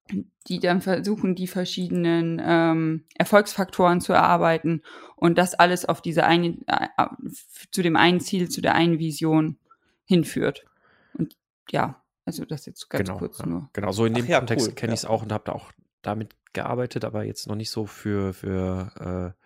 die 0.49 0.59
dann 0.59 0.81
versuchen, 0.81 1.35
die 1.35 1.47
verschiedenen 1.47 2.41
ähm, 2.45 3.05
Erfolgsfaktoren 3.15 4.01
zu 4.01 4.13
erarbeiten 4.13 4.83
und 5.17 5.39
das 5.39 5.55
alles 5.55 5.85
auf 5.85 6.03
diese 6.03 6.25
eine, 6.25 6.59
äh, 6.67 6.89
zu 7.71 7.83
dem 7.83 7.97
einen 7.97 8.21
Ziel, 8.21 8.49
zu 8.49 8.61
der 8.61 8.75
einen 8.75 8.99
Vision 8.99 9.57
hinführt. 10.05 10.65
Und 11.15 11.37
ja, 11.71 12.03
also 12.25 12.45
das 12.45 12.67
jetzt 12.67 12.91
ganz 12.91 13.07
genau, 13.07 13.19
kurz 13.19 13.39
ja. 13.39 13.47
nur. 13.47 13.71
Genau, 13.73 13.93
so 13.93 14.05
in 14.05 14.15
dem 14.15 14.27
ja, 14.27 14.39
Kontext 14.39 14.69
cool, 14.69 14.75
kenne 14.75 14.95
ich 14.95 15.01
es 15.01 15.05
auch 15.07 15.23
und 15.23 15.33
habe 15.33 15.45
da 15.47 15.53
auch 15.53 15.73
damit 16.03 16.35
gearbeitet, 16.53 17.05
aber 17.05 17.25
jetzt 17.25 17.47
noch 17.47 17.55
nicht 17.55 17.71
so 17.71 17.87
für, 17.87 18.35
für 18.35 19.35
äh, 19.37 19.43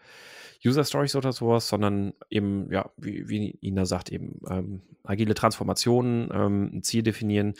User 0.67 0.85
Stories 0.85 1.17
oder 1.17 1.33
sowas, 1.33 1.69
sondern 1.69 2.13
eben, 2.31 2.71
ja, 2.73 2.91
wie, 2.97 3.29
wie 3.29 3.59
Ina 3.63 3.85
sagt, 3.85 4.11
eben 4.11 4.41
ähm, 4.49 4.83
agile 5.05 5.35
Transformationen, 5.35 6.31
ähm, 6.33 6.71
ein 6.75 6.83
Ziel 6.83 7.03
definieren 7.03 7.55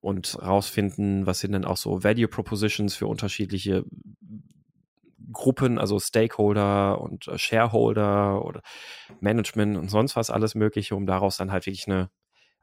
und 0.00 0.38
rausfinden, 0.40 1.26
was 1.26 1.40
sind 1.40 1.52
denn 1.52 1.64
auch 1.64 1.76
so 1.76 2.04
Value 2.04 2.28
Propositions 2.28 2.94
für 2.94 3.06
unterschiedliche 3.06 3.84
Gruppen, 5.32 5.78
also 5.78 5.98
Stakeholder 5.98 7.00
und 7.00 7.28
äh, 7.28 7.38
Shareholder 7.38 8.44
oder 8.44 8.62
Management 9.20 9.76
und 9.76 9.88
sonst 9.88 10.16
was 10.16 10.30
alles 10.30 10.54
Mögliche, 10.54 10.94
um 10.94 11.06
daraus 11.06 11.36
dann 11.36 11.52
halt 11.52 11.66
wirklich 11.66 11.86
eine 11.86 12.10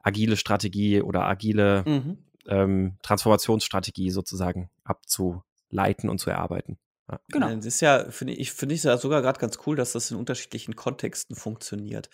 agile 0.02 0.36
Strategie 0.36 1.02
oder 1.02 1.26
agile 1.26 1.84
mhm. 1.86 2.18
ähm, 2.46 2.96
Transformationsstrategie 3.02 4.10
sozusagen 4.10 4.70
abzuleiten 4.84 6.08
und 6.08 6.18
zu 6.18 6.30
erarbeiten. 6.30 6.78
Genau. 7.28 7.54
Das 7.54 7.66
ist 7.66 7.80
ja, 7.80 8.10
finde 8.10 8.34
ich, 8.34 8.52
finde 8.52 8.74
ich 8.74 8.82
ja 8.82 8.96
sogar 8.96 9.22
gerade 9.22 9.40
ganz 9.40 9.58
cool, 9.66 9.76
dass 9.76 9.92
das 9.92 10.10
in 10.10 10.16
unterschiedlichen 10.16 10.76
Kontexten 10.76 11.36
funktioniert. 11.36 12.10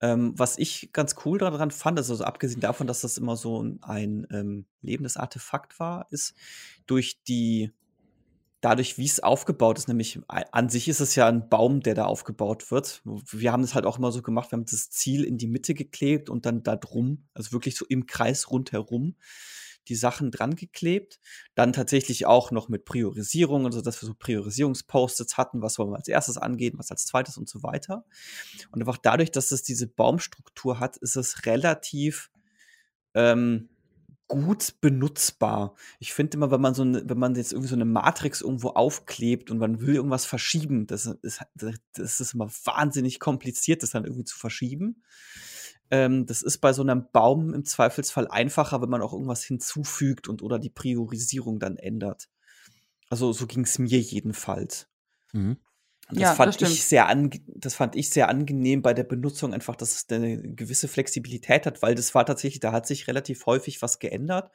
Ähm, 0.00 0.32
was 0.36 0.58
ich 0.58 0.90
ganz 0.92 1.14
cool 1.24 1.38
daran 1.38 1.70
fand, 1.70 1.98
also 1.98 2.22
abgesehen 2.24 2.60
davon, 2.60 2.86
dass 2.86 3.02
das 3.02 3.18
immer 3.18 3.36
so 3.36 3.62
ein 3.82 4.26
ähm, 4.30 4.66
lebendes 4.80 5.16
Artefakt 5.16 5.78
war, 5.78 6.06
ist 6.10 6.34
durch 6.86 7.22
die 7.22 7.72
dadurch, 8.60 8.98
wie 8.98 9.06
es 9.06 9.20
aufgebaut 9.20 9.78
ist, 9.78 9.88
nämlich 9.88 10.20
an 10.28 10.68
sich 10.68 10.88
ist 10.88 11.00
es 11.00 11.14
ja 11.14 11.26
ein 11.26 11.48
Baum, 11.48 11.80
der 11.80 11.94
da 11.94 12.04
aufgebaut 12.04 12.70
wird. 12.70 13.02
Wir 13.04 13.52
haben 13.52 13.62
es 13.62 13.74
halt 13.74 13.86
auch 13.86 13.98
immer 13.98 14.12
so 14.12 14.22
gemacht, 14.22 14.52
wir 14.52 14.58
haben 14.58 14.66
das 14.66 14.90
Ziel 14.90 15.24
in 15.24 15.38
die 15.38 15.46
Mitte 15.46 15.74
geklebt 15.74 16.28
und 16.28 16.46
dann 16.46 16.62
da 16.62 16.76
drum, 16.76 17.24
also 17.32 17.52
wirklich 17.52 17.76
so 17.76 17.86
im 17.88 18.06
Kreis 18.06 18.50
rundherum, 18.50 19.16
die 19.88 19.94
Sachen 19.94 20.30
dran 20.30 20.56
geklebt. 20.56 21.20
Dann 21.54 21.72
tatsächlich 21.72 22.26
auch 22.26 22.50
noch 22.50 22.68
mit 22.68 22.84
Priorisierung, 22.84 23.66
also 23.66 23.80
dass 23.80 24.00
wir 24.02 24.06
so 24.06 24.14
Priorisierungspost-its 24.14 25.36
hatten, 25.36 25.62
was 25.62 25.78
wollen 25.78 25.90
wir 25.90 25.96
als 25.96 26.08
erstes 26.08 26.38
angehen, 26.38 26.78
was 26.78 26.90
als 26.90 27.06
zweites 27.06 27.36
und 27.36 27.48
so 27.48 27.62
weiter. 27.62 28.04
Und 28.70 28.80
einfach 28.80 28.98
dadurch, 28.98 29.30
dass 29.30 29.52
es 29.52 29.62
diese 29.62 29.86
Baumstruktur 29.86 30.80
hat, 30.80 30.96
ist 30.96 31.16
es 31.16 31.46
relativ 31.46 32.30
ähm, 33.14 33.68
gut 34.30 34.80
benutzbar. 34.80 35.74
Ich 35.98 36.12
finde 36.14 36.36
immer, 36.36 36.52
wenn 36.52 36.60
man 36.60 36.72
so 36.72 36.82
eine, 36.82 37.02
wenn 37.08 37.18
man 37.18 37.34
jetzt 37.34 37.52
irgendwie 37.52 37.68
so 37.68 37.74
eine 37.74 37.84
Matrix 37.84 38.40
irgendwo 38.40 38.68
aufklebt 38.68 39.50
und 39.50 39.58
man 39.58 39.80
will 39.80 39.96
irgendwas 39.96 40.24
verschieben, 40.24 40.86
das 40.86 41.06
ist, 41.06 41.40
das 41.56 42.20
ist 42.20 42.34
immer 42.34 42.48
wahnsinnig 42.64 43.18
kompliziert, 43.18 43.82
das 43.82 43.90
dann 43.90 44.04
irgendwie 44.04 44.24
zu 44.24 44.38
verschieben. 44.38 45.02
Ähm, 45.90 46.26
das 46.26 46.42
ist 46.42 46.58
bei 46.58 46.72
so 46.72 46.82
einem 46.82 47.06
Baum 47.12 47.52
im 47.54 47.64
Zweifelsfall 47.64 48.28
einfacher, 48.28 48.80
wenn 48.80 48.90
man 48.90 49.02
auch 49.02 49.12
irgendwas 49.12 49.44
hinzufügt 49.44 50.28
und 50.28 50.42
oder 50.42 50.58
die 50.58 50.70
Priorisierung 50.70 51.58
dann 51.58 51.76
ändert. 51.76 52.28
Also 53.08 53.32
so 53.32 53.46
ging 53.46 53.64
es 53.64 53.78
mir 53.78 53.98
jedenfalls. 53.98 54.88
Mhm. 55.32 55.58
Das 56.12 56.22
ja, 56.22 56.34
fand 56.34 56.60
das 56.60 56.72
ich 56.72 56.84
sehr 56.84 57.08
das 57.46 57.74
fand 57.74 57.94
ich 57.94 58.10
sehr 58.10 58.28
angenehm 58.28 58.82
bei 58.82 58.94
der 58.94 59.04
Benutzung 59.04 59.54
einfach, 59.54 59.76
dass 59.76 59.94
es 59.94 60.06
eine 60.10 60.40
gewisse 60.42 60.88
Flexibilität 60.88 61.66
hat, 61.66 61.82
weil 61.82 61.94
das 61.94 62.14
war 62.14 62.26
tatsächlich, 62.26 62.58
da 62.58 62.72
hat 62.72 62.86
sich 62.86 63.06
relativ 63.06 63.46
häufig 63.46 63.80
was 63.80 64.00
geändert, 64.00 64.50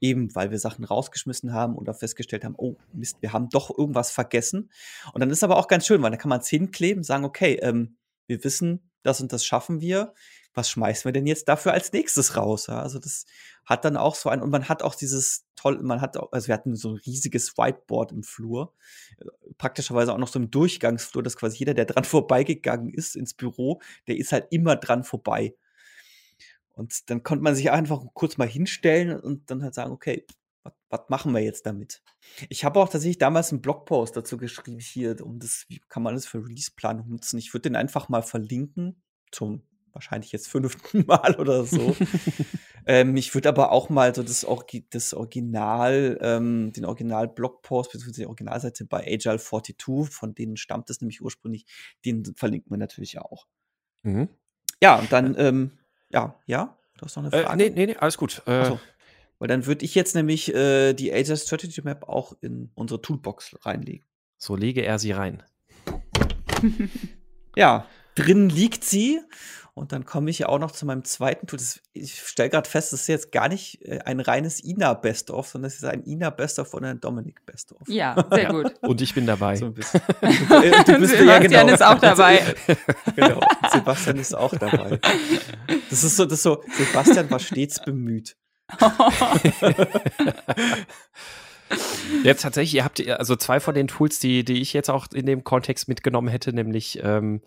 eben 0.00 0.32
weil 0.36 0.52
wir 0.52 0.58
Sachen 0.58 0.84
rausgeschmissen 0.84 1.52
haben 1.52 1.74
oder 1.74 1.94
festgestellt 1.94 2.44
haben, 2.44 2.54
oh 2.56 2.76
Mist, 2.92 3.16
wir 3.20 3.32
haben 3.32 3.48
doch 3.48 3.76
irgendwas 3.76 4.12
vergessen. 4.12 4.70
Und 5.12 5.20
dann 5.20 5.30
ist 5.30 5.42
aber 5.42 5.56
auch 5.56 5.66
ganz 5.66 5.86
schön, 5.86 6.02
weil 6.02 6.12
da 6.12 6.16
kann 6.16 6.28
man 6.28 6.40
es 6.40 6.48
hinkleben, 6.48 7.02
sagen, 7.02 7.24
okay, 7.24 7.58
ähm, 7.60 7.96
wir 8.28 8.44
wissen, 8.44 8.89
das 9.02 9.20
und 9.20 9.32
das 9.32 9.44
schaffen 9.44 9.80
wir 9.80 10.14
was 10.54 10.68
schmeißen 10.70 11.04
wir 11.04 11.12
denn 11.12 11.26
jetzt 11.26 11.48
dafür 11.48 11.72
als 11.72 11.92
nächstes 11.92 12.36
raus? 12.36 12.66
Ja? 12.66 12.80
Also 12.80 12.98
das 12.98 13.26
hat 13.64 13.84
dann 13.84 13.96
auch 13.96 14.14
so 14.14 14.28
ein, 14.28 14.42
und 14.42 14.50
man 14.50 14.68
hat 14.68 14.82
auch 14.82 14.94
dieses 14.94 15.46
toll, 15.54 15.80
man 15.82 16.00
hat 16.00 16.16
auch, 16.16 16.32
also 16.32 16.48
wir 16.48 16.54
hatten 16.54 16.74
so 16.74 16.90
ein 16.90 16.96
riesiges 17.06 17.56
Whiteboard 17.56 18.12
im 18.12 18.22
Flur, 18.22 18.74
praktischerweise 19.58 20.12
auch 20.12 20.18
noch 20.18 20.28
so 20.28 20.38
im 20.38 20.50
Durchgangsflur, 20.50 21.22
dass 21.22 21.36
quasi 21.36 21.58
jeder, 21.58 21.74
der 21.74 21.84
dran 21.84 22.04
vorbeigegangen 22.04 22.90
ist 22.90 23.16
ins 23.16 23.34
Büro, 23.34 23.80
der 24.08 24.16
ist 24.16 24.32
halt 24.32 24.48
immer 24.50 24.76
dran 24.76 25.04
vorbei. 25.04 25.54
Und 26.74 27.10
dann 27.10 27.22
konnte 27.22 27.44
man 27.44 27.54
sich 27.54 27.70
einfach 27.70 28.02
kurz 28.14 28.38
mal 28.38 28.48
hinstellen 28.48 29.20
und 29.20 29.50
dann 29.50 29.62
halt 29.62 29.74
sagen, 29.74 29.92
okay, 29.92 30.26
was 30.90 31.08
machen 31.08 31.32
wir 31.32 31.40
jetzt 31.40 31.66
damit? 31.66 32.02
Ich 32.48 32.64
habe 32.64 32.80
auch 32.80 32.88
tatsächlich 32.88 33.18
damals 33.18 33.52
einen 33.52 33.62
Blogpost 33.62 34.16
dazu 34.16 34.36
geschrieben, 34.36 34.80
hier, 34.80 35.24
um 35.24 35.38
das, 35.38 35.64
wie 35.68 35.80
kann 35.88 36.02
man 36.02 36.14
das 36.14 36.26
für 36.26 36.44
Release-Planung 36.44 37.08
nutzen? 37.08 37.38
Ich 37.38 37.54
würde 37.54 37.70
den 37.70 37.76
einfach 37.76 38.08
mal 38.08 38.22
verlinken 38.22 39.02
zum 39.30 39.62
wahrscheinlich 39.92 40.32
jetzt 40.32 40.48
fünften 40.48 41.04
Mal 41.06 41.36
oder 41.36 41.64
so. 41.64 41.96
ähm, 42.86 43.16
ich 43.16 43.34
würde 43.34 43.48
aber 43.48 43.72
auch 43.72 43.88
mal 43.88 44.14
so 44.14 44.22
das, 44.22 44.44
Orgi 44.44 44.86
das 44.90 45.14
Original, 45.14 46.18
ähm, 46.20 46.72
den 46.72 46.84
Original-Blogpost 46.84 47.92
bzw. 47.92 48.12
die 48.12 48.26
Originalseite 48.26 48.84
bei 48.84 49.06
Agile 49.06 49.38
42, 49.38 50.12
von 50.12 50.34
denen 50.34 50.56
stammt 50.56 50.90
es 50.90 51.00
nämlich 51.00 51.22
ursprünglich, 51.22 51.66
den 52.04 52.24
verlinken 52.36 52.70
wir 52.70 52.78
natürlich 52.78 53.18
auch. 53.18 53.46
Mhm. 54.02 54.28
Ja, 54.82 54.98
und 54.98 55.12
dann, 55.12 55.36
ähm, 55.38 55.78
ja, 56.10 56.40
ja, 56.46 56.78
du 56.96 57.04
hast 57.04 57.16
noch 57.16 57.24
eine 57.24 57.32
äh, 57.32 57.44
Frage? 57.44 57.64
Äh, 57.64 57.70
nee, 57.70 57.74
nee, 57.74 57.86
nee, 57.86 57.96
alles 57.96 58.16
gut. 58.16 58.42
Äh. 58.46 58.76
Weil 59.40 59.48
dann 59.48 59.66
würde 59.66 59.84
ich 59.84 59.94
jetzt 59.94 60.14
nämlich 60.14 60.54
äh, 60.54 60.92
die 60.92 61.12
Agile 61.12 61.36
Strategy 61.36 61.80
Map 61.82 62.08
auch 62.08 62.34
in 62.42 62.70
unsere 62.74 63.00
Toolbox 63.00 63.56
reinlegen. 63.62 64.06
So 64.36 64.54
lege 64.54 64.84
er 64.84 64.98
sie 64.98 65.12
rein. 65.12 65.42
ja, 67.56 67.86
drin 68.14 68.50
liegt 68.50 68.84
sie 68.84 69.18
und 69.72 69.92
dann 69.92 70.04
komme 70.04 70.28
ich 70.28 70.40
ja 70.40 70.50
auch 70.50 70.58
noch 70.58 70.72
zu 70.72 70.84
meinem 70.84 71.04
zweiten 71.04 71.46
Tool. 71.46 71.58
Das, 71.58 71.80
ich 71.94 72.20
stelle 72.20 72.50
gerade 72.50 72.68
fest, 72.68 72.92
das 72.92 73.00
ist 73.00 73.06
jetzt 73.06 73.32
gar 73.32 73.48
nicht 73.48 73.82
äh, 73.86 74.00
ein 74.04 74.20
reines 74.20 74.62
Ina 74.62 74.92
Best-of, 74.92 75.48
sondern 75.48 75.68
es 75.68 75.76
ist 75.76 75.84
ein 75.84 76.04
Ina 76.04 76.28
Best-of 76.28 76.74
und 76.74 76.84
ein 76.84 77.00
Dominik 77.00 77.46
Best-of. 77.46 77.88
Ja, 77.88 78.22
sehr 78.30 78.52
gut. 78.52 78.74
Und 78.82 79.00
ich 79.00 79.14
bin 79.14 79.24
dabei. 79.24 79.56
So 79.56 79.66
ein 79.66 79.74
bisschen. 79.74 80.02
Äh, 80.20 80.84
du 80.84 80.98
bist, 80.98 81.16
Sebastian 81.16 81.50
ja, 81.50 81.62
genau. 81.62 81.72
ist 81.72 81.82
auch 81.82 81.98
dabei. 81.98 82.42
genau, 83.16 83.40
Sebastian 83.72 84.18
ist 84.18 84.36
auch 84.36 84.54
dabei. 84.54 85.00
Das 85.88 86.04
ist 86.04 86.14
so, 86.14 86.26
das 86.26 86.34
ist 86.34 86.42
so 86.42 86.62
Sebastian 86.76 87.30
war 87.30 87.38
stets 87.38 87.82
bemüht. 87.82 88.36
Jetzt 92.24 92.42
tatsächlich, 92.42 92.74
ihr 92.74 92.84
habt 92.84 93.06
also 93.08 93.36
zwei 93.36 93.60
von 93.60 93.74
den 93.74 93.88
Tools, 93.88 94.18
die, 94.18 94.44
die 94.44 94.60
ich 94.60 94.72
jetzt 94.72 94.90
auch 94.90 95.06
in 95.12 95.26
dem 95.26 95.44
Kontext 95.44 95.88
mitgenommen 95.88 96.28
hätte, 96.28 96.52
nämlich 96.52 97.00
ähm, 97.02 97.42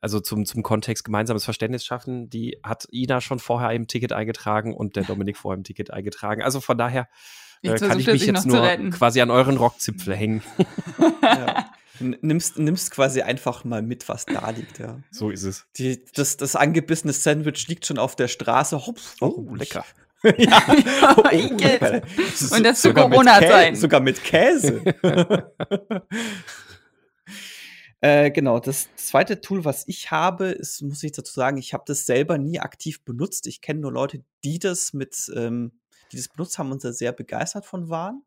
also 0.00 0.20
zum, 0.20 0.46
zum 0.46 0.62
Kontext 0.62 1.04
gemeinsames 1.04 1.44
Verständnis 1.44 1.84
schaffen, 1.84 2.30
die 2.30 2.58
hat 2.62 2.88
Ina 2.90 3.20
schon 3.20 3.38
vorher 3.38 3.70
im 3.72 3.86
Ticket 3.86 4.12
eingetragen 4.12 4.74
und 4.74 4.96
der 4.96 5.04
Dominik 5.04 5.36
vorher 5.36 5.58
im 5.58 5.64
Ticket 5.64 5.92
eingetragen. 5.92 6.42
Also 6.42 6.60
von 6.60 6.78
daher 6.78 7.08
äh, 7.62 7.74
kann 7.76 7.98
ich 7.98 8.06
mich 8.06 8.26
jetzt 8.26 8.46
nur 8.46 8.62
quasi 8.90 9.20
an 9.20 9.30
euren 9.30 9.56
Rockzipfel 9.56 10.16
hängen. 10.16 10.42
ja. 11.22 11.70
Nimmst, 12.00 12.58
nimmst 12.58 12.92
quasi 12.92 13.20
einfach 13.20 13.64
mal 13.64 13.82
mit, 13.82 14.08
was 14.08 14.24
da 14.24 14.48
liegt, 14.50 14.78
ja. 14.78 15.00
So 15.10 15.28
ist 15.28 15.42
es. 15.42 15.66
Die, 15.76 16.02
das, 16.14 16.38
das 16.38 16.56
angebissene 16.56 17.12
Sandwich 17.12 17.68
liegt 17.68 17.84
schon 17.84 17.98
auf 17.98 18.16
der 18.16 18.28
Straße. 18.28 18.86
Hops, 18.86 19.16
oh, 19.20 19.54
lecker. 19.54 19.84
ja. 20.38 20.62
oh, 21.16 21.22
oh, 21.24 22.54
und 22.56 22.64
das 22.64 22.82
zu 22.82 22.92
Corona-Zeiten. 22.92 23.76
Sogar 23.76 24.00
mit 24.00 24.22
Käse. 24.22 24.82
Äh, 28.02 28.30
genau, 28.30 28.60
das 28.60 28.88
zweite 28.96 29.42
Tool, 29.42 29.66
was 29.66 29.86
ich 29.86 30.10
habe, 30.10 30.46
ist, 30.46 30.80
muss 30.80 31.02
ich 31.02 31.12
dazu 31.12 31.34
sagen, 31.34 31.58
ich 31.58 31.74
habe 31.74 31.84
das 31.86 32.06
selber 32.06 32.38
nie 32.38 32.58
aktiv 32.58 33.04
benutzt. 33.04 33.46
Ich 33.46 33.60
kenne 33.60 33.80
nur 33.80 33.92
Leute, 33.92 34.24
die 34.42 34.58
das 34.58 34.94
mit, 34.94 35.30
ähm, 35.36 35.72
die 36.10 36.16
das 36.16 36.28
benutzt 36.28 36.58
haben 36.58 36.72
und 36.72 36.80
sehr 36.80 37.12
begeistert 37.12 37.66
von 37.66 37.90
waren, 37.90 38.22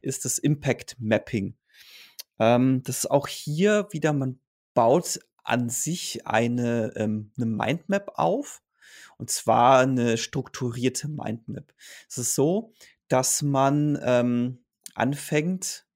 ist 0.00 0.24
das 0.24 0.38
Impact 0.38 0.96
Mapping. 0.98 1.54
Ähm, 2.40 2.82
das 2.82 3.04
ist 3.04 3.10
auch 3.12 3.28
hier 3.28 3.86
wieder, 3.92 4.12
man 4.12 4.40
baut 4.74 5.20
an 5.44 5.68
sich 5.68 6.26
eine, 6.26 6.92
ähm, 6.96 7.30
eine 7.36 7.46
Mindmap 7.46 8.12
auf. 8.16 8.60
Und 9.18 9.30
zwar 9.30 9.80
eine 9.80 10.16
strukturierte 10.16 11.08
Mindmap. 11.08 11.72
Es 12.08 12.18
ist 12.18 12.34
so, 12.34 12.72
dass 13.08 13.42
man 13.42 13.98
ähm, 14.02 14.64
anfängt, 14.94 15.86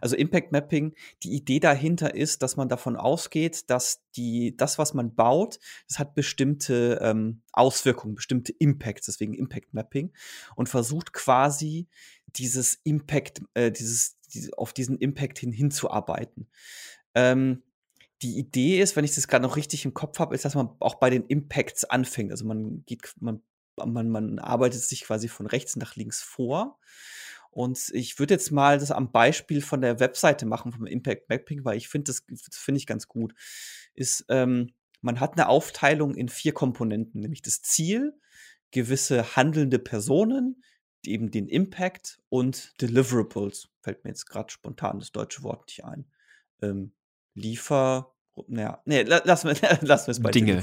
also 0.00 0.14
Impact 0.16 0.52
Mapping, 0.52 0.94
die 1.22 1.32
Idee 1.32 1.58
dahinter 1.58 2.14
ist, 2.14 2.42
dass 2.42 2.56
man 2.56 2.68
davon 2.68 2.96
ausgeht, 2.96 3.70
dass 3.70 4.04
die, 4.14 4.56
das, 4.56 4.78
was 4.78 4.94
man 4.94 5.14
baut, 5.14 5.58
das 5.88 5.98
hat 5.98 6.14
bestimmte 6.14 7.00
ähm, 7.02 7.42
Auswirkungen, 7.52 8.14
bestimmte 8.14 8.52
Impacts, 8.52 9.06
deswegen 9.06 9.34
Impact 9.34 9.74
Mapping, 9.74 10.12
und 10.54 10.68
versucht 10.68 11.12
quasi 11.12 11.88
dieses 12.36 12.80
Impact, 12.84 13.42
äh, 13.54 13.72
dieses, 13.72 14.18
die, 14.32 14.52
auf 14.56 14.72
diesen 14.72 14.98
Impact 14.98 15.38
hin 15.38 15.52
hinzuarbeiten. 15.52 16.48
Ähm, 17.14 17.62
die 18.22 18.38
Idee 18.38 18.80
ist, 18.80 18.96
wenn 18.96 19.04
ich 19.04 19.14
das 19.14 19.28
gerade 19.28 19.42
noch 19.42 19.56
richtig 19.56 19.84
im 19.84 19.94
Kopf 19.94 20.18
habe, 20.18 20.34
ist, 20.34 20.44
dass 20.44 20.54
man 20.54 20.70
auch 20.80 20.96
bei 20.96 21.10
den 21.10 21.24
Impacts 21.26 21.84
anfängt. 21.84 22.30
Also 22.30 22.44
man 22.44 22.84
geht, 22.84 23.14
man, 23.20 23.42
man, 23.76 24.10
man 24.10 24.38
arbeitet 24.38 24.82
sich 24.82 25.02
quasi 25.02 25.28
von 25.28 25.46
rechts 25.46 25.76
nach 25.76 25.96
links 25.96 26.20
vor. 26.22 26.78
Und 27.50 27.90
ich 27.92 28.18
würde 28.18 28.34
jetzt 28.34 28.52
mal 28.52 28.78
das 28.78 28.90
am 28.90 29.10
Beispiel 29.10 29.60
von 29.60 29.80
der 29.80 29.98
Webseite 29.98 30.46
machen, 30.46 30.72
vom 30.72 30.86
Impact 30.86 31.28
Mapping, 31.28 31.64
weil 31.64 31.76
ich 31.76 31.88
finde, 31.88 32.12
das, 32.12 32.24
das 32.28 32.56
finde 32.56 32.78
ich 32.78 32.86
ganz 32.86 33.08
gut. 33.08 33.34
Ist, 33.94 34.24
ähm, 34.28 34.72
man 35.00 35.18
hat 35.18 35.32
eine 35.32 35.48
Aufteilung 35.48 36.14
in 36.14 36.28
vier 36.28 36.52
Komponenten, 36.52 37.20
nämlich 37.20 37.42
das 37.42 37.62
Ziel, 37.62 38.14
gewisse 38.70 39.34
handelnde 39.34 39.78
Personen, 39.78 40.62
eben 41.04 41.30
den 41.30 41.48
Impact 41.48 42.20
und 42.28 42.80
Deliverables. 42.80 43.68
Fällt 43.80 44.04
mir 44.04 44.10
jetzt 44.10 44.26
gerade 44.26 44.50
spontan 44.52 45.00
das 45.00 45.10
deutsche 45.10 45.42
Wort 45.42 45.66
nicht 45.66 45.84
ein. 45.84 46.04
Ähm, 46.62 46.92
Liefer, 47.34 48.14
naja, 48.48 48.80
nee, 48.84 49.02
lassen 49.02 49.48
wir, 49.48 49.78
lassen 49.80 50.06
wir 50.06 50.12
es 50.12 50.22
bei 50.22 50.30
Dinge. 50.30 50.62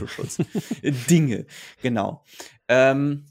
Dinge, 0.84 1.46
genau. 1.82 2.24
Ähm, 2.68 3.26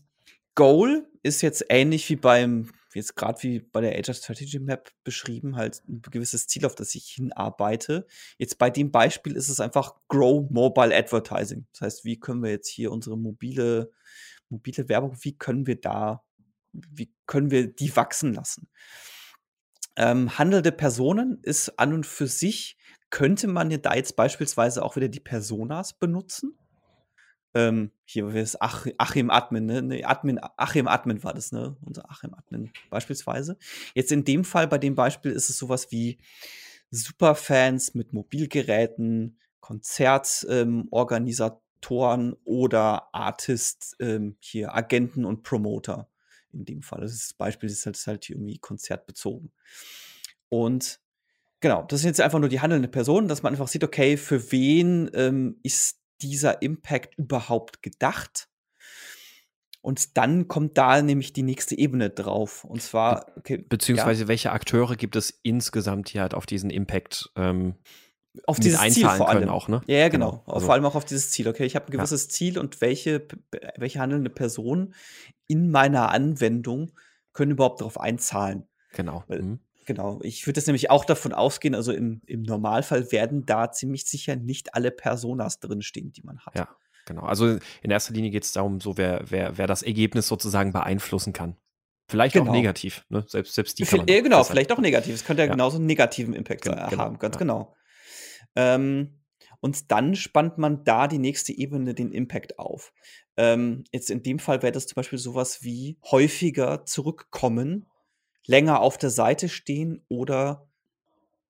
Goal 0.54 1.06
ist 1.22 1.42
jetzt 1.42 1.66
ähnlich 1.68 2.08
wie 2.08 2.16
beim, 2.16 2.70
jetzt 2.94 3.14
gerade 3.14 3.42
wie 3.42 3.60
bei 3.60 3.80
der 3.82 3.96
Agile 3.96 4.14
Strategy 4.14 4.58
Map 4.58 4.90
beschrieben, 5.04 5.56
halt 5.56 5.82
ein 5.88 6.00
gewisses 6.02 6.46
Ziel, 6.46 6.64
auf 6.64 6.74
das 6.74 6.94
ich 6.94 7.08
hinarbeite. 7.08 8.06
Jetzt 8.38 8.58
bei 8.58 8.70
dem 8.70 8.90
Beispiel 8.90 9.36
ist 9.36 9.48
es 9.48 9.60
einfach 9.60 9.94
Grow 10.08 10.50
Mobile 10.50 10.96
Advertising. 10.96 11.66
Das 11.72 11.82
heißt, 11.82 12.04
wie 12.04 12.18
können 12.18 12.42
wir 12.42 12.50
jetzt 12.50 12.68
hier 12.68 12.90
unsere 12.90 13.18
mobile, 13.18 13.90
mobile 14.48 14.88
Werbung, 14.88 15.16
wie 15.20 15.36
können 15.36 15.66
wir 15.66 15.80
da, 15.80 16.24
wie 16.72 17.12
können 17.26 17.50
wir 17.50 17.66
die 17.66 17.94
wachsen 17.94 18.32
lassen? 18.32 18.68
Ähm, 19.96 20.38
handelnde 20.38 20.72
Personen 20.72 21.38
ist 21.42 21.78
an 21.78 21.92
und 21.92 22.06
für 22.06 22.26
sich 22.26 22.76
könnte 23.10 23.48
man 23.48 23.70
da 23.82 23.94
jetzt 23.94 24.16
beispielsweise 24.16 24.82
auch 24.82 24.96
wieder 24.96 25.08
die 25.08 25.20
Personas 25.20 25.92
benutzen? 25.92 26.56
Ähm, 27.54 27.92
hier 28.04 28.26
war 28.26 28.34
es 28.34 28.60
Ach, 28.60 28.86
Achim 28.98 29.30
Admin, 29.30 29.64
ne? 29.64 29.80
Nee, 29.80 30.04
Admin, 30.04 30.38
Achim 30.56 30.88
Admin 30.88 31.24
war 31.24 31.32
das, 31.32 31.52
ne? 31.52 31.74
Unser 31.80 32.10
Achim 32.10 32.34
Admin 32.34 32.70
beispielsweise. 32.90 33.56
Jetzt 33.94 34.12
in 34.12 34.24
dem 34.24 34.44
Fall, 34.44 34.68
bei 34.68 34.76
dem 34.76 34.94
Beispiel 34.94 35.32
ist 35.32 35.48
es 35.48 35.56
sowas 35.56 35.90
wie 35.90 36.18
Superfans 36.90 37.94
mit 37.94 38.12
Mobilgeräten, 38.12 39.38
Konzertorganisatoren 39.60 42.28
ähm, 42.28 42.36
oder 42.44 43.14
Artists, 43.14 43.96
ähm, 44.00 44.36
hier 44.40 44.74
Agenten 44.74 45.24
und 45.24 45.42
Promoter 45.42 46.08
in 46.52 46.64
dem 46.64 46.82
Fall. 46.82 47.00
Das, 47.00 47.12
ist 47.12 47.30
das 47.30 47.34
Beispiel 47.34 47.70
ist 47.70 47.86
halt, 47.86 47.96
ist 47.96 48.06
halt 48.06 48.28
irgendwie 48.28 48.58
konzertbezogen. 48.58 49.52
Und 50.48 51.00
Genau, 51.60 51.82
das 51.88 52.00
sind 52.00 52.08
jetzt 52.08 52.20
einfach 52.20 52.38
nur 52.38 52.48
die 52.48 52.60
handelnde 52.60 52.88
Person, 52.88 53.28
dass 53.28 53.42
man 53.42 53.52
einfach 53.54 53.68
sieht, 53.68 53.84
okay, 53.84 54.16
für 54.16 54.52
wen 54.52 55.10
ähm, 55.14 55.58
ist 55.62 55.98
dieser 56.20 56.62
Impact 56.62 57.18
überhaupt 57.18 57.82
gedacht? 57.82 58.48
Und 59.80 60.16
dann 60.16 60.48
kommt 60.48 60.76
da 60.78 61.00
nämlich 61.00 61.32
die 61.32 61.44
nächste 61.44 61.78
Ebene 61.78 62.10
drauf. 62.10 62.64
Und 62.64 62.82
zwar, 62.82 63.26
okay, 63.36 63.58
beziehungsweise 63.58 64.22
ja. 64.22 64.28
welche 64.28 64.50
Akteure 64.50 64.96
gibt 64.96 65.14
es 65.14 65.38
insgesamt, 65.42 66.12
die 66.12 66.20
halt 66.20 66.34
auf 66.34 66.44
diesen 66.44 66.70
Impact 66.70 67.30
ähm, 67.36 67.76
auf 68.46 68.58
dieses 68.58 68.80
Ziel 68.92 69.08
vor 69.08 69.28
allem 69.28 69.48
auch, 69.48 69.68
ne? 69.68 69.82
Ja, 69.86 69.98
ja 69.98 70.08
genau. 70.08 70.42
genau. 70.42 70.54
Also, 70.54 70.66
vor 70.66 70.74
allem 70.74 70.84
auch 70.84 70.94
auf 70.94 71.04
dieses 71.04 71.30
Ziel. 71.30 71.48
Okay, 71.48 71.64
ich 71.64 71.76
habe 71.76 71.86
ein 71.86 71.92
gewisses 71.92 72.24
ja. 72.24 72.28
Ziel 72.30 72.58
und 72.58 72.80
welche, 72.80 73.26
welche 73.76 74.00
handelnde 74.00 74.28
Personen 74.28 74.94
in 75.46 75.70
meiner 75.70 76.10
Anwendung 76.10 76.92
können 77.32 77.52
überhaupt 77.52 77.80
darauf 77.80 78.00
einzahlen. 78.00 78.66
Genau. 78.92 79.24
Mhm. 79.28 79.60
Genau, 79.86 80.18
ich 80.22 80.46
würde 80.46 80.58
jetzt 80.58 80.66
nämlich 80.66 80.90
auch 80.90 81.04
davon 81.04 81.32
ausgehen, 81.32 81.74
also 81.74 81.92
im, 81.92 82.20
im 82.26 82.42
Normalfall 82.42 83.12
werden 83.12 83.46
da 83.46 83.70
ziemlich 83.70 84.04
sicher 84.04 84.34
nicht 84.34 84.74
alle 84.74 84.90
Personas 84.90 85.60
drinstehen, 85.60 86.12
die 86.12 86.22
man 86.22 86.40
hat. 86.40 86.56
Ja, 86.56 86.68
genau. 87.06 87.22
Also 87.22 87.56
in 87.82 87.90
erster 87.90 88.12
Linie 88.12 88.32
geht 88.32 88.42
es 88.42 88.52
darum, 88.52 88.80
so 88.80 88.98
wer, 88.98 89.22
wer, 89.28 89.56
wer 89.58 89.68
das 89.68 89.82
Ergebnis 89.82 90.26
sozusagen 90.26 90.72
beeinflussen 90.72 91.32
kann. 91.32 91.56
Vielleicht 92.08 92.34
genau. 92.34 92.50
auch 92.50 92.52
negativ, 92.52 93.04
ne? 93.08 93.24
Selbst, 93.28 93.54
selbst 93.54 93.78
die 93.78 93.84
kann 93.84 93.98
man 93.98 94.06
Genau, 94.06 94.42
vielleicht 94.42 94.72
auch 94.72 94.78
negativ. 94.78 95.14
Es 95.14 95.24
könnte 95.24 95.42
ja, 95.42 95.46
ja, 95.46 95.52
genauso 95.52 95.76
einen 95.76 95.86
negativen 95.86 96.34
Impact 96.34 96.62
Gen 96.62 96.74
genau, 96.74 96.98
haben, 96.98 97.18
ganz 97.18 97.36
ja. 97.36 97.38
genau. 97.38 97.76
Ähm, 98.56 99.20
und 99.60 99.92
dann 99.92 100.16
spannt 100.16 100.58
man 100.58 100.82
da 100.84 101.06
die 101.06 101.18
nächste 101.18 101.52
Ebene, 101.52 101.94
den 101.94 102.10
Impact 102.10 102.58
auf. 102.58 102.92
Ähm, 103.36 103.84
jetzt 103.92 104.10
in 104.10 104.22
dem 104.22 104.40
Fall 104.40 104.62
wäre 104.62 104.72
das 104.72 104.86
zum 104.88 104.96
Beispiel 104.96 105.18
sowas 105.18 105.62
wie 105.62 105.98
häufiger 106.10 106.84
zurückkommen 106.84 107.86
länger 108.46 108.80
auf 108.80 108.98
der 108.98 109.10
Seite 109.10 109.48
stehen 109.48 110.04
oder 110.08 110.66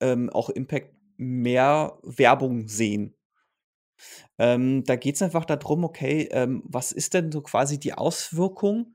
ähm, 0.00 0.30
auch 0.30 0.50
Impact 0.50 0.94
mehr 1.16 1.98
Werbung 2.02 2.68
sehen. 2.68 3.14
Ähm, 4.38 4.84
da 4.84 4.96
geht 4.96 5.14
es 5.14 5.22
einfach 5.22 5.44
darum, 5.46 5.84
okay, 5.84 6.28
ähm, 6.30 6.62
was 6.66 6.92
ist 6.92 7.14
denn 7.14 7.32
so 7.32 7.40
quasi 7.40 7.78
die 7.80 7.94
Auswirkung 7.94 8.94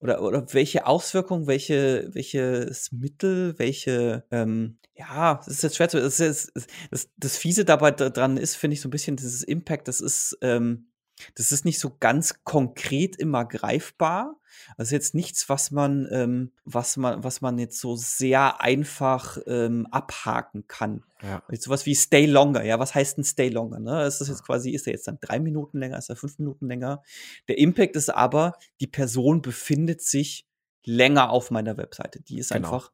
oder, 0.00 0.22
oder 0.22 0.52
welche 0.54 0.86
Auswirkung, 0.86 1.46
welche, 1.46 2.08
welches 2.14 2.90
Mittel, 2.90 3.58
welche, 3.58 4.24
ähm, 4.30 4.78
ja, 4.94 5.34
das 5.34 5.48
ist 5.48 5.62
jetzt 5.62 5.76
schwer 5.76 5.90
zu, 5.90 6.00
das, 6.00 6.20
ist, 6.20 6.52
das, 6.90 7.10
das 7.18 7.36
Fiese 7.36 7.66
dabei 7.66 7.90
dran 7.90 8.38
ist, 8.38 8.56
finde 8.56 8.74
ich 8.74 8.80
so 8.80 8.88
ein 8.88 8.92
bisschen 8.92 9.16
dieses 9.16 9.42
Impact, 9.42 9.88
das 9.88 10.00
ist, 10.00 10.38
ähm, 10.40 10.89
das 11.34 11.52
ist 11.52 11.64
nicht 11.64 11.78
so 11.78 11.96
ganz 11.98 12.42
konkret 12.44 13.16
immer 13.16 13.44
greifbar. 13.44 14.36
Also 14.76 14.94
jetzt 14.94 15.14
nichts, 15.14 15.48
was 15.48 15.70
man, 15.70 16.08
ähm, 16.10 16.52
was 16.64 16.96
man, 16.96 17.22
was 17.22 17.40
man 17.40 17.58
jetzt 17.58 17.80
so 17.80 17.96
sehr 17.96 18.60
einfach 18.60 19.38
ähm, 19.46 19.86
abhaken 19.90 20.66
kann. 20.66 21.04
Ja. 21.22 21.42
Jetzt 21.50 21.64
sowas 21.64 21.86
wie 21.86 21.94
Stay 21.94 22.26
Longer. 22.26 22.64
Ja, 22.64 22.78
was 22.78 22.94
heißt 22.94 23.16
denn 23.16 23.24
Stay 23.24 23.48
Longer? 23.48 23.78
Ne? 23.78 24.04
Ist 24.04 24.20
das 24.20 24.28
jetzt 24.28 24.44
quasi, 24.44 24.70
ist 24.70 24.86
er 24.86 24.92
jetzt 24.92 25.06
dann 25.06 25.18
drei 25.20 25.38
Minuten 25.38 25.78
länger, 25.78 25.98
ist 25.98 26.10
er 26.10 26.16
fünf 26.16 26.38
Minuten 26.38 26.66
länger? 26.66 27.02
Der 27.48 27.58
Impact 27.58 27.96
ist 27.96 28.10
aber, 28.10 28.54
die 28.80 28.86
Person 28.86 29.42
befindet 29.42 30.02
sich 30.02 30.46
länger 30.84 31.30
auf 31.30 31.50
meiner 31.50 31.76
Webseite. 31.76 32.20
Die 32.20 32.38
ist 32.38 32.52
genau. 32.52 32.68
einfach 32.68 32.92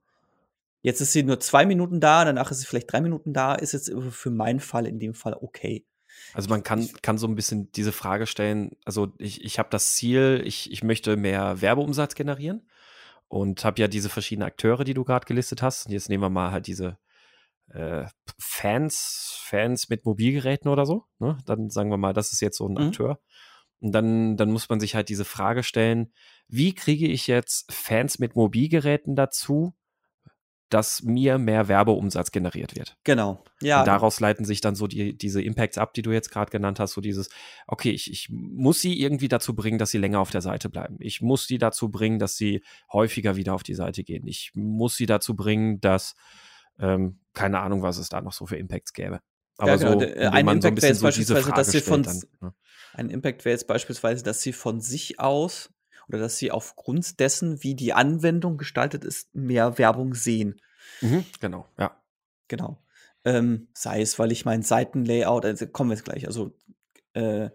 Jetzt 0.87 1.01
ist 1.01 1.13
sie 1.13 1.25
nur 1.25 1.41
zwei 1.41 1.67
Minuten 1.67 1.99
da, 1.99 2.25
danach 2.25 2.53
ist 2.53 2.61
sie 2.61 2.67
vielleicht 2.67 2.93
drei 2.93 3.01
Minuten 3.01 3.33
da, 3.33 3.57
ist 3.57 3.73
jetzt 3.73 3.93
für 4.11 4.31
meinen 4.31 4.61
Fall 4.61 4.87
in 4.87 5.01
dem 5.01 5.15
Fall 5.15 5.37
okay. 5.41 5.85
Also 6.35 6.49
man 6.49 6.63
kann, 6.63 6.89
kann 7.03 7.19
so 7.19 7.27
ein 7.27 7.35
bisschen 7.35 7.71
diese 7.73 7.93
Frage 7.93 8.27
stellen, 8.27 8.77
also 8.85 9.13
ich, 9.19 9.45
ich 9.45 9.59
habe 9.59 9.69
das 9.71 9.95
Ziel, 9.95 10.43
ich, 10.45 10.71
ich 10.71 10.83
möchte 10.83 11.17
mehr 11.17 11.61
Werbeumsatz 11.61 12.15
generieren 12.15 12.69
und 13.29 13.65
habe 13.65 13.81
ja 13.81 13.89
diese 13.89 14.09
verschiedenen 14.09 14.47
Akteure, 14.47 14.85
die 14.85 14.95
du 14.95 15.05
gerade 15.05 15.27
gelistet 15.27 15.63
hast. 15.63 15.87
Und 15.87 15.93
jetzt 15.93 16.09
nehmen 16.09 16.23
wir 16.23 16.31
mal 16.31 16.51
halt 16.51 16.67
diese 16.67 16.99
äh, 17.71 18.05
Fans, 18.39 19.39
Fans 19.43 19.89
mit 19.89 20.05
Mobilgeräten 20.05 20.71
oder 20.71 20.87
so. 20.87 21.05
Ne? 21.19 21.39
Dann 21.47 21.71
sagen 21.71 21.91
wir 21.91 21.97
mal, 21.97 22.13
das 22.13 22.33
ist 22.33 22.41
jetzt 22.41 22.59
so 22.59 22.69
ein 22.69 22.73
mhm. 22.73 22.89
Akteur. 22.89 23.21
Und 23.81 23.93
dann, 23.93 24.37
dann 24.37 24.51
muss 24.51 24.69
man 24.69 24.81
sich 24.81 24.95
halt 24.95 25.09
diese 25.09 25.25
Frage 25.25 25.63
stellen, 25.63 26.13
wie 26.49 26.75
kriege 26.75 27.07
ich 27.07 27.27
jetzt 27.27 27.71
Fans 27.73 28.19
mit 28.19 28.35
Mobilgeräten 28.35 29.17
dazu, 29.17 29.75
dass 30.69 31.03
mir 31.03 31.39
mehr 31.39 31.69
Werbeumsatz 31.69 32.33
generiert 32.33 32.75
wird. 32.75 32.97
Genau. 33.05 33.45
Ja. 33.61 33.81
Und 33.81 33.87
daraus 33.87 34.19
leiten 34.19 34.45
sich 34.45 34.61
dann 34.61 34.75
so 34.75 34.87
die, 34.87 35.17
diese 35.17 35.41
Impacts 35.41 35.79
ab, 35.79 35.95
die 35.95 36.03
du 36.03 36.11
jetzt 36.11 36.31
gerade 36.31 36.51
genannt 36.51 36.81
hast, 36.81 36.93
so 36.93 37.01
dieses, 37.01 37.29
okay, 37.67 37.91
ich, 37.91 38.11
ich 38.11 38.29
muss 38.31 38.81
sie 38.81 39.01
irgendwie 39.01 39.29
dazu 39.29 39.55
bringen, 39.55 39.79
dass 39.79 39.91
sie 39.91 39.99
länger 39.99 40.21
auf 40.21 40.31
der 40.31 40.41
Seite 40.41 40.69
bleiben. 40.69 40.97
Ich 40.99 41.23
muss 41.23 41.47
sie 41.47 41.59
dazu 41.59 41.89
bringen, 41.89 42.19
dass 42.19 42.37
sie 42.37 42.65
häufiger 42.93 43.37
wieder 43.37 43.55
auf 43.55 43.63
die 43.63 43.75
Seite 43.75 44.03
gehen. 44.03 44.27
Ich 44.27 44.51
muss 44.55 44.97
sie 44.97 45.07
dazu 45.07 45.37
bringen, 45.37 45.81
dass, 45.81 46.17
ähm, 46.81 47.21
keine 47.33 47.61
Ahnung, 47.61 47.83
was 47.83 47.99
es 47.99 48.09
da 48.09 48.21
noch 48.21 48.33
so 48.33 48.47
für 48.47 48.57
Impacts 48.57 48.93
gäbe. 48.93 49.21
Aber 49.59 49.71
ja, 49.71 49.77
genau. 49.77 50.01
so, 50.01 50.07
ein 50.07 50.49
Impact 50.49 50.63
so 50.63 50.83
wäre 50.83 50.93
jetzt 50.93 51.03
beispielsweise, 51.03 51.51
dass 51.53 51.71
sie 51.71 51.81
von, 51.81 52.03
dann, 52.03 52.23
ne? 52.41 52.55
ein 52.93 53.09
Impact 53.09 53.45
wäre 53.45 53.53
jetzt 53.53 53.67
beispielsweise, 53.67 54.23
dass 54.23 54.43
sie 54.43 54.53
von 54.53 54.81
sich 54.81 55.21
aus 55.21 55.71
oder 56.09 56.19
dass 56.19 56.39
sie 56.39 56.51
aufgrund 56.51 57.21
dessen, 57.21 57.63
wie 57.63 57.75
die 57.75 57.93
Anwendung 57.93 58.59
gestaltet 58.59 59.05
ist, 59.05 59.35
mehr 59.35 59.79
Werbung 59.79 60.15
sehen. 60.15 60.61
Mhm, 61.01 61.25
genau, 61.41 61.69
ja. 61.79 62.01
Genau. 62.49 62.83
Ähm, 63.25 63.69
sei 63.75 64.03
es, 64.03 64.19
weil 64.19 64.31
ich 64.31 64.45
mein 64.45 64.63
Seitenlayout, 64.63 65.45
also 65.45 65.67
kommen 65.67 65.91
wir 65.91 65.97
jetzt 65.97 66.05
gleich, 66.05 66.27
also 66.27 66.57
äh, 67.15 67.51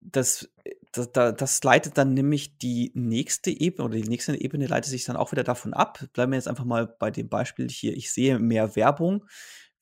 das 0.00 0.50
das, 0.92 1.10
das, 1.12 1.64
leitet 1.64 1.98
dann 1.98 2.14
nämlich 2.14 2.58
die 2.58 2.92
nächste 2.94 3.50
Ebene 3.50 3.84
oder 3.84 3.96
die 3.96 4.08
nächste 4.08 4.40
Ebene 4.40 4.66
leitet 4.66 4.90
sich 4.90 5.04
dann 5.04 5.16
auch 5.16 5.32
wieder 5.32 5.42
davon 5.42 5.74
ab. 5.74 6.04
Bleiben 6.12 6.32
wir 6.32 6.36
jetzt 6.36 6.48
einfach 6.48 6.64
mal 6.64 6.86
bei 6.86 7.10
dem 7.10 7.28
Beispiel 7.28 7.68
hier. 7.68 7.96
Ich 7.96 8.12
sehe 8.12 8.38
mehr 8.38 8.76
Werbung. 8.76 9.24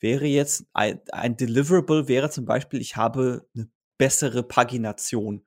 Wäre 0.01 0.25
jetzt 0.27 0.65
ein, 0.73 1.01
ein 1.13 1.37
Deliverable, 1.37 2.09
wäre 2.09 2.31
zum 2.31 2.45
Beispiel, 2.45 2.81
ich 2.81 2.97
habe 2.97 3.47
eine 3.55 3.69
bessere 3.99 4.43
Pagination 4.43 5.45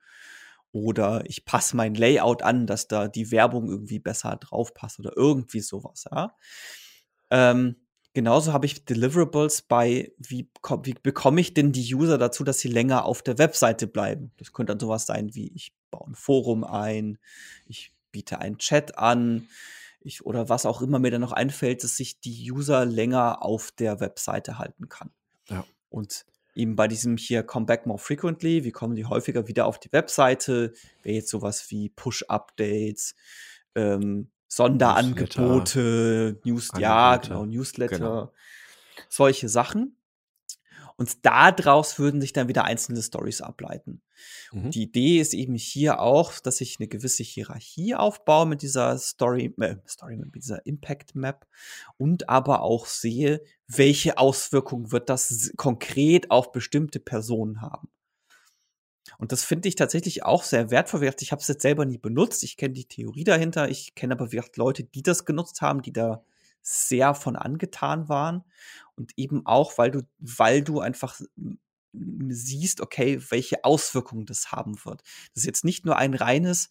oder 0.84 1.22
ich 1.26 1.44
passe 1.44 1.76
mein 1.76 1.94
Layout 1.94 2.42
an, 2.42 2.66
dass 2.66 2.88
da 2.88 3.08
die 3.08 3.30
Werbung 3.30 3.68
irgendwie 3.68 3.98
besser 3.98 4.36
drauf 4.36 4.74
passt 4.74 4.98
oder 4.98 5.12
irgendwie 5.16 5.60
sowas. 5.60 6.04
Ja? 6.10 6.36
Ähm, 7.30 7.76
Genauso 8.16 8.54
habe 8.54 8.64
ich 8.64 8.86
Deliverables 8.86 9.60
bei, 9.60 10.10
wie, 10.16 10.48
wie 10.84 10.94
bekomme 10.94 11.38
ich 11.38 11.52
denn 11.52 11.72
die 11.72 11.94
User 11.94 12.16
dazu, 12.16 12.44
dass 12.44 12.58
sie 12.60 12.68
länger 12.68 13.04
auf 13.04 13.20
der 13.20 13.36
Webseite 13.36 13.86
bleiben? 13.86 14.32
Das 14.38 14.54
könnte 14.54 14.72
dann 14.72 14.80
sowas 14.80 15.04
sein 15.04 15.34
wie, 15.34 15.52
ich 15.54 15.74
baue 15.90 16.06
ein 16.08 16.14
Forum 16.14 16.64
ein, 16.64 17.18
ich 17.66 17.92
biete 18.12 18.38
einen 18.38 18.56
Chat 18.56 18.96
an, 18.96 19.48
ich, 20.00 20.24
oder 20.24 20.48
was 20.48 20.64
auch 20.64 20.80
immer 20.80 20.98
mir 20.98 21.10
dann 21.10 21.20
noch 21.20 21.32
einfällt, 21.32 21.84
dass 21.84 21.98
sich 21.98 22.18
die 22.18 22.50
User 22.50 22.86
länger 22.86 23.42
auf 23.42 23.70
der 23.70 24.00
Webseite 24.00 24.56
halten 24.56 24.88
kann. 24.88 25.10
Ja. 25.50 25.66
Und 25.90 26.24
eben 26.56 26.74
bei 26.74 26.88
diesem 26.88 27.16
hier 27.16 27.42
Come 27.42 27.66
Back 27.66 27.86
More 27.86 27.98
Frequently, 27.98 28.64
wie 28.64 28.72
kommen 28.72 28.94
die 28.94 29.04
häufiger 29.04 29.46
wieder 29.46 29.66
auf 29.66 29.78
die 29.78 29.92
Webseite, 29.92 30.72
wäre 31.02 31.16
jetzt 31.16 31.28
sowas 31.28 31.70
wie 31.70 31.90
Push-Updates, 31.90 33.14
ähm, 33.74 34.30
Sonderangebote, 34.48 36.40
News, 36.44 36.70
ja, 36.78 37.16
genau, 37.16 37.44
Newsletter, 37.44 37.98
genau. 37.98 38.32
solche 39.08 39.48
Sachen. 39.48 39.96
Und 40.98 41.26
daraus 41.26 41.98
würden 41.98 42.22
sich 42.22 42.32
dann 42.32 42.48
wieder 42.48 42.64
einzelne 42.64 43.02
Stories 43.02 43.42
ableiten. 43.42 44.00
Mhm. 44.50 44.70
Die 44.70 44.84
Idee 44.84 45.20
ist 45.20 45.34
eben 45.34 45.54
hier 45.54 46.00
auch, 46.00 46.32
dass 46.40 46.62
ich 46.62 46.76
eine 46.80 46.88
gewisse 46.88 47.22
Hierarchie 47.22 47.94
aufbaue 47.94 48.46
mit 48.46 48.62
dieser 48.62 48.96
Story, 48.96 49.54
äh, 49.60 49.76
Story 49.86 50.16
mit 50.16 50.34
dieser 50.34 50.64
Impact 50.64 51.14
Map 51.14 51.46
und 51.98 52.30
aber 52.30 52.62
auch 52.62 52.86
sehe, 52.86 53.42
welche 53.66 54.16
Auswirkungen 54.16 54.90
wird 54.90 55.10
das 55.10 55.52
konkret 55.56 56.30
auf 56.30 56.52
bestimmte 56.52 56.98
Personen 56.98 57.60
haben. 57.60 57.88
Und 59.18 59.32
das 59.32 59.44
finde 59.44 59.68
ich 59.68 59.76
tatsächlich 59.76 60.24
auch 60.24 60.42
sehr 60.42 60.70
wertvoll. 60.70 61.08
Ich 61.20 61.32
habe 61.32 61.40
es 61.40 61.48
jetzt 61.48 61.62
selber 61.62 61.84
nie 61.84 61.98
benutzt. 61.98 62.42
Ich 62.42 62.56
kenne 62.56 62.74
die 62.74 62.86
Theorie 62.86 63.24
dahinter. 63.24 63.68
Ich 63.68 63.94
kenne 63.94 64.14
aber 64.14 64.28
Leute, 64.56 64.84
die 64.84 65.02
das 65.02 65.24
genutzt 65.24 65.60
haben, 65.60 65.82
die 65.82 65.92
da 65.92 66.24
sehr 66.66 67.14
von 67.14 67.36
angetan 67.36 68.08
waren. 68.08 68.44
Und 68.96 69.12
eben 69.16 69.46
auch, 69.46 69.78
weil 69.78 69.90
du, 69.90 70.02
weil 70.18 70.62
du 70.62 70.80
einfach 70.80 71.20
siehst, 71.92 72.80
okay, 72.80 73.20
welche 73.30 73.64
Auswirkungen 73.64 74.26
das 74.26 74.52
haben 74.52 74.84
wird. 74.84 75.02
Das 75.34 75.42
ist 75.42 75.46
jetzt 75.46 75.64
nicht 75.64 75.86
nur 75.86 75.96
ein 75.96 76.14
reines 76.14 76.70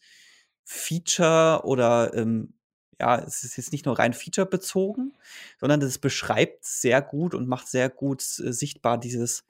Feature 0.63 1.61
oder 1.63 2.13
ähm, 2.13 2.53
ja, 2.99 3.19
es 3.19 3.43
ist 3.43 3.57
jetzt 3.57 3.71
nicht 3.71 3.85
nur 3.85 3.97
rein 3.97 4.13
Feature 4.13 4.47
bezogen, 4.47 5.13
sondern 5.59 5.79
das 5.79 5.97
beschreibt 5.97 6.65
sehr 6.65 7.01
gut 7.01 7.33
und 7.33 7.47
macht 7.47 7.67
sehr 7.67 7.89
gut 7.89 8.21
äh, 8.39 8.53
sichtbar 8.53 8.99
dieses 8.99 9.43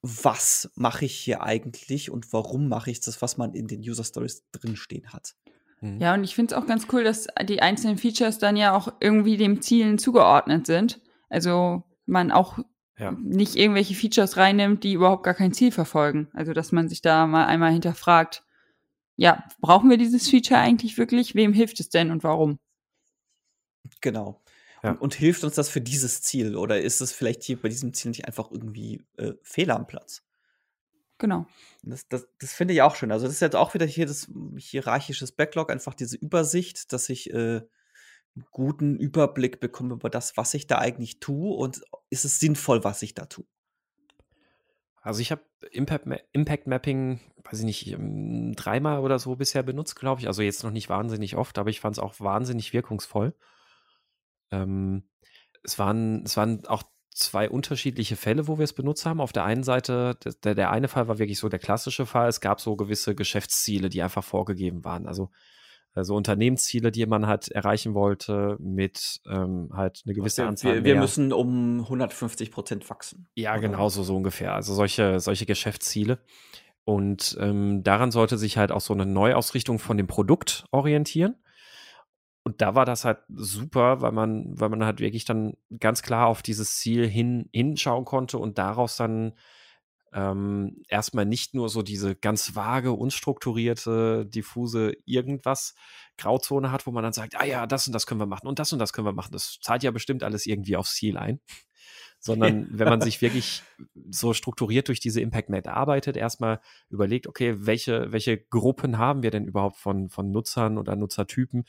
was 0.00 0.70
mache 0.74 1.06
ich 1.06 1.16
hier 1.16 1.42
eigentlich 1.42 2.10
und 2.10 2.32
warum 2.32 2.68
mache 2.68 2.90
ich 2.90 3.00
das, 3.00 3.20
was 3.20 3.36
man 3.36 3.54
in 3.54 3.66
den 3.66 3.80
User 3.80 4.04
Stories 4.04 4.44
drinstehen 4.52 5.12
hat. 5.12 5.34
Mhm. 5.80 6.00
Ja, 6.00 6.14
und 6.14 6.24
ich 6.24 6.34
finde 6.34 6.54
es 6.54 6.60
auch 6.60 6.66
ganz 6.66 6.86
cool, 6.92 7.04
dass 7.04 7.26
die 7.48 7.62
einzelnen 7.62 7.98
Features 7.98 8.38
dann 8.38 8.56
ja 8.56 8.76
auch 8.76 8.92
irgendwie 9.00 9.36
dem 9.36 9.62
Zielen 9.62 9.98
zugeordnet 9.98 10.66
sind. 10.66 11.00
Also 11.28 11.82
man 12.06 12.32
auch 12.32 12.58
ja. 12.98 13.12
nicht 13.12 13.56
irgendwelche 13.56 13.94
Features 13.94 14.36
reinnimmt, 14.36 14.82
die 14.84 14.94
überhaupt 14.94 15.22
gar 15.22 15.34
kein 15.34 15.52
Ziel 15.52 15.72
verfolgen. 15.72 16.28
Also 16.32 16.52
dass 16.52 16.72
man 16.72 16.88
sich 16.88 17.02
da 17.02 17.26
mal 17.26 17.46
einmal 17.46 17.72
hinterfragt, 17.72 18.44
ja, 19.16 19.44
brauchen 19.60 19.90
wir 19.90 19.98
dieses 19.98 20.28
Feature 20.28 20.60
eigentlich 20.60 20.96
wirklich? 20.96 21.34
Wem 21.34 21.52
hilft 21.52 21.80
es 21.80 21.88
denn 21.88 22.10
und 22.10 22.22
warum? 22.22 22.58
Genau. 24.00 24.40
Ja. 24.82 24.92
Und, 24.92 25.00
und, 25.00 25.14
hilft 25.14 25.42
uns 25.42 25.56
das 25.56 25.68
für 25.68 25.80
dieses 25.80 26.22
Ziel? 26.22 26.56
Oder 26.56 26.80
ist 26.80 27.00
es 27.00 27.12
vielleicht 27.12 27.42
hier 27.42 27.60
bei 27.60 27.68
diesem 27.68 27.92
Ziel 27.92 28.10
nicht 28.10 28.26
einfach 28.26 28.52
irgendwie 28.52 29.04
äh, 29.16 29.32
Fehler 29.42 29.74
am 29.74 29.88
Platz? 29.88 30.22
Genau. 31.18 31.46
Das, 31.82 32.08
das, 32.08 32.28
das 32.38 32.52
finde 32.52 32.74
ich 32.74 32.82
auch 32.82 32.94
schön. 32.94 33.10
Also, 33.10 33.26
das 33.26 33.34
ist 33.34 33.40
jetzt 33.40 33.56
auch 33.56 33.74
wieder 33.74 33.86
hier 33.86 34.06
das 34.06 34.28
hierarchisches 34.56 35.32
Backlog, 35.32 35.70
einfach 35.70 35.94
diese 35.94 36.16
Übersicht, 36.16 36.92
dass 36.92 37.08
ich 37.08 37.30
äh, 37.30 37.60
einen 38.36 38.46
guten 38.52 38.96
Überblick 38.96 39.60
bekomme 39.60 39.94
über 39.94 40.10
das, 40.10 40.36
was 40.36 40.54
ich 40.54 40.66
da 40.66 40.78
eigentlich 40.78 41.18
tue 41.18 41.54
und 41.54 41.82
ist 42.10 42.24
es 42.24 42.38
sinnvoll, 42.38 42.84
was 42.84 43.02
ich 43.02 43.14
da 43.14 43.26
tue. 43.26 43.44
Also 45.00 45.20
ich 45.20 45.32
habe 45.32 45.42
Impact, 45.70 46.06
Impact, 46.32 46.66
Mapping, 46.66 47.20
weiß 47.44 47.60
ich 47.60 47.64
nicht, 47.64 47.92
ähm, 47.92 48.54
dreimal 48.54 49.00
oder 49.00 49.18
so 49.18 49.36
bisher 49.36 49.62
benutzt, 49.62 49.96
glaube 49.96 50.20
ich. 50.20 50.26
Also 50.26 50.42
jetzt 50.42 50.62
noch 50.64 50.70
nicht 50.70 50.88
wahnsinnig 50.88 51.36
oft, 51.36 51.58
aber 51.58 51.70
ich 51.70 51.80
fand 51.80 51.96
es 51.96 51.98
auch 51.98 52.20
wahnsinnig 52.20 52.72
wirkungsvoll. 52.72 53.34
Ähm, 54.50 55.08
es, 55.62 55.78
waren, 55.78 56.24
es 56.24 56.36
waren 56.36 56.66
auch 56.66 56.82
zwei 57.18 57.50
unterschiedliche 57.50 58.16
Fälle, 58.16 58.48
wo 58.48 58.58
wir 58.58 58.64
es 58.64 58.72
benutzt 58.72 59.06
haben. 59.06 59.20
Auf 59.20 59.32
der 59.32 59.44
einen 59.44 59.62
Seite, 59.62 60.16
der, 60.44 60.54
der 60.54 60.70
eine 60.70 60.88
Fall 60.88 61.08
war 61.08 61.18
wirklich 61.18 61.38
so 61.38 61.48
der 61.48 61.58
klassische 61.58 62.06
Fall. 62.06 62.28
Es 62.28 62.40
gab 62.40 62.60
so 62.60 62.76
gewisse 62.76 63.14
Geschäftsziele, 63.14 63.88
die 63.88 64.02
einfach 64.02 64.24
vorgegeben 64.24 64.84
waren. 64.84 65.06
Also 65.06 65.30
also 65.94 66.14
Unternehmensziele, 66.14 66.92
die 66.92 67.04
man 67.06 67.26
halt 67.26 67.48
erreichen 67.48 67.94
wollte, 67.94 68.56
mit 68.60 69.20
ähm, 69.28 69.70
halt 69.72 70.02
eine 70.04 70.14
gewisse 70.14 70.42
wir, 70.42 70.48
Anzahl. 70.48 70.74
Wir, 70.76 70.84
wir 70.84 71.00
müssen 71.00 71.32
um 71.32 71.80
150 71.80 72.52
Prozent 72.52 72.88
wachsen. 72.88 73.26
Ja, 73.34 73.56
genau 73.56 73.88
so, 73.88 74.02
so 74.04 74.16
ungefähr. 74.16 74.54
Also 74.54 74.74
solche, 74.74 75.18
solche 75.18 75.44
Geschäftsziele. 75.44 76.20
Und 76.84 77.36
ähm, 77.40 77.82
daran 77.82 78.10
sollte 78.10 78.38
sich 78.38 78.56
halt 78.56 78.70
auch 78.70 78.80
so 78.80 78.94
eine 78.94 79.06
Neuausrichtung 79.06 79.78
von 79.78 79.96
dem 79.96 80.06
Produkt 80.06 80.66
orientieren. 80.70 81.34
Und 82.44 82.62
da 82.62 82.74
war 82.74 82.84
das 82.84 83.04
halt 83.04 83.18
super, 83.28 84.00
weil 84.00 84.12
man, 84.12 84.58
weil 84.58 84.70
man 84.70 84.84
halt 84.84 85.00
wirklich 85.00 85.24
dann 85.24 85.54
ganz 85.80 86.02
klar 86.02 86.28
auf 86.28 86.42
dieses 86.42 86.78
Ziel 86.78 87.06
hin, 87.06 87.48
hinschauen 87.52 88.04
konnte 88.04 88.38
und 88.38 88.58
daraus 88.58 88.96
dann 88.96 89.34
ähm, 90.12 90.82
erstmal 90.88 91.26
nicht 91.26 91.54
nur 91.54 91.68
so 91.68 91.82
diese 91.82 92.14
ganz 92.14 92.54
vage, 92.54 92.92
unstrukturierte, 92.92 94.26
diffuse 94.26 94.92
irgendwas 95.04 95.74
Grauzone 96.16 96.72
hat, 96.72 96.86
wo 96.86 96.90
man 96.90 97.02
dann 97.02 97.12
sagt, 97.12 97.36
ah 97.36 97.44
ja, 97.44 97.66
das 97.66 97.86
und 97.86 97.92
das 97.92 98.06
können 98.06 98.20
wir 98.20 98.26
machen 98.26 98.46
und 98.48 98.58
das 98.58 98.72
und 98.72 98.78
das 98.78 98.92
können 98.92 99.06
wir 99.06 99.12
machen. 99.12 99.32
Das 99.32 99.58
zahlt 99.60 99.82
ja 99.82 99.90
bestimmt 99.90 100.22
alles 100.22 100.46
irgendwie 100.46 100.76
aufs 100.76 100.94
Ziel 100.94 101.16
ein. 101.16 101.40
Sondern 102.20 102.66
wenn 102.72 102.88
man 102.88 103.00
sich 103.00 103.22
wirklich 103.22 103.62
so 104.10 104.34
strukturiert 104.34 104.88
durch 104.88 104.98
diese 104.98 105.20
Impact 105.20 105.50
Map 105.50 105.68
arbeitet, 105.68 106.16
erstmal 106.16 106.60
überlegt, 106.90 107.28
okay, 107.28 107.54
welche, 107.58 108.10
welche 108.10 108.38
Gruppen 108.38 108.98
haben 108.98 109.22
wir 109.22 109.30
denn 109.30 109.46
überhaupt 109.46 109.76
von, 109.76 110.08
von 110.08 110.32
Nutzern 110.32 110.78
oder 110.78 110.96
Nutzertypen? 110.96 111.64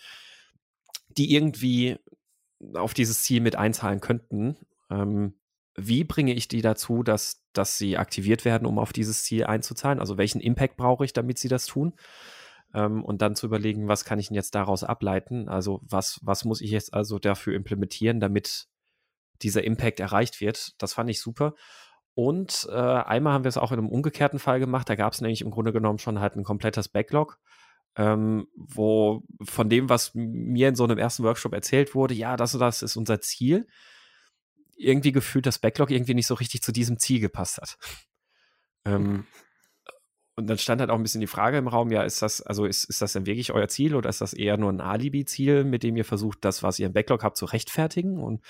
Die 1.17 1.33
irgendwie 1.33 1.97
auf 2.73 2.93
dieses 2.93 3.23
Ziel 3.23 3.41
mit 3.41 3.55
einzahlen 3.55 4.01
könnten. 4.01 4.57
Ähm, 4.89 5.35
wie 5.75 6.03
bringe 6.03 6.33
ich 6.33 6.47
die 6.47 6.61
dazu, 6.61 7.03
dass, 7.03 7.43
dass 7.53 7.77
sie 7.77 7.97
aktiviert 7.97 8.45
werden, 8.45 8.65
um 8.65 8.79
auf 8.79 8.93
dieses 8.93 9.23
Ziel 9.23 9.45
einzuzahlen? 9.45 9.99
Also 9.99 10.17
welchen 10.17 10.41
Impact 10.41 10.77
brauche 10.77 11.05
ich, 11.05 11.13
damit 11.13 11.37
sie 11.37 11.47
das 11.47 11.65
tun? 11.65 11.93
Ähm, 12.73 13.03
und 13.03 13.21
dann 13.21 13.35
zu 13.35 13.45
überlegen, 13.45 13.87
was 13.87 14.05
kann 14.05 14.19
ich 14.19 14.27
denn 14.27 14.35
jetzt 14.35 14.55
daraus 14.55 14.83
ableiten? 14.83 15.47
Also 15.47 15.79
was, 15.83 16.19
was 16.21 16.45
muss 16.45 16.61
ich 16.61 16.71
jetzt 16.71 16.93
also 16.93 17.17
dafür 17.17 17.55
implementieren, 17.55 18.19
damit 18.19 18.67
dieser 19.41 19.63
Impact 19.63 19.99
erreicht 19.99 20.41
wird? 20.41 20.73
Das 20.81 20.93
fand 20.93 21.09
ich 21.09 21.21
super. 21.21 21.55
Und 22.13 22.67
äh, 22.69 22.75
einmal 22.75 23.33
haben 23.33 23.45
wir 23.45 23.49
es 23.49 23.57
auch 23.57 23.71
in 23.71 23.79
einem 23.79 23.89
umgekehrten 23.89 24.39
Fall 24.39 24.59
gemacht. 24.59 24.89
Da 24.89 24.95
gab 24.95 25.13
es 25.13 25.21
nämlich 25.21 25.41
im 25.41 25.51
Grunde 25.51 25.71
genommen 25.71 25.99
schon 25.99 26.19
halt 26.19 26.35
ein 26.35 26.43
komplettes 26.43 26.89
Backlog 26.89 27.39
ähm, 27.99 28.47
wo 28.55 29.23
von 29.43 29.69
dem, 29.69 29.89
was 29.89 30.11
mir 30.15 30.69
in 30.69 30.75
so 30.75 30.85
einem 30.85 30.97
ersten 30.97 31.23
Workshop 31.23 31.53
erzählt 31.53 31.93
wurde, 31.93 32.13
ja, 32.13 32.37
das 32.37 32.53
und 32.53 32.61
das 32.61 32.81
ist 32.81 32.95
unser 32.95 33.19
Ziel, 33.19 33.67
irgendwie 34.77 35.11
gefühlt 35.11 35.45
das 35.45 35.59
Backlog 35.59 35.91
irgendwie 35.91 36.13
nicht 36.13 36.27
so 36.27 36.35
richtig 36.35 36.61
zu 36.61 36.71
diesem 36.71 36.97
Ziel 36.97 37.19
gepasst 37.19 37.57
hat. 37.57 37.77
ähm, 38.85 39.25
und 40.37 40.47
dann 40.47 40.57
stand 40.57 40.79
halt 40.79 40.91
auch 40.91 40.95
ein 40.95 41.03
bisschen 41.03 41.19
die 41.19 41.27
Frage 41.27 41.57
im 41.57 41.67
Raum, 41.67 41.91
ja, 41.91 42.03
ist 42.03 42.21
das, 42.21 42.41
also 42.41 42.65
ist, 42.65 42.85
ist 42.85 43.01
das 43.01 43.11
denn 43.11 43.25
wirklich 43.25 43.51
euer 43.51 43.67
Ziel 43.67 43.93
oder 43.93 44.07
ist 44.09 44.21
das 44.21 44.31
eher 44.31 44.55
nur 44.55 44.71
ein 44.71 44.79
Alibi-Ziel, 44.79 45.65
mit 45.65 45.83
dem 45.83 45.97
ihr 45.97 46.05
versucht, 46.05 46.45
das, 46.45 46.63
was 46.63 46.79
ihr 46.79 46.87
im 46.87 46.93
Backlog 46.93 47.25
habt, 47.25 47.35
zu 47.35 47.43
rechtfertigen? 47.43 48.17
Und 48.23 48.41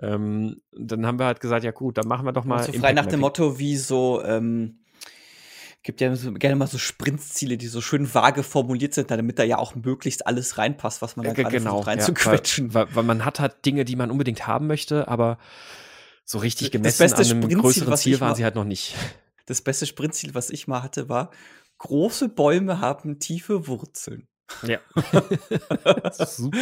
ähm, 0.00 0.62
dann 0.72 1.04
haben 1.04 1.18
wir 1.18 1.26
halt 1.26 1.40
gesagt, 1.40 1.64
ja 1.64 1.72
gut, 1.72 1.98
dann 1.98 2.08
machen 2.08 2.24
wir 2.24 2.32
doch 2.32 2.46
mal. 2.46 2.62
So 2.62 2.72
frei 2.72 2.94
nach 2.94 3.04
dem 3.04 3.20
Motto, 3.20 3.58
wie 3.58 3.76
so, 3.76 4.22
ähm, 4.24 4.78
gibt 5.86 6.00
ja 6.00 6.14
so, 6.16 6.32
gerne 6.32 6.56
mal 6.56 6.66
so 6.66 6.78
Sprintziele, 6.78 7.56
die 7.56 7.68
so 7.68 7.80
schön 7.80 8.12
vage 8.12 8.42
formuliert 8.42 8.92
sind, 8.92 9.10
damit 9.10 9.38
da 9.38 9.44
ja 9.44 9.56
auch 9.56 9.74
möglichst 9.76 10.26
alles 10.26 10.58
reinpasst, 10.58 11.00
was 11.00 11.16
man 11.16 11.24
da 11.24 11.32
gerade 11.32 11.56
genau, 11.56 11.82
versucht 11.82 11.86
reinzuquetschen. 11.86 12.68
Ja, 12.68 12.74
weil, 12.74 12.86
weil, 12.88 12.96
weil, 12.96 13.04
man 13.04 13.24
hat 13.24 13.40
halt 13.40 13.64
Dinge, 13.64 13.84
die 13.84 13.96
man 13.96 14.10
unbedingt 14.10 14.46
haben 14.46 14.66
möchte, 14.66 15.08
aber 15.08 15.38
so 16.24 16.38
richtig 16.38 16.72
gemessen 16.72 17.04
das 17.04 17.16
beste 17.16 17.36
an 17.36 17.42
einem 17.44 17.60
größeren 17.60 17.96
Ziel 17.96 18.20
waren 18.20 18.30
mal, 18.30 18.34
sie 18.34 18.44
halt 18.44 18.54
noch 18.54 18.64
nicht. 18.64 18.94
Das 19.48 19.60
beste 19.60 19.86
Sprintziel, 19.86 20.34
was 20.34 20.50
ich 20.50 20.66
mal 20.66 20.82
hatte, 20.82 21.08
war, 21.08 21.30
große 21.78 22.28
Bäume 22.30 22.80
haben 22.80 23.20
tiefe 23.20 23.68
Wurzeln. 23.68 24.26
Ja. 24.64 24.80
super. 26.26 26.58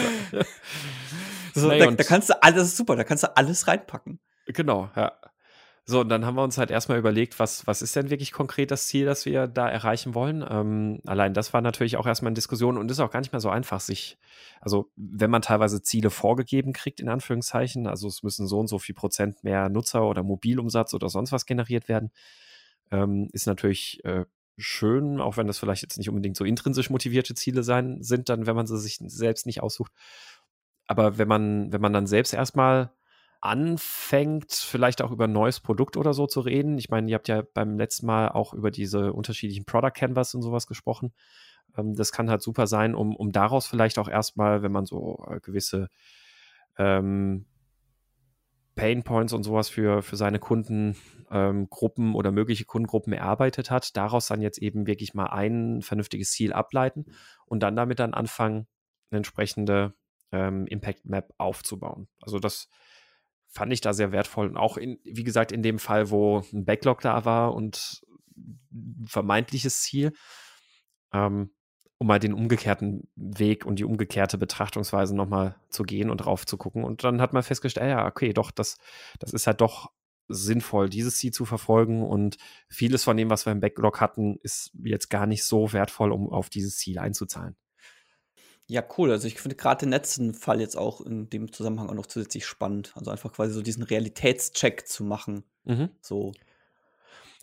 So, 1.55 1.70
da, 1.70 1.91
da, 1.91 2.05
kannst 2.05 2.29
du 2.29 2.43
alles, 2.43 2.77
super, 2.77 2.95
da 2.95 3.05
kannst 3.05 3.25
du 3.25 3.35
alles 3.35 3.66
reinpacken. 3.68 4.20
Genau, 4.49 4.91
ja. 4.95 5.18
So, 5.87 6.01
und 6.01 6.09
dann 6.09 6.24
haben 6.24 6.37
wir 6.37 6.43
uns 6.43 6.57
halt 6.57 6.70
erstmal 6.70 6.99
überlegt, 6.99 7.39
was, 7.39 7.66
was 7.66 7.82
ist 7.82 7.95
denn 7.95 8.09
wirklich 8.09 8.32
konkret 8.32 8.70
das 8.70 8.87
Ziel, 8.87 9.05
das 9.05 9.26
wir 9.26 9.47
da 9.47 9.68
erreichen 9.68 10.14
wollen. 10.14 10.43
Ähm, 10.49 11.01
allein 11.05 11.35
das 11.35 11.53
war 11.53 11.61
natürlich 11.61 11.99
auch 11.99 12.07
erstmal 12.07 12.30
eine 12.30 12.37
Diskussion 12.37 12.78
und 12.78 12.91
ist 12.91 13.01
auch 13.01 13.11
gar 13.11 13.20
nicht 13.20 13.32
mehr 13.32 13.41
so 13.41 13.51
einfach, 13.51 13.80
sich, 13.80 14.16
also 14.62 14.91
wenn 14.97 15.30
man 15.30 15.43
teilweise 15.43 15.82
Ziele 15.82 16.09
vorgegeben 16.09 16.72
kriegt, 16.72 17.01
in 17.01 17.11
Anführungszeichen, 17.11 17.87
also 17.87 18.09
es 18.09 18.22
müssen 18.22 18.47
so 18.47 18.61
und 18.61 18.68
so 18.68 18.78
viel 18.78 18.95
Prozent 18.95 19.45
mehr 19.45 19.68
Nutzer 19.68 20.05
oder 20.09 20.22
Mobilumsatz 20.22 20.95
oder 20.95 21.11
sonst 21.11 21.32
was 21.32 21.45
generiert 21.45 21.87
werden, 21.87 22.12
ähm, 22.91 23.28
ist 23.32 23.47
natürlich 23.47 24.03
äh, 24.05 24.24
schön, 24.57 25.20
auch 25.20 25.37
wenn 25.37 25.47
das 25.47 25.59
vielleicht 25.59 25.82
jetzt 25.82 25.99
nicht 25.99 26.09
unbedingt 26.09 26.37
so 26.37 26.45
intrinsisch 26.45 26.89
motivierte 26.89 27.35
Ziele 27.35 27.62
sein 27.62 28.03
sind, 28.03 28.30
dann, 28.30 28.47
wenn 28.47 28.57
man 28.57 28.66
sie 28.66 28.78
sich 28.78 28.99
selbst 29.03 29.45
nicht 29.45 29.62
aussucht. 29.62 29.93
Aber 30.87 31.18
wenn 31.18 31.28
man, 31.28 31.72
wenn 31.72 31.80
man 31.82 31.93
dann 31.93 32.07
selbst 32.07 32.32
erstmal 32.32 32.91
anfängt, 33.45 34.53
vielleicht 34.53 35.03
auch 35.03 35.11
über 35.11 35.24
ein 35.24 35.32
neues 35.32 35.61
Produkt 35.61 35.97
oder 35.97 36.14
so 36.14 36.26
zu 36.26 36.40
reden. 36.40 36.78
Ich 36.78 36.88
meine, 36.88 37.11
ihr 37.11 37.14
habt 37.14 37.28
ja 37.28 37.42
beim 37.55 37.76
letzten 37.78 38.07
Mal 38.07 38.30
auch 38.30 38.55
über 38.55 38.70
diese 38.70 39.12
unterschiedlichen 39.12 39.66
Product 39.66 39.92
Canvas 39.95 40.34
und 40.34 40.42
sowas 40.42 40.66
gesprochen. 40.66 41.12
Ähm, 41.76 41.95
das 41.95 42.11
kann 42.11 42.30
halt 42.30 42.42
super 42.42 42.66
sein, 42.66 42.95
um, 42.95 43.14
um 43.14 43.32
daraus 43.32 43.66
vielleicht 43.66 43.99
auch 43.99 44.09
erstmal, 44.09 44.62
wenn 44.62 44.72
man 44.72 44.86
so 44.86 45.24
äh, 45.28 45.40
gewisse 45.40 45.88
ähm, 46.78 47.45
Pain 48.76 49.05
Points 49.05 49.32
und 49.32 49.45
sowas 49.45 49.68
für, 49.68 50.03
für 50.03 50.16
seine 50.16 50.38
Kundengruppen 50.38 52.07
ähm, 52.07 52.14
oder 52.14 52.32
mögliche 52.32 52.64
Kundengruppen 52.64 53.12
erarbeitet 53.12 53.70
hat, 53.70 53.97
daraus 53.97 54.26
dann 54.26 54.40
jetzt 54.40 54.59
eben 54.59 54.86
wirklich 54.86 55.14
mal 55.14 55.26
ein 55.26 55.82
vernünftiges 55.82 56.32
Ziel 56.32 56.53
ableiten 56.53 57.05
und 57.47 57.62
dann 57.62 57.76
damit 57.76 57.99
dann 58.01 58.14
anfangen, 58.14 58.66
eine 59.11 59.18
entsprechende 59.18 59.95
ähm, 60.32 60.66
Impact 60.66 61.05
Map 61.05 61.32
aufzubauen. 61.38 62.09
Also 62.20 62.38
das 62.38 62.68
fand 63.55 63.73
ich 63.73 63.81
da 63.81 63.93
sehr 63.93 64.11
wertvoll. 64.11 64.49
Und 64.49 64.57
auch, 64.57 64.77
in, 64.77 64.99
wie 65.05 65.25
gesagt, 65.25 65.53
in 65.53 65.63
dem 65.63 65.79
Fall, 65.79 66.11
wo 66.11 66.43
ein 66.53 66.65
Backlog 66.65 67.01
da 67.01 67.25
war 67.25 67.55
und 67.55 68.03
ein 68.37 69.07
vermeintliches 69.07 69.81
Ziel, 69.81 70.13
ähm, 71.13 71.51
um 71.99 72.09
mal 72.09 72.19
den 72.19 72.35
umgekehrten 72.35 73.09
Weg 73.15 73.65
und 73.65 73.79
die 73.79 73.85
umgekehrte 73.85 74.39
Betrachtungsweise 74.39 75.15
nochmal 75.15 75.55
zu 75.71 75.85
gehen 75.85 76.11
und 76.11 76.19
drauf 76.19 76.45
zu 76.45 76.57
gucken. 76.57 76.83
Und 76.83 77.05
dann 77.05 77.21
hat 77.21 77.33
man 77.33 77.45
festgestellt, 77.45 77.91
ja, 77.91 78.07
okay, 78.07 78.33
doch, 78.33 78.51
das, 78.51 78.77
das 79.21 79.33
ist 79.33 79.47
halt 79.47 79.61
doch 79.61 79.93
sinnvoll, 80.27 80.89
dieses 80.89 81.17
Ziel 81.19 81.33
zu 81.33 81.45
verfolgen. 81.45 82.03
Und 82.03 82.39
vieles 82.69 83.05
von 83.05 83.17
dem, 83.17 83.31
was 83.31 83.47
wir 83.47 83.53
im 83.53 83.61
Backlog 83.61 84.01
hatten, 84.01 84.39
ist 84.43 84.73
jetzt 84.83 85.11
gar 85.11 85.27
nicht 85.27 85.45
so 85.45 85.73
wertvoll, 85.73 86.11
um 86.11 86.29
auf 86.29 86.51
dieses 86.51 86.77
Ziel 86.77 86.99
einzuzahlen. 86.99 87.55
Ja, 88.67 88.83
cool. 88.97 89.11
Also 89.11 89.27
ich 89.27 89.41
finde 89.41 89.57
gerade 89.57 89.81
den 89.81 89.91
letzten 89.91 90.33
Fall 90.33 90.61
jetzt 90.61 90.77
auch 90.77 91.01
in 91.03 91.29
dem 91.29 91.53
Zusammenhang 91.53 91.91
auch 91.91 91.95
noch 91.95 92.07
zusätzlich 92.07 92.47
spannend. 92.47 92.93
Also 92.97 93.11
einfach 93.11 93.33
quasi 93.33 93.53
so 93.53 93.62
diesen 93.62 93.83
Realitätscheck 93.83 94.89
zu 94.89 95.05
machen. 95.05 95.45
Mhm. 95.65 95.91
So. 96.01 96.33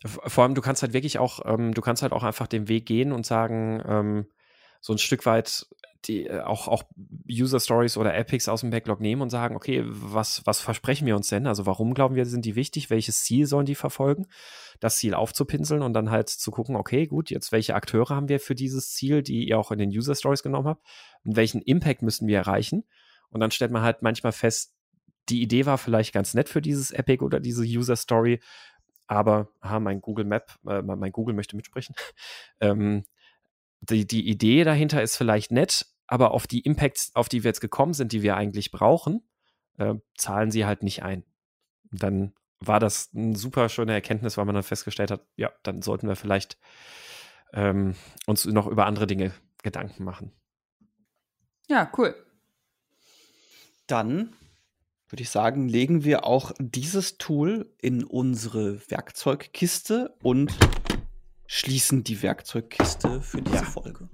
Vor 0.04 0.42
allem, 0.42 0.56
du 0.56 0.62
kannst 0.62 0.82
halt 0.82 0.92
wirklich 0.92 1.18
auch, 1.20 1.40
ähm, 1.44 1.74
du 1.74 1.80
kannst 1.80 2.02
halt 2.02 2.12
auch 2.12 2.24
einfach 2.24 2.48
den 2.48 2.66
Weg 2.66 2.86
gehen 2.86 3.12
und 3.12 3.24
sagen, 3.24 3.80
ähm, 3.86 4.26
so 4.80 4.92
ein 4.92 4.98
Stück 4.98 5.24
weit 5.26 5.66
die 6.06 6.26
äh, 6.26 6.40
auch, 6.40 6.68
auch 6.68 6.84
User 7.30 7.60
Stories 7.60 7.96
oder 7.96 8.14
Epics 8.14 8.48
aus 8.48 8.60
dem 8.60 8.70
Backlog 8.70 9.00
nehmen 9.00 9.22
und 9.22 9.30
sagen, 9.30 9.56
okay, 9.56 9.82
was, 9.86 10.42
was 10.44 10.60
versprechen 10.60 11.06
wir 11.06 11.16
uns 11.16 11.28
denn? 11.28 11.46
Also 11.46 11.66
warum 11.66 11.94
glauben 11.94 12.14
wir, 12.14 12.26
sind 12.26 12.44
die 12.44 12.56
wichtig? 12.56 12.90
Welches 12.90 13.22
Ziel 13.22 13.46
sollen 13.46 13.66
die 13.66 13.74
verfolgen? 13.74 14.26
Das 14.80 14.96
Ziel 14.96 15.14
aufzupinseln 15.14 15.82
und 15.82 15.92
dann 15.94 16.10
halt 16.10 16.28
zu 16.28 16.50
gucken, 16.50 16.76
okay, 16.76 17.06
gut, 17.06 17.30
jetzt 17.30 17.52
welche 17.52 17.74
Akteure 17.74 18.10
haben 18.10 18.28
wir 18.28 18.40
für 18.40 18.54
dieses 18.54 18.92
Ziel, 18.92 19.22
die 19.22 19.48
ihr 19.48 19.58
auch 19.58 19.70
in 19.70 19.78
den 19.78 19.90
User 19.90 20.14
Stories 20.14 20.42
genommen 20.42 20.68
habt? 20.68 20.84
Und 21.24 21.36
welchen 21.36 21.62
Impact 21.62 22.02
müssen 22.02 22.26
wir 22.26 22.38
erreichen? 22.38 22.84
Und 23.30 23.40
dann 23.40 23.50
stellt 23.50 23.70
man 23.70 23.82
halt 23.82 24.02
manchmal 24.02 24.32
fest, 24.32 24.74
die 25.28 25.42
Idee 25.42 25.66
war 25.66 25.78
vielleicht 25.78 26.12
ganz 26.12 26.34
nett 26.34 26.48
für 26.48 26.60
dieses 26.60 26.90
Epic 26.90 27.24
oder 27.24 27.40
diese 27.40 27.62
User 27.62 27.96
Story, 27.96 28.40
aber 29.06 29.48
aha, 29.60 29.80
mein 29.80 30.00
Google 30.00 30.24
Map, 30.24 30.58
äh, 30.66 30.82
mein 30.82 31.12
Google 31.12 31.34
möchte 31.34 31.56
mitsprechen. 31.56 31.94
ähm, 32.60 33.04
die, 33.80 34.06
die 34.06 34.28
Idee 34.28 34.64
dahinter 34.64 35.02
ist 35.02 35.16
vielleicht 35.16 35.50
nett, 35.50 35.86
aber 36.06 36.32
auf 36.32 36.46
die 36.46 36.60
Impacts, 36.60 37.14
auf 37.14 37.28
die 37.28 37.44
wir 37.44 37.48
jetzt 37.48 37.60
gekommen 37.60 37.94
sind, 37.94 38.12
die 38.12 38.22
wir 38.22 38.36
eigentlich 38.36 38.70
brauchen, 38.70 39.22
äh, 39.78 39.94
zahlen 40.16 40.50
sie 40.50 40.64
halt 40.64 40.82
nicht 40.82 41.02
ein. 41.02 41.24
Dann 41.90 42.32
war 42.60 42.80
das 42.80 43.10
eine 43.14 43.36
super 43.36 43.68
schöne 43.68 43.92
Erkenntnis, 43.92 44.36
weil 44.36 44.44
man 44.44 44.54
dann 44.54 44.64
festgestellt 44.64 45.10
hat, 45.10 45.26
ja, 45.36 45.50
dann 45.62 45.82
sollten 45.82 46.08
wir 46.08 46.16
vielleicht 46.16 46.58
ähm, 47.52 47.94
uns 48.26 48.44
noch 48.44 48.66
über 48.66 48.86
andere 48.86 49.06
Dinge 49.06 49.32
Gedanken 49.62 50.04
machen. 50.04 50.32
Ja, 51.68 51.90
cool. 51.96 52.14
Dann 53.86 54.32
würde 55.08 55.22
ich 55.22 55.30
sagen, 55.30 55.68
legen 55.68 56.04
wir 56.04 56.24
auch 56.24 56.52
dieses 56.58 57.18
Tool 57.18 57.70
in 57.80 58.02
unsere 58.02 58.80
Werkzeugkiste 58.90 60.14
und 60.22 60.52
schließen 61.46 62.02
die 62.02 62.22
Werkzeugkiste 62.22 63.20
für 63.20 63.42
diese 63.42 63.56
ja. 63.56 63.62
Folge. 63.62 64.08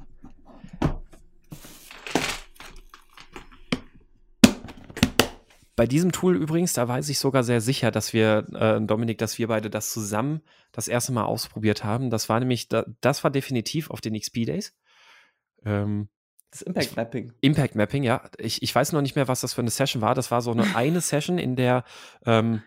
Bei 5.76 5.86
diesem 5.86 6.10
Tool 6.10 6.34
übrigens, 6.34 6.72
da 6.72 6.88
weiß 6.88 7.08
ich 7.08 7.20
sogar 7.20 7.44
sehr 7.44 7.60
sicher, 7.60 7.92
dass 7.92 8.12
wir, 8.12 8.46
äh, 8.52 8.80
Dominik, 8.84 9.18
dass 9.18 9.38
wir 9.38 9.46
beide 9.46 9.70
das 9.70 9.92
zusammen 9.92 10.40
das 10.72 10.88
erste 10.88 11.12
Mal 11.12 11.22
ausprobiert 11.22 11.84
haben. 11.84 12.10
Das 12.10 12.28
war 12.28 12.40
nämlich, 12.40 12.68
da, 12.68 12.84
das 13.00 13.22
war 13.22 13.30
definitiv 13.30 13.88
auf 13.90 14.00
den 14.00 14.18
XP 14.18 14.44
Days. 14.44 14.74
Ähm, 15.64 16.08
das 16.50 16.62
Impact 16.62 16.96
Mapping. 16.96 17.32
Impact 17.40 17.74
Mapping, 17.74 18.02
ja. 18.02 18.22
Ich, 18.38 18.62
ich 18.62 18.74
weiß 18.74 18.92
noch 18.92 19.02
nicht 19.02 19.16
mehr, 19.16 19.28
was 19.28 19.40
das 19.42 19.54
für 19.54 19.60
eine 19.60 19.70
Session 19.70 20.00
war. 20.02 20.14
Das 20.14 20.30
war 20.30 20.40
so 20.40 20.50
eine, 20.50 20.64
eine 20.76 21.00
Session, 21.00 21.38
in 21.38 21.56
der 21.56 21.84
ähm, 22.24 22.62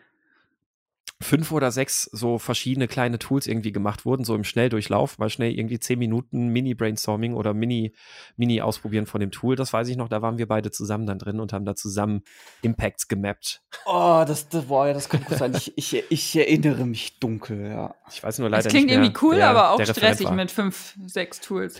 fünf 1.21 1.51
oder 1.51 1.71
sechs 1.71 2.03
so 2.03 2.37
verschiedene 2.37 2.87
kleine 2.87 3.19
Tools 3.19 3.47
irgendwie 3.47 3.71
gemacht 3.71 4.05
wurden, 4.05 4.23
so 4.23 4.35
im 4.35 4.43
Schnelldurchlauf, 4.43 5.17
mal 5.17 5.29
schnell 5.29 5.51
irgendwie 5.51 5.79
zehn 5.79 5.99
Minuten 5.99 6.47
Mini-Brainstorming 6.49 7.33
oder 7.33 7.53
Mini, 7.53 7.93
Mini-Ausprobieren 8.37 9.05
von 9.05 9.21
dem 9.21 9.31
Tool. 9.31 9.55
Das 9.55 9.71
weiß 9.73 9.87
ich 9.87 9.97
noch, 9.97 10.09
da 10.09 10.21
waren 10.21 10.37
wir 10.37 10.47
beide 10.47 10.71
zusammen 10.71 11.05
dann 11.05 11.19
drin 11.19 11.39
und 11.39 11.53
haben 11.53 11.65
da 11.65 11.75
zusammen 11.75 12.23
Impacts 12.61 13.07
gemappt. 13.07 13.61
Oh, 13.85 14.23
das, 14.27 14.49
das, 14.49 14.65
boah, 14.65 14.87
ja, 14.87 14.93
das 14.93 15.09
kann 15.09 15.23
gut 15.23 15.37
sein. 15.37 15.53
Ich, 15.55 15.77
ich, 15.77 16.03
ich, 16.09 16.35
erinnere 16.35 16.85
mich 16.85 17.19
dunkel, 17.19 17.67
ja. 17.69 17.95
Ich 18.11 18.23
weiß 18.23 18.39
nur 18.39 18.49
leider 18.49 18.63
das 18.63 18.71
klingt 18.71 18.87
nicht 18.87 18.95
mehr, 18.95 19.05
irgendwie 19.05 19.25
cool, 19.25 19.35
der, 19.35 19.49
aber 19.49 19.71
auch 19.71 19.85
stressig 19.85 20.29
mit 20.31 20.51
fünf, 20.51 20.95
sechs 21.05 21.39
Tools. 21.39 21.79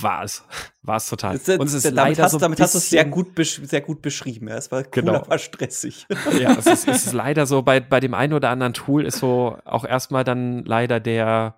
War 0.00 0.24
es. 0.24 0.44
War 0.82 0.96
es 0.96 1.08
total. 1.08 1.38
Das, 1.38 1.48
und 1.58 1.66
es 1.66 1.74
ist 1.74 1.84
damit 1.84 1.96
leider 1.96 2.22
hast, 2.24 2.32
so 2.32 2.38
damit 2.38 2.60
hast 2.60 2.74
du 2.74 2.78
es 2.78 2.90
sehr 2.90 3.04
gut, 3.04 3.28
sehr 3.44 3.80
gut 3.80 4.02
beschrieben. 4.02 4.48
Ja. 4.48 4.56
Es 4.56 4.70
war 4.70 4.80
cool, 4.80 4.88
genau. 4.92 5.14
aber 5.16 5.38
stressig. 5.38 6.06
Ja, 6.38 6.52
es 6.52 6.66
ist, 6.66 6.88
es 6.88 7.06
ist 7.06 7.12
leider 7.12 7.46
so, 7.46 7.62
bei, 7.62 7.80
bei 7.80 8.00
dem 8.00 8.14
einen 8.14 8.32
oder 8.32 8.50
anderen 8.50 8.74
Tool 8.74 9.04
ist 9.04 9.18
so 9.18 9.58
auch 9.64 9.84
erstmal 9.84 10.24
dann 10.24 10.64
leider 10.64 11.00
der, 11.00 11.56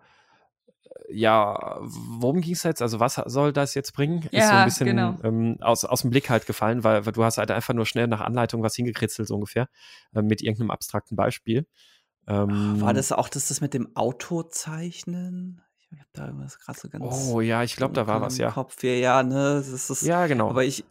ja, 1.10 1.78
worum 1.80 2.40
ging 2.40 2.54
es 2.54 2.62
jetzt? 2.62 2.82
Also 2.82 3.00
was 3.00 3.14
soll 3.26 3.52
das 3.52 3.74
jetzt 3.74 3.92
bringen? 3.92 4.28
Ja, 4.30 4.40
ist 4.40 4.48
so 4.48 4.54
ein 4.54 4.64
bisschen 4.64 4.86
genau. 4.86 5.16
ähm, 5.22 5.56
aus, 5.60 5.84
aus 5.84 6.02
dem 6.02 6.10
Blick 6.10 6.30
halt 6.30 6.46
gefallen, 6.46 6.84
weil, 6.84 7.06
weil 7.06 7.12
du 7.12 7.24
hast 7.24 7.38
halt 7.38 7.50
einfach 7.50 7.74
nur 7.74 7.86
schnell 7.86 8.06
nach 8.06 8.20
Anleitung 8.20 8.62
was 8.62 8.74
hingekritzelt, 8.74 9.28
so 9.28 9.34
ungefähr, 9.34 9.68
äh, 10.14 10.22
mit 10.22 10.42
irgendeinem 10.42 10.70
abstrakten 10.70 11.16
Beispiel. 11.16 11.66
Ähm, 12.26 12.80
War 12.80 12.92
das 12.92 13.12
auch 13.12 13.28
das, 13.28 13.48
das 13.48 13.60
mit 13.60 13.74
dem 13.74 13.96
Autozeichnen? 13.96 15.62
Ich 15.90 15.98
habe 15.98 16.10
da 16.12 16.26
irgendwas 16.26 16.58
so 16.80 16.88
ganz. 16.88 17.28
Oh 17.30 17.40
ja, 17.40 17.62
ich 17.62 17.76
glaube, 17.76 17.94
da 17.94 18.06
war 18.06 18.20
was, 18.20 18.36
ja. 18.36 18.50
Kopf. 18.50 18.82
Ja, 18.82 18.90
ja, 18.90 19.22
ne, 19.22 19.64
das 19.66 19.90
ist. 19.90 20.02
Ja, 20.02 20.26
genau. 20.26 20.50
Aber 20.50 20.64
ich, 20.64 20.84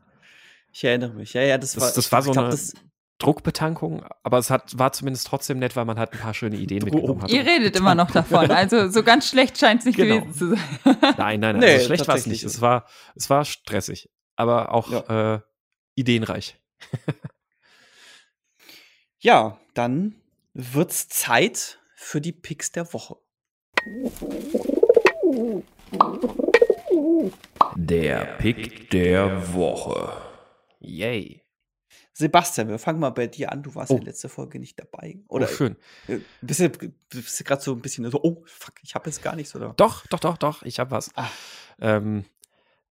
ich 0.71 0.83
erinnere 0.83 1.13
mich. 1.13 1.33
Ja, 1.33 1.41
ja, 1.41 1.57
das, 1.57 1.73
das 1.73 1.83
war. 1.83 1.91
Das 1.93 2.11
war 2.11 2.21
so 2.23 2.31
glaub, 2.31 2.45
eine 2.45 2.51
das, 2.51 2.73
Druckbetankung, 3.19 4.05
aber 4.21 4.37
es 4.37 4.51
hat, 4.51 4.77
war 4.77 4.91
zumindest 4.91 5.25
trotzdem 5.25 5.57
nett, 5.57 5.75
weil 5.75 5.85
man 5.85 5.97
halt 5.97 6.13
ein 6.13 6.19
paar 6.19 6.35
schöne 6.35 6.57
Ideen 6.57 6.83
mitgenommen 6.83 7.23
hat. 7.23 7.31
Ihr 7.31 7.45
redet 7.45 7.75
immer 7.75 7.95
noch 7.95 8.11
davon, 8.11 8.51
also 8.51 8.89
so 8.89 9.01
ganz 9.01 9.27
schlecht 9.27 9.57
scheint 9.57 9.79
es 9.79 9.85
nicht 9.85 9.95
genau. 9.95 10.19
gewesen 10.19 10.33
zu 10.33 10.49
sein. 10.49 10.97
nein, 11.01 11.17
nein, 11.17 11.39
nein, 11.39 11.59
nee, 11.59 11.73
also 11.73 11.85
schlecht 11.87 12.07
war 12.07 12.15
es 12.15 12.27
nicht. 12.27 12.43
Es 12.43 12.61
war, 12.61 12.85
es 13.15 13.29
war 13.29 13.43
stressig, 13.43 14.11
aber 14.35 14.71
auch 14.71 14.91
ja. 14.91 15.35
äh, 15.35 15.39
ideenreich. 15.95 16.59
ja, 19.17 19.57
dann 19.73 20.15
wird's 20.53 21.07
Zeit 21.07 21.79
für 21.95 22.21
die 22.21 22.33
Picks 22.33 22.71
der 22.71 22.93
Woche. 22.93 23.17
Der 27.75 28.25
Pick 28.37 28.89
der 28.89 29.53
Woche. 29.53 30.13
Yay. 30.79 31.43
Sebastian, 32.13 32.69
wir 32.69 32.79
fangen 32.79 32.99
mal 32.99 33.11
bei 33.11 33.27
dir 33.27 33.51
an. 33.51 33.61
Du 33.61 33.75
warst 33.75 33.91
oh. 33.91 33.95
in 33.95 34.01
der 34.01 34.07
letzten 34.07 34.29
Folge 34.29 34.59
nicht 34.59 34.79
dabei. 34.79 35.19
Oder 35.27 35.47
oh, 35.49 35.53
schön. 35.53 35.75
Äh, 36.07 36.19
bist 36.41 36.59
du, 36.59 36.69
bist 36.69 37.39
du 37.39 37.43
gerade 37.43 37.61
so 37.61 37.73
ein 37.73 37.81
bisschen 37.81 38.09
so, 38.09 38.19
oh, 38.23 38.43
fuck, 38.45 38.75
ich 38.81 38.95
habe 38.95 39.09
jetzt 39.09 39.21
gar 39.21 39.35
nichts, 39.35 39.55
oder? 39.55 39.73
Doch, 39.77 40.07
doch, 40.07 40.19
doch, 40.19 40.37
doch, 40.37 40.63
ich 40.63 40.79
habe 40.79 40.91
was. 40.91 41.11
Ah. 41.15 41.29
Ähm, 41.79 42.25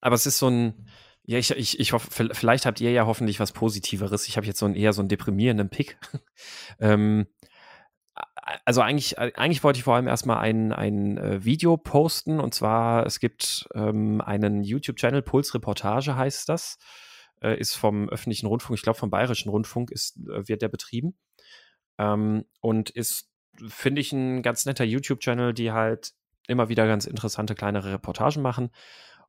aber 0.01 0.15
es 0.15 0.27
ist 0.27 0.39
so 0.39 0.49
ein, 0.49 0.89
ja, 1.25 1.39
ich, 1.39 1.51
ich, 1.51 1.81
ich 1.81 1.93
hoffe, 1.93 2.09
vielleicht 2.33 2.67
habt 2.67 2.81
ihr 2.81 2.93
ja 2.93 3.07
hoffentlich 3.07 3.41
was 3.41 3.51
Positiveres. 3.51 4.29
Ich 4.29 4.37
habe 4.37 4.47
jetzt 4.47 4.61
so 4.61 4.67
einen 4.67 4.77
eher 4.77 4.93
so 4.93 5.03
einen 5.03 5.09
deprimierenden 5.09 5.71
Pick. 5.71 5.99
ähm, 6.79 7.27
also 8.65 8.81
eigentlich, 8.81 9.19
eigentlich 9.19 9.65
wollte 9.65 9.79
ich 9.79 9.85
vor 9.85 9.97
allem 9.97 10.09
erstmal 10.09 10.39
ein, 10.39 10.73
ein 10.73 11.19
äh, 11.19 11.45
Video 11.45 11.77
posten. 11.77 12.41
Und 12.41 12.55
zwar, 12.55 13.07
es 13.07 13.21
gibt 13.21 13.69
ähm, 13.75 14.21
einen 14.21 14.63
YouTube-Channel, 14.63 15.23
Pulsreportage 15.23 16.17
heißt 16.17 16.49
das, 16.49 16.79
äh, 17.43 17.59
ist 17.59 17.75
vom 17.75 18.09
öffentlichen 18.09 18.47
Rundfunk, 18.47 18.79
ich 18.79 18.83
glaube 18.83 18.99
vom 18.99 19.11
Bayerischen 19.11 19.51
Rundfunk 19.51 19.91
ist, 19.91 20.17
äh, 20.19 20.49
wird 20.49 20.63
der 20.63 20.69
betrieben. 20.69 21.17
Ähm, 21.99 22.45
und 22.61 22.91
ist 22.91 23.29
finde 23.69 24.01
ich 24.01 24.13
ein 24.13 24.43
ganz 24.43 24.67
netter 24.67 24.85
YouTube-Channel, 24.85 25.55
die 25.55 25.73
halt 25.73 26.13
immer 26.47 26.69
wieder 26.69 26.87
ganz 26.87 27.07
interessante 27.07 27.55
kleinere 27.55 27.93
Reportagen 27.93 28.43
machen. 28.43 28.71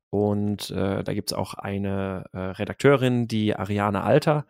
Und 0.10 0.70
äh, 0.72 1.04
da 1.04 1.14
gibt 1.14 1.32
es 1.32 1.38
auch 1.38 1.54
eine 1.54 2.26
äh, 2.32 2.40
Redakteurin, 2.40 3.28
die 3.28 3.56
Ariane 3.56 4.04
Alter, 4.04 4.46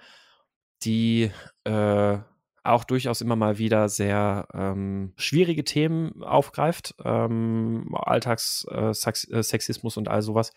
die 0.84 1.32
äh, 1.64 2.18
auch 2.68 2.84
durchaus 2.84 3.22
immer 3.22 3.36
mal 3.36 3.58
wieder 3.58 3.90
sehr 3.90 4.48
ähm, 4.54 5.14
schwierige 5.18 5.64
Themen 5.64 6.24
aufgreift. 6.24 6.96
Ähm, 7.04 7.94
Alltagssexismus 7.94 9.96
äh, 9.96 10.00
und 10.00 10.08
all 10.08 10.22
sowas. 10.22 10.54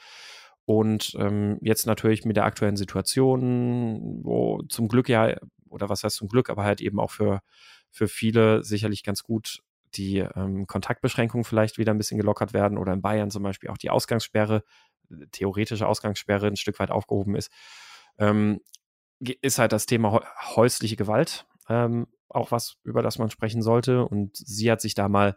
Und 0.65 1.17
ähm, 1.19 1.59
jetzt 1.63 1.87
natürlich 1.87 2.25
mit 2.25 2.37
der 2.37 2.45
aktuellen 2.45 2.77
Situation, 2.77 4.21
wo 4.23 4.63
zum 4.69 4.89
Glück 4.89 5.09
ja, 5.09 5.37
oder 5.69 5.89
was 5.89 6.05
heißt 6.05 6.17
zum 6.17 6.29
Glück, 6.29 6.51
aber 6.51 6.65
halt 6.65 6.81
eben 6.81 7.01
auch 7.01 7.11
für, 7.11 7.41
für 7.91 8.09
viele 8.09 8.63
sicherlich 8.63 9.03
ganz 9.03 9.23
gut 9.23 9.63
die 9.95 10.19
ähm, 10.19 10.67
Kontaktbeschränkungen 10.67 11.45
vielleicht 11.45 11.79
wieder 11.79 11.93
ein 11.93 11.99
bisschen 11.99 12.19
gelockert 12.19 12.53
werden 12.53 12.79
oder 12.79 12.93
in 12.93 13.03
Bayern 13.03 13.31
zum 13.31 13.43
Beispiel 13.43 13.71
auch 13.71 13.79
die 13.79 13.91
Ausgangssperre, 13.91 14.63
theoretische 15.33 15.89
Ausgangssperre 15.89 16.47
ein 16.47 16.57
Stück 16.57 16.79
weit 16.79 16.91
aufgehoben 16.91 17.35
ist, 17.35 17.51
ähm, 18.19 18.61
ist 19.19 19.59
halt 19.59 19.73
das 19.73 19.87
Thema 19.87 20.23
häusliche 20.55 20.97
Gewalt 20.97 21.47
ähm, 21.71 22.09
auch 22.29 22.51
was, 22.51 22.77
über 22.85 23.01
das 23.01 23.19
man 23.19 23.31
sprechen 23.31 23.63
sollte. 23.63 24.05
Und 24.05 24.37
sie 24.37 24.71
hat 24.71 24.81
sich 24.81 24.95
da 24.95 25.09
mal 25.09 25.37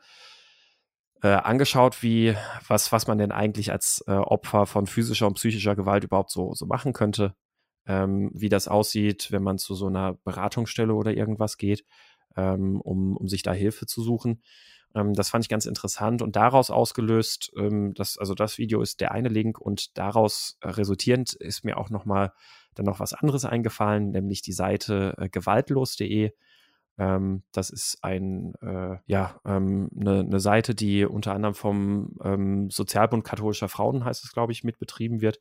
äh, 1.22 1.30
angeschaut, 1.30 2.04
wie, 2.04 2.36
was, 2.68 2.92
was 2.92 3.08
man 3.08 3.18
denn 3.18 3.32
eigentlich 3.32 3.72
als 3.72 4.04
äh, 4.08 4.12
Opfer 4.12 4.66
von 4.66 4.88
physischer 4.88 5.28
und 5.28 5.36
psychischer 5.36 5.76
Gewalt 5.76 6.04
überhaupt 6.04 6.32
so, 6.32 6.54
so 6.54 6.66
machen 6.66 6.92
könnte. 6.92 7.36
Ähm, 7.86 8.32
wie 8.34 8.50
das 8.50 8.68
aussieht, 8.68 9.32
wenn 9.32 9.44
man 9.44 9.58
zu 9.58 9.76
so 9.76 9.88
einer 9.88 10.14
Beratungsstelle 10.24 10.94
oder 10.94 11.14
irgendwas 11.14 11.58
geht, 11.58 11.86
ähm, 12.36 12.80
um, 12.82 13.18
um 13.18 13.28
sich 13.28 13.44
da 13.44 13.52
Hilfe 13.52 13.86
zu 13.86 14.02
suchen. 14.02 14.42
Ähm, 14.96 15.14
das 15.14 15.30
fand 15.30 15.44
ich 15.44 15.50
ganz 15.50 15.66
interessant 15.66 16.22
und 16.22 16.36
daraus 16.36 16.70
ausgelöst, 16.70 17.52
ähm, 17.58 17.94
das, 17.94 18.18
also 18.18 18.36
das 18.36 18.58
Video 18.58 18.82
ist 18.82 19.02
der 19.02 19.12
eine 19.12 19.30
Link 19.30 19.60
und 19.60 19.98
daraus 19.98 20.58
resultierend 20.64 21.34
ist 21.34 21.66
mir 21.66 21.78
auch 21.78 21.90
nochmal 21.90 22.32
dann 22.76 22.86
noch 22.86 23.00
was 23.00 23.14
anderes 23.14 23.46
eingefallen, 23.46 24.12
nämlich 24.12 24.42
die 24.42 24.54
Seite 24.54 25.16
äh, 25.18 25.30
gewaltlos.de. 25.30 26.32
Ähm, 26.98 27.44
das 27.52 27.70
ist 27.70 28.00
ein, 28.04 28.54
äh, 28.62 28.98
ja, 29.06 29.40
ähm, 29.46 29.90
eine, 30.00 30.20
eine 30.20 30.40
Seite, 30.40 30.76
die 30.76 31.06
unter 31.06 31.34
anderem 31.34 31.56
vom 31.56 32.18
ähm, 32.24 32.70
Sozialbund 32.70 33.24
katholischer 33.24 33.70
Frauen, 33.70 34.06
heißt 34.06 34.24
es, 34.24 34.32
glaube 34.32 34.52
ich, 34.52 34.64
mitbetrieben 34.64 35.22
wird. 35.22 35.40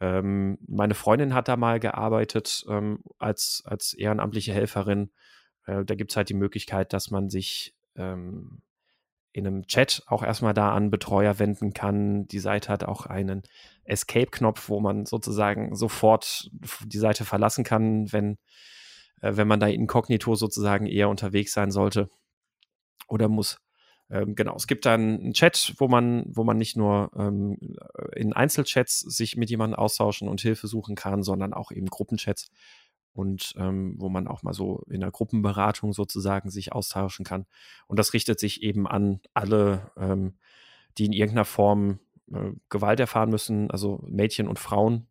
Ähm, 0.00 0.58
meine 0.66 0.94
Freundin 0.94 1.34
hat 1.34 1.46
da 1.46 1.56
mal 1.56 1.78
gearbeitet 1.78 2.64
ähm, 2.68 3.04
als, 3.18 3.62
als 3.64 3.92
ehrenamtliche 3.94 4.52
Helferin. 4.52 5.10
Äh, 5.66 5.84
da 5.84 5.94
gibt 5.94 6.10
es 6.10 6.16
halt 6.16 6.28
die 6.28 6.34
Möglichkeit, 6.34 6.92
dass 6.92 7.10
man 7.10 7.30
sich 7.30 7.76
ähm, 7.94 8.62
in 9.32 9.46
einem 9.46 9.66
Chat 9.66 10.02
auch 10.06 10.22
erstmal 10.22 10.54
da 10.54 10.72
an 10.72 10.90
Betreuer 10.90 11.38
wenden 11.38 11.72
kann. 11.72 12.26
Die 12.28 12.38
Seite 12.38 12.68
hat 12.68 12.84
auch 12.84 13.06
einen 13.06 13.42
Escape-Knopf, 13.84 14.68
wo 14.68 14.80
man 14.80 15.06
sozusagen 15.06 15.74
sofort 15.74 16.50
die 16.84 16.98
Seite 16.98 17.24
verlassen 17.24 17.64
kann, 17.64 18.12
wenn, 18.12 18.38
äh, 19.20 19.36
wenn 19.36 19.48
man 19.48 19.60
da 19.60 19.66
inkognito 19.68 20.34
sozusagen 20.34 20.86
eher 20.86 21.08
unterwegs 21.08 21.52
sein 21.52 21.70
sollte 21.70 22.08
oder 23.08 23.28
muss. 23.28 23.58
Ähm, 24.10 24.34
genau, 24.34 24.54
es 24.56 24.66
gibt 24.66 24.84
dann 24.84 25.20
einen 25.20 25.32
Chat, 25.32 25.74
wo 25.78 25.88
man, 25.88 26.24
wo 26.28 26.44
man 26.44 26.58
nicht 26.58 26.76
nur 26.76 27.10
ähm, 27.16 27.56
in 28.14 28.34
Einzelchats 28.34 29.00
sich 29.00 29.36
mit 29.36 29.48
jemandem 29.48 29.78
austauschen 29.78 30.28
und 30.28 30.42
Hilfe 30.42 30.66
suchen 30.66 30.94
kann, 30.96 31.22
sondern 31.22 31.54
auch 31.54 31.72
eben 31.72 31.86
Gruppenchats 31.86 32.50
und 33.12 33.54
ähm, 33.56 33.94
wo 33.98 34.08
man 34.08 34.26
auch 34.26 34.42
mal 34.42 34.54
so 34.54 34.84
in 34.88 35.00
der 35.00 35.10
Gruppenberatung 35.10 35.92
sozusagen 35.92 36.50
sich 36.50 36.72
austauschen 36.72 37.24
kann. 37.24 37.46
Und 37.86 37.98
das 37.98 38.12
richtet 38.12 38.40
sich 38.40 38.62
eben 38.62 38.86
an 38.86 39.20
alle, 39.34 39.90
ähm, 39.96 40.34
die 40.98 41.06
in 41.06 41.12
irgendeiner 41.12 41.44
Form 41.44 41.98
äh, 42.32 42.52
Gewalt 42.68 43.00
erfahren 43.00 43.30
müssen, 43.30 43.70
also 43.70 44.04
Mädchen 44.08 44.48
und 44.48 44.58
Frauen 44.58 45.06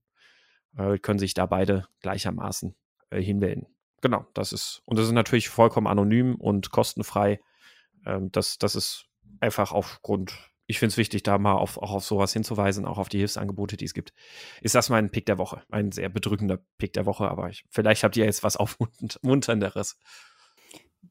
äh, 0.77 0.97
können 0.97 1.19
sich 1.19 1.33
da 1.33 1.45
beide 1.45 1.87
gleichermaßen 2.01 2.75
äh, 3.09 3.21
hinwählen. 3.21 3.67
Genau, 4.01 4.25
das 4.33 4.51
ist, 4.51 4.81
und 4.85 4.97
das 4.97 5.05
ist 5.05 5.11
natürlich 5.11 5.49
vollkommen 5.49 5.87
anonym 5.87 6.35
und 6.35 6.71
kostenfrei. 6.71 7.39
Ähm, 8.05 8.31
das, 8.31 8.57
das 8.57 8.75
ist 8.75 9.05
einfach 9.39 9.71
aufgrund 9.71 10.50
ich 10.71 10.79
finde 10.79 10.93
es 10.93 10.97
wichtig, 10.97 11.21
da 11.23 11.37
mal 11.37 11.55
auf, 11.55 11.77
auch 11.77 11.91
auf 11.91 12.05
sowas 12.05 12.31
hinzuweisen, 12.31 12.85
auch 12.85 12.97
auf 12.97 13.09
die 13.09 13.17
Hilfsangebote, 13.17 13.75
die 13.75 13.83
es 13.83 13.93
gibt. 13.93 14.13
Ist 14.61 14.73
das 14.73 14.87
mein 14.87 15.11
Pick 15.11 15.25
der 15.25 15.37
Woche? 15.37 15.63
Ein 15.69 15.91
sehr 15.91 16.07
bedrückender 16.07 16.59
Pick 16.77 16.93
der 16.93 17.05
Woche, 17.05 17.29
aber 17.29 17.49
ich, 17.49 17.65
vielleicht 17.69 18.05
habt 18.05 18.15
ihr 18.15 18.23
jetzt 18.23 18.41
was 18.41 18.55
Aufmunternderes. 18.55 19.97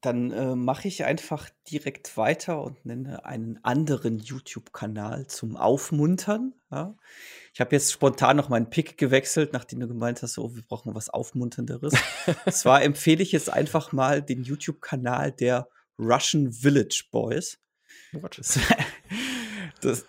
Dann 0.00 0.30
äh, 0.30 0.54
mache 0.54 0.88
ich 0.88 1.04
einfach 1.04 1.50
direkt 1.70 2.16
weiter 2.16 2.62
und 2.62 2.86
nenne 2.86 3.26
einen 3.26 3.62
anderen 3.62 4.18
YouTube-Kanal 4.18 5.26
zum 5.26 5.56
Aufmuntern. 5.56 6.54
Ja. 6.70 6.96
Ich 7.52 7.60
habe 7.60 7.76
jetzt 7.76 7.92
spontan 7.92 8.38
noch 8.38 8.48
meinen 8.48 8.70
Pick 8.70 8.96
gewechselt, 8.96 9.52
nachdem 9.52 9.80
du 9.80 9.88
gemeint 9.88 10.22
hast, 10.22 10.38
oh, 10.38 10.54
wir 10.54 10.62
brauchen 10.62 10.94
was 10.94 11.10
Aufmunternderes. 11.10 11.92
Zwar 12.50 12.82
empfehle 12.82 13.22
ich 13.22 13.32
jetzt 13.32 13.52
einfach 13.52 13.92
mal 13.92 14.22
den 14.22 14.42
YouTube-Kanal 14.42 15.32
der 15.32 15.68
Russian 15.98 16.50
Village 16.50 17.04
Boys. 17.10 17.58
What? 18.12 18.40
Das, 19.80 20.06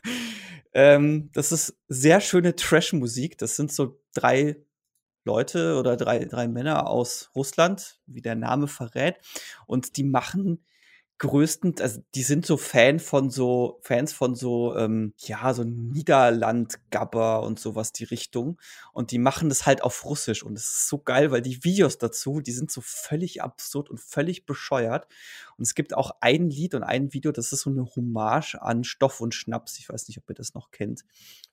ähm, 0.72 1.30
das 1.32 1.52
ist 1.52 1.76
sehr 1.88 2.20
schöne 2.20 2.56
Trash-Musik. 2.56 3.38
Das 3.38 3.56
sind 3.56 3.72
so 3.72 4.00
drei 4.14 4.56
Leute 5.24 5.78
oder 5.78 5.96
drei, 5.96 6.24
drei 6.24 6.48
Männer 6.48 6.88
aus 6.88 7.30
Russland, 7.34 8.00
wie 8.06 8.22
der 8.22 8.34
Name 8.34 8.68
verrät. 8.68 9.16
Und 9.66 9.96
die 9.96 10.04
machen 10.04 10.64
größten, 11.18 11.74
also 11.80 12.00
die 12.14 12.22
sind 12.22 12.46
so 12.46 12.56
Fan 12.56 13.00
von 13.00 13.30
so, 13.30 13.80
Fans 13.82 14.12
von 14.12 14.34
so, 14.34 14.76
ähm, 14.76 15.14
ja, 15.18 15.52
so 15.52 15.64
Niederland-Gabber 15.64 17.42
und 17.42 17.58
sowas 17.58 17.92
die 17.92 18.04
Richtung. 18.04 18.60
Und 18.92 19.10
die 19.10 19.18
machen 19.18 19.48
das 19.48 19.66
halt 19.66 19.82
auf 19.82 20.04
Russisch. 20.04 20.42
Und 20.44 20.56
es 20.56 20.64
ist 20.64 20.88
so 20.88 20.98
geil, 20.98 21.30
weil 21.30 21.42
die 21.42 21.64
Videos 21.64 21.98
dazu, 21.98 22.40
die 22.40 22.52
sind 22.52 22.70
so 22.70 22.80
völlig 22.80 23.42
absurd 23.42 23.90
und 23.90 24.00
völlig 24.00 24.46
bescheuert. 24.46 25.08
Und 25.56 25.66
es 25.66 25.74
gibt 25.74 25.94
auch 25.94 26.12
ein 26.20 26.50
Lied 26.50 26.74
und 26.74 26.84
ein 26.84 27.12
Video, 27.12 27.32
das 27.32 27.52
ist 27.52 27.62
so 27.62 27.70
eine 27.70 27.84
Hommage 27.96 28.54
an 28.60 28.84
Stoff 28.84 29.20
und 29.20 29.34
Schnaps. 29.34 29.78
Ich 29.78 29.88
weiß 29.88 30.08
nicht, 30.08 30.18
ob 30.18 30.30
ihr 30.30 30.34
das 30.34 30.54
noch 30.54 30.70
kennt. 30.70 31.04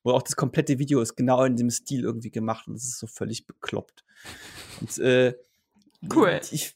Wo 0.03 0.11
auch 0.11 0.21
das 0.21 0.35
komplette 0.35 0.77
Video 0.77 1.01
ist 1.01 1.15
genau 1.15 1.43
in 1.43 1.55
dem 1.55 1.71
Stil 1.71 2.03
irgendwie 2.03 2.31
gemacht 2.31 2.67
und 2.67 2.75
es 2.75 2.83
ist 2.83 2.99
so 2.99 3.07
völlig 3.07 3.47
bekloppt. 3.47 4.03
Und 4.79 4.97
äh, 4.99 5.35
Cool. 6.13 6.39
Ich, 6.51 6.75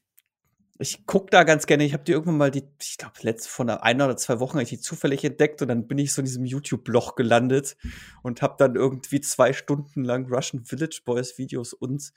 ich 0.82 1.06
gucke 1.06 1.28
da 1.30 1.44
ganz 1.44 1.68
gerne. 1.68 1.84
Ich 1.84 1.92
habe 1.92 2.06
die 2.06 2.14
irgendwann 2.14 2.38
mal 2.38 2.52
die, 2.52 2.64
ich 2.82 2.98
glaube, 2.98 3.16
letzte 3.22 3.50
von 3.50 3.70
einer 3.70 4.06
oder 4.06 4.16
zwei 4.16 4.40
Wochen 4.40 4.54
habe 4.54 4.64
ich 4.64 4.70
die 4.70 4.80
zufällig 4.80 5.26
entdeckt 5.26 5.62
und 5.62 5.68
dann 5.68 5.88
bin 5.88 5.98
ich 5.98 6.14
so 6.14 6.22
in 6.22 6.26
diesem 6.26 6.46
YouTube-Loch 6.46 7.16
gelandet 7.16 7.76
und 8.24 8.42
habe 8.42 8.56
dann 8.58 8.76
irgendwie 8.76 9.20
zwei 9.20 9.52
Stunden 9.52 10.06
lang 10.06 10.34
Russian 10.34 10.64
Village 10.64 11.02
Boys 11.04 11.38
Videos 11.38 11.74
und 11.74 12.14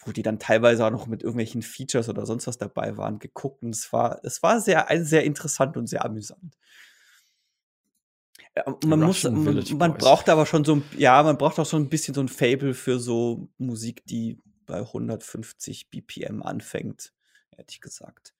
wo 0.00 0.10
die 0.10 0.22
dann 0.22 0.40
teilweise 0.40 0.84
auch 0.84 0.90
noch 0.90 1.06
mit 1.06 1.22
irgendwelchen 1.22 1.62
Features 1.62 2.08
oder 2.08 2.26
sonst 2.26 2.48
was 2.48 2.58
dabei 2.58 2.96
waren, 2.96 3.20
geguckt 3.20 3.62
und 3.62 3.70
es 3.70 3.92
war, 3.92 4.20
es 4.24 4.42
war 4.42 4.60
sehr, 4.60 4.86
sehr 5.04 5.22
interessant 5.22 5.76
und 5.76 5.86
sehr 5.86 6.04
amüsant. 6.04 6.56
Man 8.84 9.00
muss, 9.00 9.22
man, 9.22 9.64
man 9.78 9.94
braucht 9.94 10.28
aber 10.28 10.44
schon 10.46 10.64
so 10.64 10.76
ein, 10.76 10.82
ja, 10.96 11.22
man 11.22 11.38
braucht 11.38 11.60
auch 11.60 11.66
so 11.66 11.76
ein 11.76 11.88
bisschen 11.88 12.12
so 12.12 12.20
ein 12.20 12.28
Fable 12.28 12.74
für 12.74 12.98
so 12.98 13.48
Musik, 13.56 14.04
die 14.06 14.40
bei 14.66 14.80
150 14.80 15.90
BPM 15.90 16.42
anfängt 16.42 17.12
ehrlich 17.58 17.80
gesagt. 17.80 18.34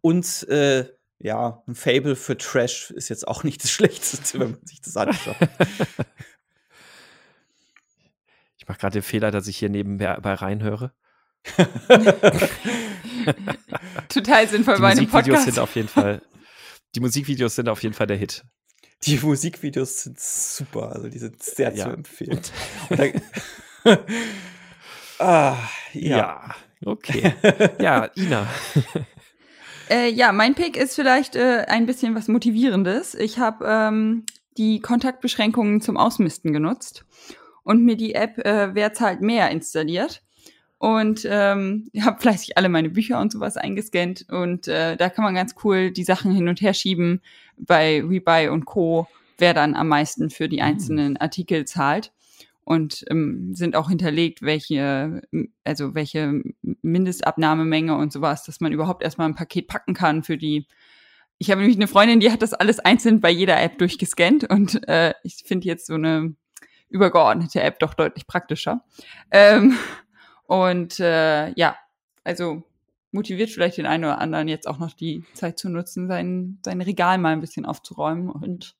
Und 0.00 0.46
äh, 0.48 0.88
ja, 1.18 1.62
ein 1.66 1.74
Fable 1.74 2.16
für 2.16 2.36
Trash 2.36 2.90
ist 2.90 3.08
jetzt 3.08 3.26
auch 3.26 3.42
nicht 3.42 3.64
das 3.64 3.70
Schlechteste, 3.72 4.38
wenn 4.40 4.50
man 4.52 4.66
sich 4.66 4.80
das 4.80 4.96
anschaut. 4.96 5.36
Ich 8.58 8.68
mache 8.68 8.78
gerade 8.78 8.94
den 8.94 9.02
Fehler, 9.02 9.30
dass 9.30 9.46
ich 9.46 9.56
hier 9.56 9.68
nebenbei 9.68 10.12
reinhöre. 10.34 10.92
Total 14.08 14.48
sinnvoll 14.48 14.80
bei 14.80 14.88
einem 14.88 15.08
Podcast. 15.08 15.44
Sind 15.44 15.60
auf 15.60 15.76
jeden 15.76 15.86
Fall, 15.88 16.20
die 16.94 17.00
Musikvideos 17.00 17.54
sind 17.54 17.68
auf 17.68 17.82
jeden 17.84 17.94
Fall 17.94 18.08
der 18.08 18.16
Hit. 18.16 18.44
Die 19.02 19.18
Musikvideos 19.18 20.02
sind 20.02 20.18
super, 20.18 20.92
also 20.92 21.08
die 21.08 21.18
sind 21.18 21.42
sehr 21.42 21.72
ja. 21.74 21.84
zu 21.84 21.90
empfehlen. 21.90 22.40
ah, 25.18 25.56
ja. 25.92 26.16
ja. 26.16 26.56
Okay. 26.84 27.32
Ja, 27.80 28.10
Ina. 28.16 28.46
Äh, 29.88 30.10
ja, 30.10 30.32
mein 30.32 30.56
Pick 30.56 30.76
ist 30.76 30.96
vielleicht 30.96 31.36
äh, 31.36 31.64
ein 31.68 31.86
bisschen 31.86 32.16
was 32.16 32.26
Motivierendes. 32.26 33.14
Ich 33.14 33.38
habe 33.38 33.64
ähm, 33.68 34.24
die 34.58 34.80
Kontaktbeschränkungen 34.80 35.80
zum 35.80 35.96
Ausmisten 35.96 36.52
genutzt 36.52 37.04
und 37.62 37.84
mir 37.84 37.96
die 37.96 38.16
App 38.16 38.38
äh, 38.38 38.74
Wer 38.74 38.94
zahlt 38.94 39.20
mehr 39.20 39.50
installiert. 39.50 40.22
Und 40.78 41.26
ähm, 41.30 41.88
habe 42.00 42.20
fleißig 42.20 42.58
alle 42.58 42.68
meine 42.68 42.90
Bücher 42.90 43.20
und 43.20 43.32
sowas 43.32 43.56
eingescannt. 43.56 44.26
Und 44.28 44.68
äh, 44.68 44.96
da 44.96 45.08
kann 45.08 45.24
man 45.24 45.34
ganz 45.34 45.54
cool 45.64 45.90
die 45.90 46.04
Sachen 46.04 46.32
hin 46.32 46.48
und 46.48 46.60
her 46.60 46.74
schieben 46.74 47.22
bei 47.56 48.02
Rebuy 48.02 48.48
und 48.48 48.66
Co., 48.66 49.06
wer 49.38 49.54
dann 49.54 49.74
am 49.74 49.88
meisten 49.88 50.30
für 50.30 50.48
die 50.48 50.58
hm. 50.58 50.66
einzelnen 50.66 51.16
Artikel 51.16 51.64
zahlt. 51.64 52.12
Und 52.66 53.04
ähm, 53.10 53.54
sind 53.54 53.76
auch 53.76 53.88
hinterlegt, 53.88 54.42
welche, 54.42 55.22
also 55.62 55.94
welche 55.94 56.42
Mindestabnahmemenge 56.82 57.96
und 57.96 58.12
sowas, 58.12 58.42
dass 58.42 58.60
man 58.60 58.72
überhaupt 58.72 59.04
erstmal 59.04 59.28
ein 59.28 59.36
Paket 59.36 59.68
packen 59.68 59.94
kann 59.94 60.24
für 60.24 60.36
die. 60.36 60.66
Ich 61.38 61.52
habe 61.52 61.60
nämlich 61.60 61.76
eine 61.76 61.86
Freundin, 61.86 62.18
die 62.18 62.32
hat 62.32 62.42
das 62.42 62.54
alles 62.54 62.80
einzeln 62.80 63.20
bei 63.20 63.30
jeder 63.30 63.62
App 63.62 63.78
durchgescannt 63.78 64.50
und 64.50 64.86
äh, 64.88 65.14
ich 65.22 65.44
finde 65.46 65.68
jetzt 65.68 65.86
so 65.86 65.94
eine 65.94 66.34
übergeordnete 66.88 67.62
App 67.62 67.78
doch 67.78 67.94
deutlich 67.94 68.26
praktischer. 68.26 68.82
Ähm, 69.30 69.78
und 70.48 70.98
äh, 70.98 71.52
ja, 71.52 71.76
also 72.24 72.64
motiviert 73.12 73.50
vielleicht 73.50 73.78
den 73.78 73.86
einen 73.86 74.06
oder 74.06 74.18
anderen 74.20 74.48
jetzt 74.48 74.66
auch 74.66 74.78
noch 74.78 74.92
die 74.92 75.22
Zeit 75.34 75.56
zu 75.60 75.68
nutzen, 75.68 76.08
sein, 76.08 76.58
sein 76.64 76.80
Regal 76.80 77.18
mal 77.18 77.32
ein 77.32 77.40
bisschen 77.40 77.64
aufzuräumen 77.64 78.28
und 78.28 78.74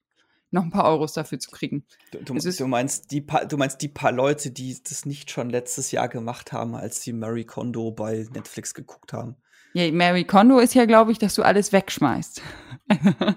noch 0.56 0.64
ein 0.64 0.70
paar 0.70 0.86
Euros 0.86 1.12
dafür 1.12 1.38
zu 1.38 1.50
kriegen. 1.50 1.84
Du, 2.10 2.18
du, 2.18 2.34
du, 2.34 2.66
meinst 2.66 3.12
die 3.12 3.20
paar, 3.20 3.46
du 3.46 3.56
meinst 3.56 3.80
die 3.82 3.88
paar 3.88 4.10
Leute, 4.10 4.50
die 4.50 4.76
das 4.82 5.06
nicht 5.06 5.30
schon 5.30 5.50
letztes 5.50 5.92
Jahr 5.92 6.08
gemacht 6.08 6.52
haben, 6.52 6.74
als 6.74 7.02
sie 7.02 7.12
Mary 7.12 7.44
Kondo 7.44 7.92
bei 7.92 8.26
Netflix 8.34 8.74
geguckt 8.74 9.12
haben. 9.12 9.36
Ja, 9.74 9.90
Mary 9.92 10.24
Kondo 10.24 10.58
ist 10.58 10.74
ja, 10.74 10.86
glaube 10.86 11.12
ich, 11.12 11.18
dass 11.18 11.34
du 11.34 11.42
alles 11.42 11.72
wegschmeißt. 11.72 12.42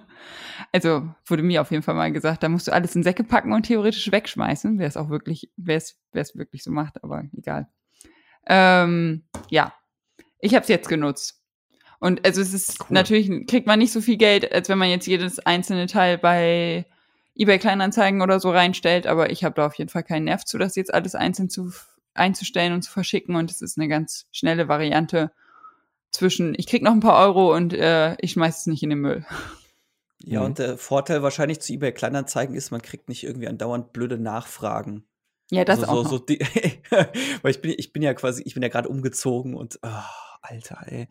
also 0.72 1.10
wurde 1.26 1.44
mir 1.44 1.62
auf 1.62 1.70
jeden 1.72 1.84
Fall 1.84 1.96
mal 1.96 2.12
gesagt, 2.12 2.44
da 2.44 2.50
musst 2.50 2.68
du 2.68 2.72
alles 2.72 2.96
in 2.96 3.04
Säcke 3.04 3.24
packen 3.26 3.52
und 3.52 3.64
theoretisch 3.64 4.12
wegschmeißen, 4.12 4.80
wer 4.80 4.88
es 4.88 4.98
auch 4.98 5.10
wirklich, 5.10 5.52
wer 5.58 5.78
es 5.78 6.36
wirklich 6.36 6.64
so 6.64 6.72
macht, 6.72 7.04
aber 7.04 7.26
egal. 7.38 7.68
Ähm, 8.48 9.26
ja, 9.50 9.74
ich 10.40 10.56
habe 10.56 10.64
es 10.64 10.70
jetzt 10.70 10.88
genutzt. 10.88 11.44
Und 12.00 12.26
also 12.26 12.42
es 12.42 12.54
ist 12.54 12.80
cool. 12.80 12.88
natürlich, 12.92 13.30
kriegt 13.48 13.68
man 13.68 13.80
nicht 13.80 13.92
so 13.92 14.00
viel 14.00 14.16
Geld, 14.16 14.50
als 14.52 14.70
wenn 14.70 14.78
man 14.78 14.90
jetzt 14.90 15.08
jedes 15.08 15.40
einzelne 15.40 15.88
Teil 15.88 16.18
bei 16.18 16.86
eBay 17.40 17.58
Kleinanzeigen 17.58 18.22
oder 18.22 18.40
so 18.40 18.52
reinstellt, 18.52 19.08
aber 19.08 19.30
ich 19.32 19.44
habe 19.44 19.56
da 19.56 19.66
auf 19.66 19.76
jeden 19.76 19.90
Fall 19.90 20.04
keinen 20.04 20.26
Nerv 20.26 20.44
zu, 20.44 20.58
das 20.58 20.76
jetzt 20.76 20.94
alles 20.94 21.16
einzeln 21.16 21.50
zu, 21.50 21.72
einzustellen 22.14 22.74
und 22.74 22.82
zu 22.82 22.92
verschicken. 22.92 23.36
Und 23.36 23.50
es 23.50 23.62
ist 23.62 23.78
eine 23.78 23.88
ganz 23.88 24.28
schnelle 24.32 24.68
Variante 24.68 25.32
zwischen, 26.12 26.54
ich 26.58 26.68
krieg 26.68 26.84
noch 26.84 26.92
ein 26.92 27.00
paar 27.00 27.18
Euro 27.26 27.56
und 27.56 27.74
äh, 27.74 28.16
ich 28.20 28.34
schmeiß 28.34 28.60
es 28.60 28.66
nicht 28.68 28.84
in 28.84 28.90
den 28.90 29.00
Müll. 29.00 29.26
Ja, 30.22 30.42
mhm. 30.42 30.46
und 30.48 30.60
der 30.60 30.78
Vorteil 30.78 31.24
wahrscheinlich 31.24 31.62
zu 31.62 31.72
eBay 31.72 31.94
Kleinanzeigen 31.94 32.56
ist, 32.56 32.72
man 32.72 32.82
kriegt 32.82 33.08
nicht 33.08 33.24
irgendwie 33.24 33.48
andauernd 33.48 33.94
blöde 33.94 34.18
Nachfragen. 34.18 35.06
Ja, 35.50 35.64
das 35.64 35.80
also, 35.80 35.92
auch. 35.92 36.04
So, 36.04 36.18
so 36.18 36.26
die, 36.26 36.40
weil 37.42 37.52
ich 37.52 37.62
bin, 37.62 37.74
ich 37.78 37.94
bin 37.94 38.02
ja 38.02 38.14
quasi, 38.14 38.44
ich 38.44 38.54
bin 38.54 38.64
ja 38.64 38.70
gerade 38.70 38.90
umgezogen 38.90 39.56
und 39.56 39.80
oh, 39.82 40.04
Alter, 40.42 40.84
ey. 40.88 41.08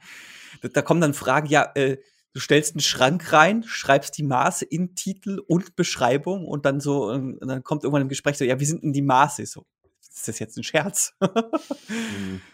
Da, 0.60 0.68
da, 0.68 0.82
kommen 0.82 1.00
dann 1.00 1.14
Fragen, 1.14 1.48
ja, 1.48 1.70
äh, 1.74 1.98
du 2.32 2.40
stellst 2.40 2.74
einen 2.74 2.80
Schrank 2.80 3.32
rein, 3.32 3.64
schreibst 3.64 4.16
die 4.18 4.22
Maße 4.22 4.64
in 4.64 4.94
Titel 4.94 5.40
und 5.46 5.76
Beschreibung 5.76 6.46
und 6.46 6.66
dann 6.66 6.80
so, 6.80 7.10
und 7.10 7.38
dann 7.40 7.62
kommt 7.64 7.84
irgendwann 7.84 8.02
im 8.02 8.08
Gespräch 8.08 8.38
so, 8.38 8.44
ja, 8.44 8.60
wie 8.60 8.64
sind 8.64 8.82
denn 8.82 8.92
die 8.92 9.02
Maße? 9.02 9.46
So, 9.46 9.64
ist 10.00 10.28
das 10.28 10.38
jetzt 10.38 10.56
ein 10.56 10.64
Scherz? 10.64 11.14
mhm. 11.20 12.40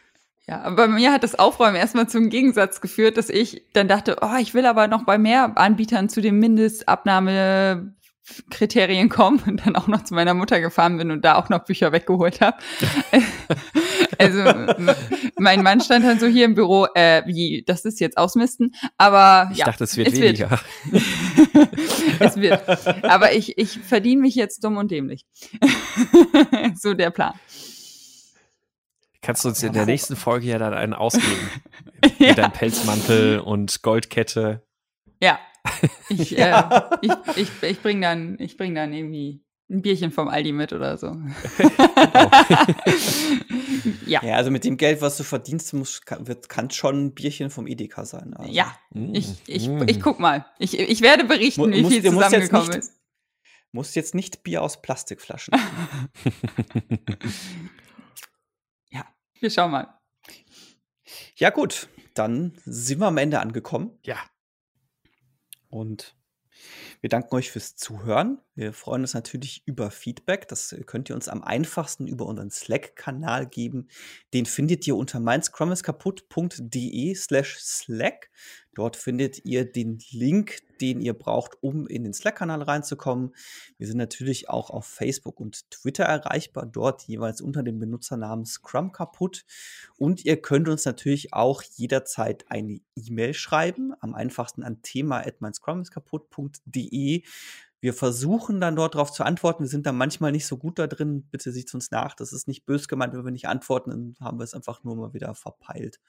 Ja, 0.46 0.60
aber 0.60 0.76
bei 0.76 0.88
mir 0.88 1.10
hat 1.10 1.22
das 1.22 1.38
Aufräumen 1.38 1.76
erstmal 1.76 2.06
zum 2.06 2.28
Gegensatz 2.28 2.82
geführt, 2.82 3.16
dass 3.16 3.30
ich 3.30 3.62
dann 3.72 3.88
dachte, 3.88 4.18
oh, 4.20 4.36
ich 4.38 4.52
will 4.52 4.66
aber 4.66 4.88
noch 4.88 5.04
bei 5.04 5.16
mehr 5.16 5.56
Anbietern 5.56 6.10
zu 6.10 6.20
dem 6.20 6.38
Mindestabnahme 6.38 7.94
Kriterien 8.50 9.08
kommen 9.08 9.42
und 9.46 9.66
dann 9.66 9.76
auch 9.76 9.86
noch 9.86 10.04
zu 10.04 10.14
meiner 10.14 10.34
Mutter 10.34 10.60
gefahren 10.60 10.96
bin 10.96 11.10
und 11.10 11.24
da 11.24 11.36
auch 11.36 11.50
noch 11.50 11.64
Bücher 11.64 11.92
weggeholt 11.92 12.40
habe. 12.40 12.56
also 14.18 14.42
mein 15.36 15.62
Mann 15.62 15.80
stand 15.80 16.04
dann 16.04 16.18
so 16.18 16.26
hier 16.26 16.46
im 16.46 16.54
Büro, 16.54 16.86
äh, 16.94 17.22
wie, 17.26 17.64
das 17.66 17.84
ist 17.84 18.00
jetzt 18.00 18.16
ausmisten, 18.16 18.74
aber 18.96 19.50
ich 19.52 19.58
ja, 19.58 19.66
dachte, 19.66 19.84
es 19.84 19.96
wird 19.96 20.08
es 20.08 20.20
weniger. 20.20 20.58
Wird. 20.84 21.02
es 22.20 22.36
wird. 22.36 23.04
Aber 23.04 23.32
ich, 23.32 23.58
ich 23.58 23.78
verdiene 23.78 24.22
mich 24.22 24.34
jetzt 24.34 24.64
dumm 24.64 24.78
und 24.78 24.90
dämlich. 24.90 25.26
so 26.74 26.94
der 26.94 27.10
Plan. 27.10 27.34
Kannst 29.20 29.44
du 29.44 29.48
uns 29.48 29.62
in 29.62 29.72
der 29.72 29.86
nächsten 29.86 30.16
Folge 30.16 30.46
ja 30.46 30.58
dann 30.58 30.74
einen 30.74 30.92
ausgeben? 30.92 31.50
ja. 32.18 32.28
Mit 32.28 32.38
deinem 32.38 32.52
Pelzmantel 32.52 33.40
und 33.40 33.82
Goldkette. 33.82 34.62
Ja, 35.20 35.38
ich, 36.08 36.30
ja. 36.32 36.98
äh, 37.02 37.06
ich, 37.06 37.12
ich, 37.36 37.62
ich 37.62 37.80
bring 37.80 38.00
dann, 38.00 38.36
ich 38.38 38.56
bring 38.56 38.74
dann 38.74 38.92
irgendwie 38.92 39.44
ein 39.70 39.82
Bierchen 39.82 40.10
vom 40.10 40.28
Aldi 40.28 40.52
mit 40.52 40.72
oder 40.72 40.98
so. 40.98 41.06
ja. 44.06 44.22
ja, 44.22 44.36
also 44.36 44.50
mit 44.50 44.64
dem 44.64 44.76
Geld, 44.76 45.00
was 45.00 45.16
du 45.16 45.22
verdienst, 45.24 45.72
muss, 45.72 46.02
kann, 46.02 46.26
wird, 46.26 46.48
kann 46.48 46.70
schon 46.70 47.06
ein 47.06 47.14
Bierchen 47.14 47.50
vom 47.50 47.66
Edeka 47.66 48.04
sein. 48.04 48.34
Also. 48.34 48.52
Ja, 48.52 48.76
mm. 48.90 49.14
ich, 49.14 49.34
ich, 49.46 49.68
mm. 49.68 49.84
ich 49.88 50.00
guck 50.00 50.20
mal. 50.20 50.44
Ich, 50.58 50.78
ich 50.78 51.00
werde 51.00 51.24
berichten, 51.24 51.72
wie 51.72 51.84
viel 51.84 52.04
zusammengekommen 52.04 52.72
ist. 52.72 52.92
Musst 53.72 53.96
jetzt 53.96 54.14
nicht 54.14 54.44
Bier 54.44 54.62
aus 54.62 54.82
Plastikflaschen. 54.82 55.54
ja, 58.90 59.04
wir 59.40 59.50
schauen 59.50 59.72
mal. 59.72 59.98
Ja, 61.36 61.50
gut. 61.50 61.88
Dann 62.14 62.52
sind 62.64 63.00
wir 63.00 63.06
am 63.06 63.16
Ende 63.16 63.40
angekommen. 63.40 63.98
Ja. 64.04 64.18
Und 65.74 66.14
wir 67.00 67.10
danken 67.10 67.34
euch 67.34 67.50
fürs 67.50 67.74
Zuhören. 67.74 68.40
Wir 68.56 68.72
freuen 68.72 69.02
uns 69.02 69.14
natürlich 69.14 69.66
über 69.66 69.90
Feedback. 69.90 70.46
Das 70.46 70.76
könnt 70.86 71.08
ihr 71.08 71.16
uns 71.16 71.28
am 71.28 71.42
einfachsten 71.42 72.06
über 72.06 72.26
unseren 72.26 72.50
Slack-Kanal 72.50 73.46
geben. 73.46 73.88
Den 74.32 74.46
findet 74.46 74.86
ihr 74.86 74.94
unter 74.94 75.18
meinscrumiskaputt.de 75.18 77.14
slash 77.16 77.58
Slack. 77.58 78.30
Dort 78.74 78.96
findet 78.96 79.44
ihr 79.44 79.70
den 79.70 80.00
Link, 80.10 80.58
den 80.80 81.00
ihr 81.00 81.14
braucht, 81.14 81.62
um 81.62 81.86
in 81.86 82.02
den 82.04 82.12
Slack-Kanal 82.12 82.62
reinzukommen. 82.62 83.32
Wir 83.78 83.86
sind 83.86 83.98
natürlich 83.98 84.50
auch 84.50 84.70
auf 84.70 84.86
Facebook 84.86 85.38
und 85.40 85.70
Twitter 85.70 86.02
erreichbar, 86.04 86.66
dort 86.66 87.02
jeweils 87.02 87.40
unter 87.40 87.62
dem 87.62 87.78
Benutzernamen 87.78 88.44
Scrum 88.44 88.90
kaputt. 88.92 89.46
Und 89.96 90.24
ihr 90.24 90.42
könnt 90.42 90.68
uns 90.68 90.84
natürlich 90.84 91.32
auch 91.32 91.62
jederzeit 91.62 92.44
eine 92.48 92.80
E-Mail 92.96 93.34
schreiben, 93.34 93.94
am 94.00 94.14
einfachsten 94.14 94.64
an 94.64 94.82
thema@meinscrumiskaputt.de. 94.82 97.22
Wir 97.84 97.92
versuchen 97.92 98.62
dann 98.62 98.76
dort 98.76 98.94
darauf 98.94 99.12
zu 99.12 99.24
antworten. 99.24 99.64
Wir 99.64 99.68
sind 99.68 99.84
da 99.84 99.92
manchmal 99.92 100.32
nicht 100.32 100.46
so 100.46 100.56
gut 100.56 100.78
da 100.78 100.86
drin. 100.86 101.28
Bitte 101.30 101.52
sieht 101.52 101.74
uns 101.74 101.90
nach. 101.90 102.14
Das 102.14 102.32
ist 102.32 102.48
nicht 102.48 102.64
bös 102.64 102.88
gemeint, 102.88 103.12
wenn 103.12 103.26
wir 103.26 103.30
nicht 103.30 103.46
antworten, 103.46 103.90
dann 103.90 104.16
haben 104.26 104.38
wir 104.38 104.44
es 104.44 104.54
einfach 104.54 104.84
nur 104.84 104.96
mal 104.96 105.12
wieder 105.12 105.34
verpeilt. 105.34 106.00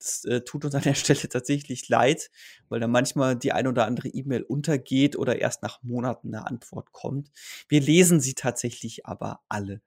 Das 0.00 0.24
äh, 0.24 0.40
tut 0.40 0.64
uns 0.64 0.74
an 0.74 0.82
der 0.82 0.94
Stelle 0.96 1.28
tatsächlich 1.28 1.88
leid, 1.88 2.32
weil 2.68 2.80
da 2.80 2.88
manchmal 2.88 3.36
die 3.36 3.52
ein 3.52 3.68
oder 3.68 3.86
andere 3.86 4.08
E-Mail 4.08 4.42
untergeht 4.42 5.14
oder 5.14 5.38
erst 5.38 5.62
nach 5.62 5.80
Monaten 5.84 6.34
eine 6.34 6.48
Antwort 6.48 6.90
kommt. 6.90 7.30
Wir 7.68 7.80
lesen 7.80 8.20
sie 8.20 8.34
tatsächlich 8.34 9.06
aber 9.06 9.42
alle. 9.48 9.82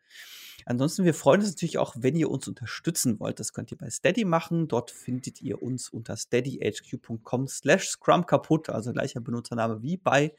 Ansonsten, 0.65 1.05
wir 1.05 1.13
freuen 1.13 1.41
uns 1.41 1.51
natürlich 1.51 1.77
auch, 1.77 1.95
wenn 1.97 2.15
ihr 2.15 2.29
uns 2.29 2.47
unterstützen 2.47 3.19
wollt. 3.19 3.39
Das 3.39 3.53
könnt 3.53 3.71
ihr 3.71 3.77
bei 3.77 3.89
Steady 3.89 4.25
machen. 4.25 4.67
Dort 4.67 4.91
findet 4.91 5.41
ihr 5.41 5.61
uns 5.61 5.89
unter 5.89 6.17
steadyhq.com 6.17 7.47
slash 7.47 7.89
scrum 7.89 8.25
kaputt, 8.25 8.69
also 8.69 8.93
gleicher 8.93 9.21
Benutzername 9.21 9.81
wie 9.81 9.97
bei 9.97 10.33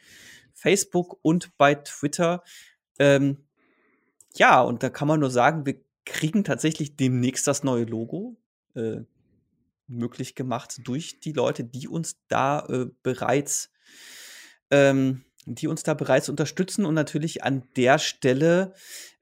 Facebook 0.53 1.19
und 1.23 1.57
bei 1.57 1.75
Twitter. 1.75 2.43
Ähm, 2.99 3.39
ja, 4.35 4.61
und 4.63 4.83
da 4.83 4.91
kann 4.91 5.09
man 5.09 5.21
nur 5.21 5.31
sagen, 5.31 5.67
wir 5.67 5.81
kriegen 6.05 6.45
tatsächlich 6.45 6.97
demnächst 6.97 7.47
das 7.47 7.65
neue 7.65 7.85
Logo. 7.85 8.37
Äh, 8.75 9.03
möglich 9.87 10.35
gemacht 10.35 10.81
durch 10.85 11.21
die 11.21 11.33
Leute, 11.33 11.65
die 11.65 11.89
uns 11.89 12.17
da 12.29 12.67
äh, 12.67 12.87
bereits, 13.03 13.71
ähm, 14.71 15.25
die 15.47 15.69
uns 15.69 15.83
da 15.83 15.95
bereits 15.95 16.29
unterstützen 16.29 16.87
und 16.87 16.95
natürlich 16.95 17.45
an 17.45 17.65
der 17.77 17.99
Stelle 17.99 18.75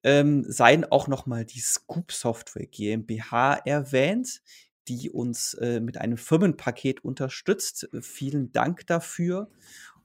ähm, 0.04 0.44
seien 0.46 0.84
auch 0.84 1.08
noch 1.08 1.26
mal 1.26 1.44
die 1.44 1.60
Scoop 1.60 2.12
Software 2.12 2.66
GmbH 2.66 3.54
erwähnt, 3.64 4.42
die 4.88 5.10
uns 5.10 5.54
äh, 5.54 5.80
mit 5.80 5.98
einem 5.98 6.16
Firmenpaket 6.16 7.04
unterstützt. 7.04 7.88
Vielen 8.00 8.52
Dank 8.52 8.86
dafür 8.86 9.50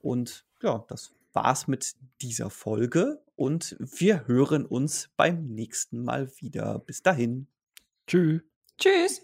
und 0.00 0.44
ja, 0.62 0.84
das 0.88 1.14
war's 1.32 1.68
mit 1.68 1.94
dieser 2.20 2.50
Folge 2.50 3.22
und 3.36 3.76
wir 3.78 4.26
hören 4.26 4.66
uns 4.66 5.10
beim 5.16 5.46
nächsten 5.46 6.02
Mal 6.02 6.30
wieder. 6.38 6.78
Bis 6.80 7.02
dahin. 7.02 7.46
Tschüss. 8.06 8.42
Tschüss. 8.78 9.22